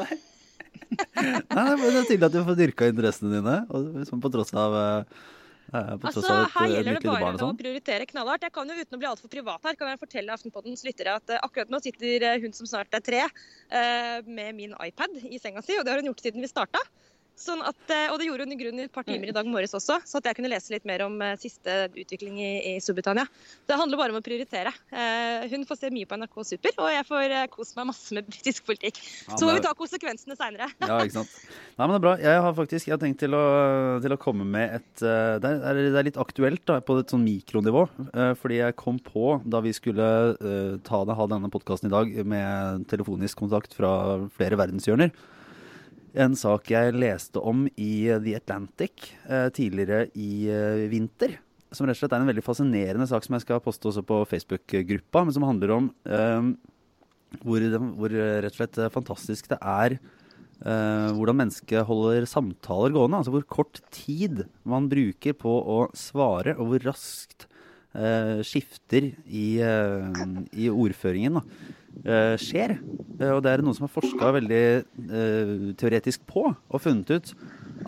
Nei, 1.20 1.66
Det 1.76 1.90
er 1.90 2.08
tydelig 2.08 2.30
at 2.30 2.34
du 2.34 2.40
får 2.46 2.56
dyrka 2.58 2.88
interessene 2.90 3.36
dine, 3.36 3.58
og, 3.68 4.00
på 4.24 4.32
tross 4.32 4.54
av 4.56 4.78
altså, 5.72 6.22
her 6.54 6.66
eh, 6.66 6.74
gjelder 6.76 6.98
det 6.98 7.06
bare 7.06 7.34
å 7.34 7.40
sånn. 7.42 7.58
prioritere 7.58 8.08
knallhardt. 8.10 8.46
Jeg 8.46 8.54
kan 8.56 8.72
jo 8.72 8.78
Uten 8.80 8.96
å 8.96 9.00
bli 9.02 9.10
altfor 9.10 9.32
privat 9.32 9.68
her, 9.68 9.76
kan 9.78 9.92
jeg 9.92 10.00
fortelle 10.00 10.34
Aftenpoddens 10.34 10.84
lyttere 10.86 11.14
at 11.20 11.34
uh, 11.34 11.38
akkurat 11.44 11.72
nå 11.72 11.80
sitter 11.84 12.26
hun 12.42 12.56
som 12.56 12.68
snart 12.68 12.94
er 12.96 13.04
tre, 13.04 13.22
med 14.26 14.56
min 14.56 14.72
iPad 14.82 15.20
i 15.28 15.38
senga 15.42 15.62
si. 15.64 15.76
Og 15.78 15.84
det 15.86 15.92
har 15.92 16.02
hun 16.02 16.10
gjort 16.10 16.24
siden 16.24 16.42
vi 16.42 16.50
starta. 16.50 16.82
Sånn 17.40 17.62
at, 17.64 17.78
eh, 17.88 18.10
og 18.12 18.18
det 18.20 18.26
gjorde 18.28 18.44
hun 18.44 18.52
i 18.52 18.58
grunnen 18.60 18.84
et 18.84 18.92
par 18.92 19.06
timer 19.06 19.30
i 19.30 19.34
dag 19.34 19.46
morges 19.48 19.72
også, 19.76 19.96
så 20.04 20.18
at 20.18 20.26
jeg 20.28 20.36
kunne 20.36 20.50
lese 20.52 20.74
litt 20.74 20.84
mer 20.88 21.06
om 21.06 21.14
eh, 21.24 21.38
siste 21.40 21.86
utvikling 21.88 22.36
i, 22.36 22.50
i 22.68 22.74
Storbritannia. 22.84 23.24
Det 23.64 23.78
handler 23.80 24.00
bare 24.00 24.12
om 24.12 24.18
å 24.20 24.24
prioritere. 24.24 24.72
Eh, 24.92 25.46
hun 25.48 25.64
får 25.68 25.80
se 25.80 25.92
mye 25.94 26.08
på 26.10 26.18
NRK 26.20 26.36
Super, 26.50 26.76
og 26.84 26.90
jeg 26.92 27.06
får 27.08 27.34
kose 27.54 27.78
meg 27.78 27.88
masse 27.92 28.16
med 28.16 28.28
britisk 28.28 28.68
politikk. 28.68 29.00
Så 29.30 29.48
må 29.48 29.54
vi 29.56 29.64
ta 29.64 29.72
konsekvensene 29.78 30.36
seinere. 30.36 30.68
ja, 30.84 31.00
ikke 31.00 31.16
sant. 31.22 31.32
Nei, 31.78 31.86
men 31.86 31.94
det 31.94 32.00
er 32.02 32.04
bra. 32.04 32.14
Jeg 32.26 32.44
har 32.44 32.58
faktisk 32.60 32.90
jeg 32.90 32.96
har 32.98 33.02
tenkt 33.06 33.22
til 33.24 33.38
å, 33.38 33.42
til 34.04 34.16
å 34.16 34.20
komme 34.20 34.44
med 34.44 34.76
et 34.76 34.88
det 35.00 35.08
er, 35.48 35.80
det 35.80 35.96
er, 35.96 36.04
litt 36.10 36.20
aktuelt 36.20 36.66
da, 36.68 36.80
på 36.84 36.98
et 37.00 37.12
sånn 37.12 37.24
mikronivå. 37.24 37.86
Fordi 38.42 38.60
jeg 38.60 38.76
kom 38.76 39.00
på 39.00 39.38
da 39.48 39.62
vi 39.64 39.72
skulle 39.72 40.06
ta 40.84 41.02
det, 41.08 41.16
ha 41.16 41.30
denne 41.30 41.48
podkasten 41.52 41.88
i 41.88 41.94
dag 41.94 42.12
med 42.28 42.88
telefonisk 42.90 43.40
kontakt 43.40 43.76
fra 43.76 43.92
flere 44.36 44.60
verdenshjørner 44.60 45.14
en 46.14 46.34
sak 46.38 46.70
jeg 46.72 46.96
leste 46.96 47.40
om 47.42 47.66
i 47.78 47.92
The 48.22 48.34
Atlantic 48.38 49.12
eh, 49.28 49.48
tidligere 49.54 50.08
i 50.18 50.48
eh, 50.50 50.86
vinter. 50.90 51.38
Som 51.70 51.86
rett 51.86 51.98
og 51.98 52.02
slett 52.02 52.16
er 52.16 52.24
en 52.24 52.30
veldig 52.30 52.44
fascinerende 52.44 53.06
sak 53.06 53.26
som 53.26 53.36
jeg 53.36 53.44
skal 53.44 53.62
poste 53.62 53.90
også 53.90 54.02
på 54.06 54.22
Facebook-gruppa. 54.30 55.24
Men 55.26 55.36
som 55.36 55.46
handler 55.46 55.74
om 55.76 55.90
eh, 56.08 56.48
hvor, 57.44 57.66
hvor, 57.98 58.14
rett 58.14 58.50
og 58.50 58.58
slett 58.58 58.80
fantastisk 58.94 59.52
det 59.52 59.60
er 59.60 59.96
eh, 59.96 61.10
hvordan 61.14 61.40
mennesket 61.44 61.86
holder 61.88 62.26
samtaler 62.30 62.94
gående. 62.96 63.20
Altså 63.20 63.34
hvor 63.34 63.46
kort 63.46 63.82
tid 63.94 64.44
man 64.68 64.90
bruker 64.90 65.36
på 65.38 65.52
å 65.62 65.84
svare, 65.96 66.56
og 66.58 66.72
hvor 66.72 66.88
raskt 66.90 67.46
eh, 67.94 68.40
skifter 68.46 69.12
i, 69.26 69.60
eh, 69.62 70.24
i 70.58 70.70
ordføringen. 70.72 71.40
da. 71.40 71.76
Uh, 72.00 72.32
skjer. 72.40 72.78
Uh, 73.20 73.34
og 73.34 73.42
det 73.44 73.50
er 73.52 73.62
noen 73.64 73.76
som 73.76 73.84
har 73.84 73.92
forska 73.92 74.30
veldig 74.38 74.64
uh, 75.10 75.64
teoretisk 75.76 76.22
på 76.28 76.46
og 76.48 76.80
funnet 76.80 77.10
ut 77.12 77.32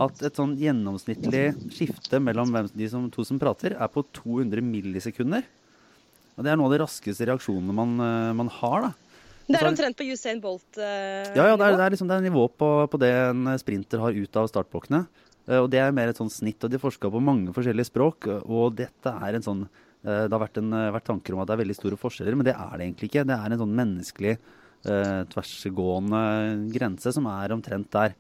at 0.02 0.20
et 0.26 0.36
sånn 0.36 0.52
gjennomsnittlig 0.60 1.44
skifte 1.72 2.20
mellom 2.20 2.52
de 2.72 2.88
som, 2.92 3.06
to 3.12 3.24
som 3.28 3.38
prater, 3.40 3.76
er 3.76 3.90
på 3.92 4.04
200 4.16 4.64
millisekunder. 4.64 5.44
Og 6.36 6.44
det 6.44 6.52
er 6.52 6.60
noe 6.60 6.68
av 6.70 6.74
de 6.74 6.80
raskeste 6.80 7.28
reaksjonene 7.28 7.76
man, 7.76 7.92
man 8.38 8.48
har. 8.56 8.86
da. 8.86 9.18
Det 9.48 9.60
er 9.60 9.68
omtrent 9.68 9.98
på 9.98 10.06
Usain 10.08 10.40
Bolt-nivå? 10.40 11.36
ja, 11.36 11.44
ja, 11.50 11.58
det 11.60 11.66
er, 11.66 11.76
det 11.76 11.84
er, 11.84 11.92
liksom, 11.92 12.08
det 12.08 12.16
er 12.16 12.24
nivå 12.24 12.46
på, 12.56 12.70
på, 12.88 13.00
det 13.02 13.12
en 13.12 13.52
sprinter 13.60 14.00
har 14.00 14.16
ut 14.16 14.40
av 14.40 14.48
startblokkene. 14.48 15.02
og 15.60 15.68
det 15.72 15.82
er 15.84 15.92
mer 15.92 16.08
et 16.08 16.20
sånn 16.20 16.32
snitt. 16.32 16.64
Og 16.64 16.72
de 16.72 16.80
forska 16.80 17.12
på 17.12 17.20
mange 17.20 17.52
forskjellige 17.52 17.92
språk, 17.92 18.30
og 18.48 18.80
dette 18.80 19.12
er 19.12 19.36
en 19.36 19.44
sånn 19.44 19.66
Eh, 19.66 19.91
det 20.02 20.34
har 20.34 20.40
vært, 20.42 20.58
en, 20.58 20.74
vært, 20.94 21.04
tanker 21.06 21.34
om 21.34 21.42
at 21.42 21.46
det 21.46 21.54
er 21.54 21.60
veldig 21.62 21.76
store 21.78 21.98
forskjeller, 22.00 22.34
men 22.34 22.46
det 22.48 22.56
er 22.56 22.72
det 22.74 22.88
egentlig 22.88 23.10
ikke. 23.10 23.22
Det 23.28 23.36
er 23.36 23.54
en 23.54 23.60
sånn 23.60 23.76
menneskelig 23.78 24.32
eh, 24.34 25.20
tversgående 25.30 26.22
grense 26.74 27.12
som 27.14 27.28
er 27.30 27.54
omtrent 27.54 27.90
der. 27.94 28.16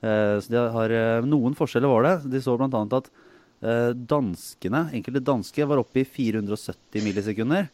Eh, 0.00 0.36
så 0.40 0.52
de 0.52 0.62
har, 0.76 0.90
eh, 0.92 1.24
Noen 1.24 1.56
forskjeller 1.56 1.88
var 1.88 2.02
det. 2.06 2.30
De 2.32 2.42
så 2.42 2.56
bl.a. 2.56 2.68
at 2.68 3.10
eh, 3.10 3.25
danskene, 4.06 4.82
enkelte 4.94 5.22
danske 5.24 5.64
var 5.66 5.80
oppe 5.80 6.02
i 6.02 6.04
470 6.04 7.04
millisekunder. 7.04 7.70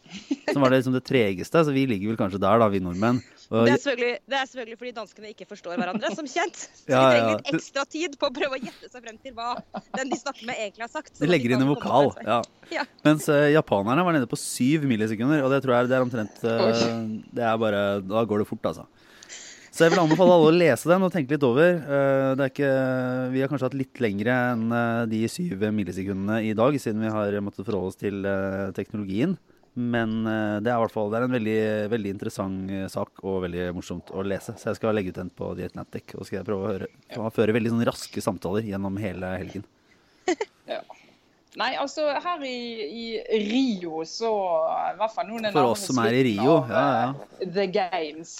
Som 0.53 0.63
var 0.63 0.71
det, 0.71 0.83
liksom 0.83 0.95
det 0.95 1.03
tregeste. 1.09 1.65
Så 1.65 1.75
vi 1.75 1.87
ligger 1.91 2.13
vel 2.13 2.21
kanskje 2.21 2.41
der, 2.43 2.61
da, 2.63 2.69
vi 2.71 2.81
nordmenn. 2.83 3.19
Det 3.53 3.73
er, 3.75 3.99
det 4.25 4.37
er, 4.39 4.47
selvfølgelig, 4.49 4.79
fordi 4.81 4.93
danskene 4.97 5.31
ikke 5.35 5.47
forstår 5.51 5.77
hverandre, 5.77 6.09
som 6.17 6.29
kjent. 6.29 6.57
Så 6.57 6.87
de 6.89 6.95
trenger 6.97 7.35
litt 7.35 7.51
ekstra 7.53 7.85
tid 7.85 8.15
på 8.21 8.31
å 8.31 8.33
prøve 8.33 8.57
å 8.57 8.61
gjette 8.63 8.89
seg 8.89 9.05
frem 9.05 9.19
til 9.21 9.35
hva 9.37 9.51
den 9.99 10.13
de 10.13 10.19
snakker 10.21 10.47
med, 10.49 10.57
egentlig 10.57 10.87
har 10.87 10.93
sagt. 10.93 11.13
De 11.21 11.29
legger 11.29 11.53
inn 11.53 11.65
en 11.67 11.69
vokal, 11.69 12.15
ja. 12.25 12.39
ja. 12.79 12.87
Mens 13.05 13.29
uh, 13.29 13.51
japanerne 13.53 14.07
var 14.07 14.17
nede 14.17 14.31
på 14.31 14.41
syv 14.41 14.87
millisekunder, 14.89 15.45
og 15.45 15.53
det 15.53 15.61
tror 15.67 15.77
jeg 15.77 15.93
det 15.93 15.99
er 15.99 16.07
omtrent 16.07 16.41
uh, 16.47 16.89
Det 17.37 17.45
er 17.45 17.61
bare 17.61 17.83
Da 18.07 18.25
går 18.29 18.41
det 18.41 18.49
fort, 18.49 18.73
altså. 18.73 18.89
Så 19.73 19.87
jeg 19.87 19.95
vil 19.95 20.03
anbefale 20.03 20.35
alle 20.37 20.51
å 20.51 20.55
lese 20.55 20.91
den 20.91 21.07
og 21.07 21.13
tenke 21.15 21.33
litt 21.33 21.47
over. 21.49 21.79
Det 22.37 22.45
er 22.45 22.51
ikke, 22.51 22.73
vi 23.33 23.41
har 23.41 23.49
kanskje 23.49 23.71
hatt 23.71 23.77
litt 23.79 24.03
lengre 24.05 24.35
enn 24.53 24.67
de 25.09 25.23
syv 25.33 25.65
millisekundene 25.73 26.43
i 26.45 26.53
dag, 26.59 26.77
siden 26.77 27.01
vi 27.01 27.15
har 27.15 27.39
måttet 27.41 27.65
forholde 27.65 27.89
oss 27.89 27.97
til 27.97 28.21
teknologien. 28.77 29.39
Men 29.75 30.27
eh, 30.27 30.59
det 30.61 30.69
er 30.69 30.77
i 30.77 30.83
hvert 30.85 30.93
fall 30.93 31.09
det 31.09 31.19
er 31.19 31.27
en 31.27 31.33
veldig, 31.35 31.61
veldig, 31.93 32.11
interessant 32.13 32.73
eh, 32.73 32.89
sak 32.93 33.23
og 33.25 33.39
veldig 33.47 33.71
morsomt 33.77 34.11
å 34.13 34.25
lese. 34.27 34.55
Så 34.61 34.69
jeg 34.69 34.79
skal 34.79 34.93
legge 34.97 35.15
ut 35.15 35.21
den 35.23 35.31
på 35.33 35.53
The 35.57 35.71
Atlantic 35.71 36.13
og 36.19 36.29
skal 36.29 36.45
prøve 36.45 36.67
å 36.67 36.73
høre, 36.75 36.91
føre 37.33 37.55
veldig 37.57 37.73
sånn 37.73 37.87
raske 37.89 38.25
samtaler 38.25 38.69
gjennom 38.69 38.99
hele 39.01 39.33
helgen. 39.41 39.65
ja. 40.73 40.83
Nei, 41.57 41.75
altså 41.77 42.05
her 42.25 42.45
i, 42.49 42.59
i 42.89 43.41
Rio 43.45 44.05
så 44.09 44.31
i 44.93 45.01
hvert 45.01 45.13
fall 45.13 45.27
noen 45.29 45.51
For 45.53 45.73
oss 45.75 45.85
som 45.89 45.99
er 46.05 46.17
i 46.17 46.23
Rio, 46.31 46.63
ja, 46.69 46.85
ja. 47.01 47.11
Eh, 47.41 47.49
The 47.57 47.67
Games. 47.73 48.39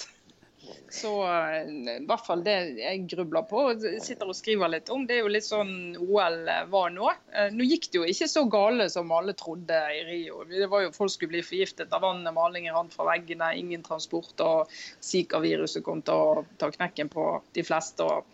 Så 0.93 1.11
eh, 1.27 1.69
i 1.95 2.05
hvert 2.07 2.25
fall 2.25 2.43
det 2.45 2.55
jeg 2.77 3.03
grubler 3.11 3.45
på 3.49 3.63
og 3.71 3.85
sitter 4.03 4.29
og 4.29 4.37
skriver 4.37 4.71
litt 4.71 4.91
om, 4.93 5.05
det 5.09 5.17
er 5.17 5.23
jo 5.25 5.31
litt 5.33 5.47
sånn 5.47 5.95
OL 5.99 6.37
var 6.71 6.93
nå. 6.93 7.09
Eh, 7.33 7.49
nå 7.53 7.67
gikk 7.67 7.89
det 7.91 7.99
jo 7.99 8.09
ikke 8.09 8.29
så 8.31 8.45
gale 8.51 8.87
som 8.93 9.11
alle 9.15 9.35
trodde 9.37 9.79
i 9.97 10.03
Rio. 10.07 10.43
Det 10.49 10.69
var 10.71 10.85
jo 10.85 10.93
Folk 10.93 11.15
skulle 11.15 11.33
bli 11.33 11.45
forgiftet 11.45 11.93
av 11.95 12.03
vannet, 12.05 12.35
malingen 12.35 12.75
rant 12.75 12.93
fra 12.93 13.07
veggene, 13.09 13.49
ingen 13.57 13.83
transport. 13.85 14.35
og 14.45 14.71
Zika-viruset 15.03 15.83
kom 15.85 16.03
til 16.05 16.13
å 16.13 16.45
ta 16.61 16.69
knekken 16.71 17.09
på 17.11 17.25
de 17.57 17.65
fleste. 17.65 18.05
og 18.05 18.29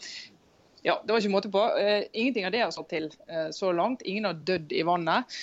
ja, 0.84 1.00
Det 1.04 1.14
var 1.14 1.24
ikke 1.24 1.32
måte 1.34 1.52
på. 1.52 1.64
Uh, 1.80 2.04
ingenting 2.12 2.46
av 2.48 2.54
det 2.56 2.62
har 2.64 2.72
slått 2.76 2.92
til 2.92 3.10
så 3.56 3.72
langt. 3.76 4.04
Ingen 4.08 4.28
har 4.30 4.38
dødd 4.48 4.72
i 4.76 4.84
vannet. 4.88 5.40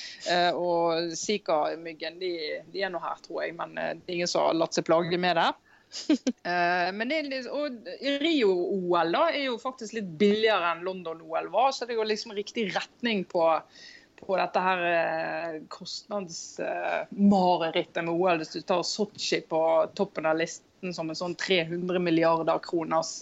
Og 0.56 1.12
Zika-myggen 1.16 2.20
de, 2.20 2.32
de, 2.72 2.84
er 2.84 2.92
nå 2.92 3.00
her, 3.02 3.20
tror 3.24 3.42
jeg, 3.44 3.56
men 3.58 3.76
det 3.76 4.04
er 4.06 4.18
ingen 4.20 4.30
som 4.30 4.46
har 4.48 4.60
latt 4.60 4.76
seg 4.76 4.86
plage 4.88 5.20
med 5.20 5.40
det. 5.40 5.50
men 6.96 7.08
det 7.08 7.46
og 7.50 7.88
Rio-OL 8.20 9.12
da 9.14 9.30
er 9.30 9.44
jo 9.46 9.58
faktisk 9.62 9.92
litt 9.96 10.10
billigere 10.20 10.66
enn 10.72 10.84
London-OL 10.86 11.46
var, 11.52 11.70
så 11.72 11.86
det 11.88 11.96
går 11.98 12.06
liksom 12.10 12.32
riktig 12.36 12.62
retning 12.74 13.18
på, 13.28 13.42
på 14.20 14.36
dette 14.38 14.60
her 14.62 14.78
kostnadsmarerittet 15.72 18.04
med 18.04 18.14
OL. 18.14 18.38
Hvis 18.42 18.54
du 18.56 18.60
tar 18.66 18.82
Sotsji 18.86 19.38
på 19.48 19.60
toppen 19.98 20.26
av 20.28 20.36
listen 20.40 20.92
som 20.94 21.10
en 21.10 21.18
sånn 21.18 21.36
300 21.40 21.98
milliarder 22.02 22.58
kroners 22.62 23.12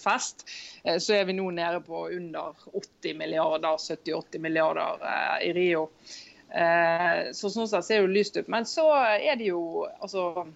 fest, 0.00 0.36
så 0.82 1.10
er 1.18 1.24
vi 1.28 1.38
nå 1.38 1.46
nede 1.54 1.80
på 1.86 1.96
under 2.08 2.44
80 2.72 3.18
milliarder, 3.18 3.76
70-80 3.76 4.38
milliarder 4.42 4.92
i 5.44 5.52
Rio. 5.56 5.82
Så 7.32 7.48
sånn 7.48 7.68
sett 7.68 7.84
ser 7.86 7.96
det 8.00 8.06
jo 8.06 8.16
lyst 8.16 8.36
ut. 8.36 8.48
Men 8.52 8.64
så 8.68 8.86
er 9.16 9.36
det 9.40 9.46
jo 9.52 9.62
altså 10.00 10.46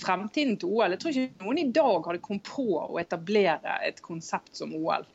fremtiden 0.00 0.56
til 0.60 0.72
OL. 0.72 0.94
Jeg 0.94 1.02
tror 1.02 1.16
ikke 1.16 1.44
noen 1.44 1.60
i 1.60 1.68
dag 1.74 2.08
hadde 2.08 2.22
kommet 2.24 2.48
på 2.48 2.66
å 2.82 3.00
etablere 3.00 3.78
et 3.86 4.00
konsept 4.04 4.56
som 4.58 4.74
OL. 4.76 5.06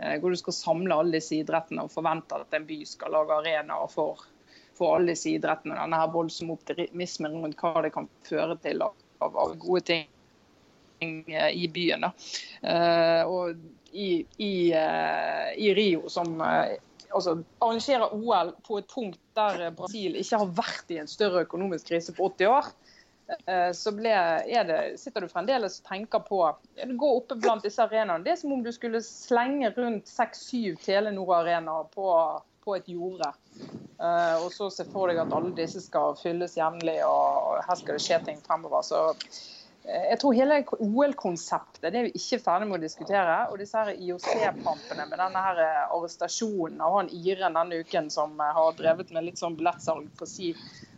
Hvor 0.00 0.32
du 0.32 0.38
skal 0.40 0.56
samle 0.56 0.96
alle 0.96 1.18
disse 1.18 1.36
idrettene 1.36 1.84
og 1.84 1.92
forvente 1.92 2.38
at 2.38 2.54
en 2.56 2.64
by 2.68 2.78
skal 2.88 3.12
lage 3.12 3.36
arenaer 3.36 3.90
for, 3.92 4.22
for 4.78 4.96
alle 4.96 5.12
disse 5.12 5.34
idrettene. 5.34 5.76
Denne 5.76 5.98
her 6.00 6.14
voldsomme 6.14 6.56
optimismen 6.56 7.36
rundt 7.42 7.60
hva 7.60 7.82
det 7.84 7.92
kan 7.92 8.08
føre 8.24 8.56
til 8.64 8.80
av, 8.86 8.96
av 9.20 9.58
gode 9.60 9.84
ting 9.90 10.08
i 11.00 11.68
byen. 11.72 12.06
Da. 12.06 12.12
Og 13.28 13.60
i, 13.92 14.24
i, 14.38 14.54
i 15.56 15.74
Rio, 15.76 16.08
som 16.08 16.40
altså, 16.40 17.36
arrangerer 17.58 18.14
OL 18.14 18.54
på 18.66 18.80
et 18.80 18.88
punkt 18.90 19.20
der 19.36 19.70
Brasil 19.76 20.16
ikke 20.20 20.40
har 20.42 20.54
vært 20.60 20.92
i 20.92 21.00
en 21.02 21.10
større 21.10 21.44
økonomisk 21.46 21.90
krise 21.92 22.14
på 22.16 22.30
80 22.32 22.52
år, 22.52 22.70
så 23.74 23.92
ble, 23.94 24.12
det, 24.66 24.78
sitter 24.98 25.24
du 25.24 25.28
fremdeles 25.30 25.78
og 25.80 25.88
tenker 25.90 26.22
på 26.26 26.40
Du 26.80 26.96
går 26.98 27.18
oppe 27.20 27.36
blant 27.38 27.62
disse 27.66 27.82
arenaene. 27.84 28.24
Det 28.24 28.34
er 28.34 28.40
som 28.40 28.54
om 28.56 28.64
du 28.64 28.72
skulle 28.74 29.02
slenge 29.06 29.70
rundt 29.76 30.10
seks-syv 30.10 30.80
Telenor-arenaer 30.84 31.86
på, 31.94 32.08
på, 32.64 32.74
et 32.78 32.90
jorde. 32.90 33.30
Uh, 34.00 34.36
og 34.40 34.50
så 34.54 34.70
se 34.72 34.86
for 34.90 35.10
deg 35.10 35.20
at 35.22 35.32
alle 35.36 35.52
disse 35.56 35.82
skal 35.84 36.18
fylles 36.18 36.56
jevnlig, 36.58 36.98
og 37.06 37.60
her 37.66 37.78
skal 37.78 37.98
det 37.98 38.04
skje 38.04 38.20
ting 38.26 38.42
fremover. 38.46 38.82
Så 38.86 39.02
jeg 39.90 40.18
tror 40.20 40.34
hele 40.36 40.58
OL-konseptet 40.76 41.86
det 41.88 41.98
er 41.98 42.06
vi 42.10 42.18
ikke 42.18 42.38
ferdig 42.42 42.68
med 42.68 42.78
å 42.78 42.82
diskutere. 42.82 43.36
Og 43.50 43.58
disse 43.60 43.80
her 43.80 43.96
IOC-pampene 43.96 45.06
med 45.08 45.18
denne 45.18 45.44
her 45.46 45.62
arrestasjonen 45.86 46.82
av 46.84 46.98
han 46.98 47.10
iren 47.16 47.56
denne 47.56 47.80
uken 47.80 48.10
som 48.12 48.36
har 48.40 48.76
drevet 48.78 49.12
med 49.14 49.30
litt 49.30 49.40
sånn 49.40 49.56
billettsalg 49.58 50.10
på 50.18 50.28
si 50.28 50.52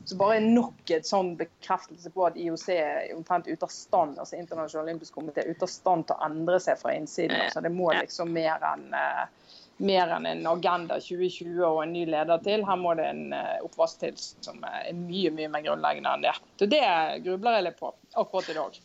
så 0.04 0.16
bare 0.16 0.40
nok 0.40 0.90
et 0.90 1.06
sånn 1.06 1.34
bekreftelse 1.38 2.10
på 2.14 2.26
at 2.26 2.38
IOC 2.38 2.66
er 2.74 3.12
omtrent 3.16 3.48
ute 3.48 3.66
av 3.66 3.72
stand, 3.72 4.18
altså 4.18 4.38
internasjonal 4.38 4.88
olympisk 4.88 5.14
komité, 5.18 5.44
ute 5.46 5.66
av 5.66 5.70
stand 5.70 6.08
til 6.08 6.16
å 6.16 6.28
endre 6.28 6.58
seg 6.62 6.80
fra 6.80 6.94
innsiden. 6.96 7.38
Altså, 7.46 7.62
det 7.62 7.72
må 7.74 7.92
liksom 7.94 8.32
mer 8.34 8.64
enn 8.72 8.88
uh, 8.96 9.26
mer 9.82 10.12
enn 10.14 10.26
en 10.28 10.46
Agenda 10.46 10.98
2020 11.00 11.62
og 11.66 11.82
en 11.84 11.94
ny 11.94 12.04
leder 12.10 12.42
til. 12.44 12.64
Her 12.66 12.80
må 12.80 12.94
det 12.98 13.08
en 13.12 13.22
uh, 13.34 13.60
oppvask 13.66 14.02
til 14.02 14.18
som 14.18 14.62
er 14.68 14.90
mye 14.96 15.32
mye 15.34 15.50
mer 15.52 15.66
grunnleggende 15.66 16.16
enn 16.16 16.26
det. 16.26 16.34
Så 16.58 16.70
Det 16.70 16.82
grubler 17.26 17.58
jeg 17.58 17.68
litt 17.68 17.78
på 17.80 17.92
akkurat 18.12 18.50
i 18.50 18.58
dag. 18.58 18.80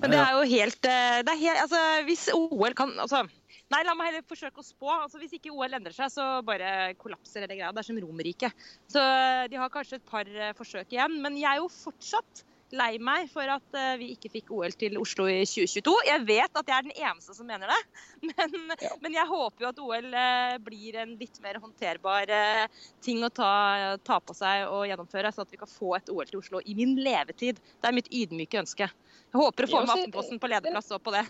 Men 0.00 0.14
det 0.14 0.18
er 0.18 0.32
jo 0.34 0.46
helt, 0.50 0.80
det 0.82 1.30
er 1.30 1.36
helt 1.38 1.60
altså, 1.62 1.80
Hvis 2.08 2.22
OL 2.32 2.72
kan 2.74 2.94
altså 2.98 3.26
Nei, 3.70 3.84
la 3.86 3.94
meg 3.94 4.10
heller 4.10 4.26
forsøke 4.26 4.62
å 4.62 4.66
spå. 4.66 4.90
Altså, 4.96 5.20
hvis 5.22 5.36
ikke 5.38 5.54
OL 5.54 5.78
endrer 5.78 5.94
seg, 5.94 6.10
så 6.10 6.26
bare 6.46 6.92
kollapser 6.98 7.44
hele 7.44 7.54
greia. 7.54 7.72
Det 7.74 7.84
er 7.84 7.86
som 7.86 8.00
Romerriket. 8.02 8.68
Så 8.90 9.02
de 9.50 9.58
har 9.60 9.72
kanskje 9.72 10.00
et 10.00 10.08
par 10.10 10.30
forsøk 10.58 10.96
igjen. 10.96 11.20
Men 11.22 11.38
jeg 11.38 11.50
er 11.52 11.62
jo 11.62 11.70
fortsatt 11.70 12.44
lei 12.74 12.98
meg 13.02 13.26
for 13.30 13.50
at 13.50 13.76
vi 13.98 14.12
ikke 14.14 14.30
fikk 14.30 14.50
OL 14.54 14.74
til 14.78 14.98
Oslo 15.00 15.26
i 15.30 15.40
2022. 15.42 15.94
Jeg 16.06 16.22
vet 16.28 16.58
at 16.60 16.70
jeg 16.70 16.76
er 16.76 16.86
den 16.86 16.98
eneste 16.98 17.34
som 17.34 17.48
mener 17.48 17.70
det, 17.70 17.78
men, 18.30 18.74
ja. 18.78 18.92
men 19.02 19.16
jeg 19.16 19.30
håper 19.30 19.64
jo 19.64 19.70
at 19.72 19.82
OL 19.82 20.06
blir 20.66 21.00
en 21.02 21.16
litt 21.18 21.40
mer 21.42 21.58
håndterbar 21.62 22.30
ting 23.02 23.24
å 23.26 23.32
ta, 23.34 23.52
ta 24.06 24.20
på 24.22 24.36
seg 24.38 24.68
og 24.70 24.86
gjennomføre, 24.90 25.34
så 25.34 25.42
at 25.42 25.54
vi 25.54 25.60
kan 25.60 25.70
få 25.70 25.96
et 25.98 26.12
OL 26.14 26.30
til 26.30 26.42
Oslo 26.42 26.62
i 26.62 26.76
min 26.78 26.94
levetid. 26.98 27.58
Det 27.58 27.90
er 27.90 27.96
mitt 27.96 28.12
ydmyke 28.14 28.62
ønske. 28.62 28.90
Jeg 29.30 29.38
håper 29.38 29.66
å 29.66 29.70
få 29.70 29.80
med 29.84 29.92
Aftenposten 29.94 30.40
på 30.42 30.48
lederplass 30.50 30.90
òg 30.90 31.02
på 31.06 31.12
det. 31.14 31.22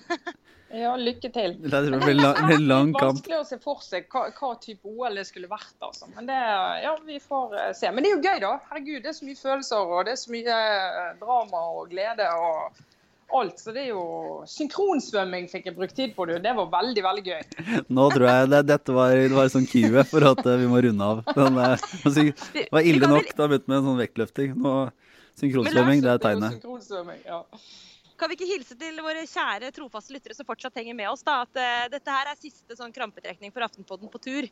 Ja, 0.70 0.92
lykke 0.96 1.28
til. 1.34 1.57
Det 1.61 1.74
er 1.74 1.88
en 1.90 2.66
lang, 2.68 2.92
kamp. 2.94 3.18
Vanskelig 3.18 3.40
å 3.40 3.46
se 3.48 3.59
for 3.61 3.82
seg 3.84 4.07
hva, 4.12 4.28
hva 4.36 4.53
type 4.62 4.86
OL 4.88 5.18
det 5.18 5.26
skulle 5.28 5.51
vært. 5.51 5.74
Altså. 5.82 6.07
Men 6.14 6.28
det, 6.30 6.36
ja, 6.84 6.94
vi 7.05 7.18
får 7.20 7.57
se. 7.76 7.90
Men 7.90 8.07
det 8.07 8.12
er 8.12 8.14
jo 8.14 8.22
gøy, 8.22 8.38
da. 8.44 8.53
Herregud, 8.70 9.03
det 9.03 9.11
er 9.11 9.18
så 9.18 9.26
mye 9.26 9.40
følelser 9.40 9.96
og 9.96 10.07
det 10.07 10.14
er 10.14 10.20
så 10.22 10.32
mye 10.32 10.61
drama 11.20 11.64
og 11.74 11.90
glede 11.90 12.28
og 12.38 12.78
alt. 13.40 13.59
Så 13.61 13.74
det 13.74 13.84
er 13.84 13.90
jo 13.90 14.05
Synkronsvømming 14.51 15.51
fikk 15.51 15.68
jeg 15.68 15.76
brukt 15.76 15.98
tid 15.98 16.14
på, 16.16 16.28
det. 16.30 16.40
Det 16.46 16.55
var 16.57 16.70
veldig, 16.72 17.05
veldig 17.09 17.26
gøy. 17.26 17.44
Nå 17.98 18.09
tror 18.14 18.26
jeg 18.30 18.48
det, 18.55 18.62
dette 18.70 18.96
var, 18.96 19.18
det 19.18 19.36
var 19.36 19.53
sånn 19.53 19.68
cue 19.70 20.07
for 20.09 20.30
at 20.32 20.42
vi 20.62 20.70
må 20.70 20.80
runde 20.86 21.12
av. 21.12 21.22
Den, 21.36 21.61
det 22.55 22.66
var 22.72 22.86
ille 22.94 23.11
nok 23.11 23.34
da 23.36 23.51
begynte 23.51 23.70
med 23.70 23.82
en 23.82 23.86
sånn 23.90 24.03
vektløfting. 24.07 24.57
Nå 24.57 24.74
Synkronsvømming, 25.40 26.03
det 26.05 26.14
er 26.14 26.26
tegnet. 26.30 26.59
Synkronsvømming, 26.59 27.22
Ja. 27.26 27.44
Kan 28.20 28.28
vi 28.28 28.36
ikke 28.36 28.50
hilse 28.50 28.76
til 28.76 28.98
våre 29.00 29.22
kjære 29.24 29.70
trofaste 29.72 30.12
lyttere 30.12 30.36
som 30.36 30.44
fortsatt 30.48 30.76
henger 30.76 30.96
med 30.98 31.08
oss, 31.08 31.22
da, 31.24 31.38
at 31.46 31.56
uh, 31.56 31.86
dette 31.94 32.12
her 32.12 32.28
er 32.28 32.36
siste 32.36 32.76
sånn 32.76 32.92
krampetrekning 32.92 33.54
for 33.54 33.64
Aftenpodden 33.64 34.12
på 34.12 34.20
tur. 34.20 34.48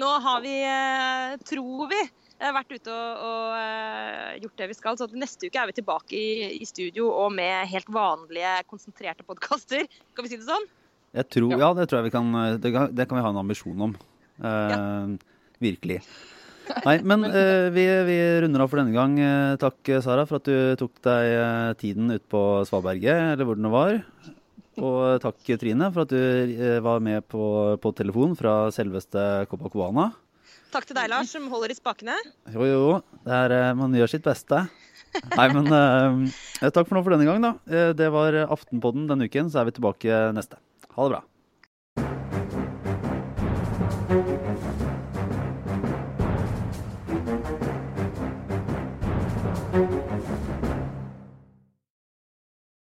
Nå 0.00 0.08
har 0.24 0.40
vi, 0.40 0.54
uh, 0.64 1.34
tror 1.44 1.90
vi, 1.90 2.00
uh, 2.40 2.48
vært 2.56 2.72
ute 2.72 2.94
og, 2.94 3.26
og 3.28 4.40
gjort 4.46 4.62
det 4.62 4.70
vi 4.72 4.78
skal. 4.78 4.96
Så 4.96 5.10
neste 5.12 5.50
uke 5.50 5.60
er 5.60 5.68
vi 5.68 5.76
tilbake 5.76 6.16
i, 6.16 6.32
i, 6.56 6.68
studio 6.68 7.10
og 7.12 7.28
med 7.36 7.68
helt 7.68 7.92
vanlige, 7.92 8.56
konsentrerte 8.72 9.26
podkaster. 9.28 9.84
Kan 10.16 10.24
vi 10.24 10.32
si 10.32 10.40
det 10.40 10.48
sånn? 10.48 10.68
Jeg 11.20 11.28
tror, 11.36 11.58
ja, 11.60 11.72
det 11.76 11.90
tror 11.90 12.00
jeg 12.00 12.06
vi 12.06 12.12
kan 12.14 12.28
Det 12.62 12.70
kan, 12.70 12.92
det 12.94 13.08
kan 13.10 13.18
vi 13.18 13.22
ha 13.24 13.32
en 13.34 13.40
ambisjon 13.42 13.88
om. 13.88 13.96
Ja. 14.40 14.76
Virkelig. 15.60 15.98
Nei, 16.86 16.96
men 17.06 17.24
uh, 17.26 17.68
vi, 17.74 17.84
vi, 18.06 18.16
runder 18.44 18.64
av 18.64 18.70
for 18.70 18.80
denne 18.80 18.94
gang. 18.94 19.16
Uh, 19.18 19.56
takk, 19.60 19.78
Sara, 20.04 20.26
for 20.28 20.40
at 20.40 20.48
du 20.48 20.76
tok 20.80 21.00
deg 21.06 21.22
uh, 21.36 21.72
tiden 21.80 22.12
ut 22.14 22.24
på 22.30 22.42
Svaberget, 22.68 23.34
eller 23.34 23.48
hvor 23.48 23.58
det 23.58 23.72
var. 23.72 23.98
Og 24.80 24.98
takk, 25.22 25.40
Trine, 25.60 25.90
for 25.92 26.06
at 26.06 26.12
du 26.14 26.20
var 26.80 27.02
med 27.04 27.26
på, 27.28 27.44
på 27.82 27.92
telefon 27.98 28.36
fra 28.38 28.70
selveste 28.72 29.44
Copacabana. 29.50 30.10
Takk 30.70 30.86
til 30.88 30.96
deg, 30.96 31.10
Lars, 31.10 31.32
som 31.34 31.50
holder 31.52 31.74
i 31.74 31.76
spakene. 31.76 32.16
Jo, 32.54 32.64
jo. 32.68 32.84
Er, 33.26 33.74
man 33.76 33.92
gjør 33.98 34.14
sitt 34.14 34.24
beste. 34.24 34.62
Nei, 35.34 35.48
men 35.52 35.66
takk 36.62 36.86
for 36.86 36.96
nå 36.96 37.02
for 37.02 37.12
denne 37.12 37.26
gang, 37.28 37.42
da. 37.42 37.52
det 37.98 38.08
var 38.14 38.38
Aftenpodden 38.46 39.10
denne 39.10 39.26
uken, 39.26 39.50
så 39.50 39.60
er 39.60 39.68
vi 39.68 39.76
tilbake 39.76 40.22
neste. 40.38 40.62
Ha 40.94 41.10
det 41.10 41.18
bra. 41.18 41.26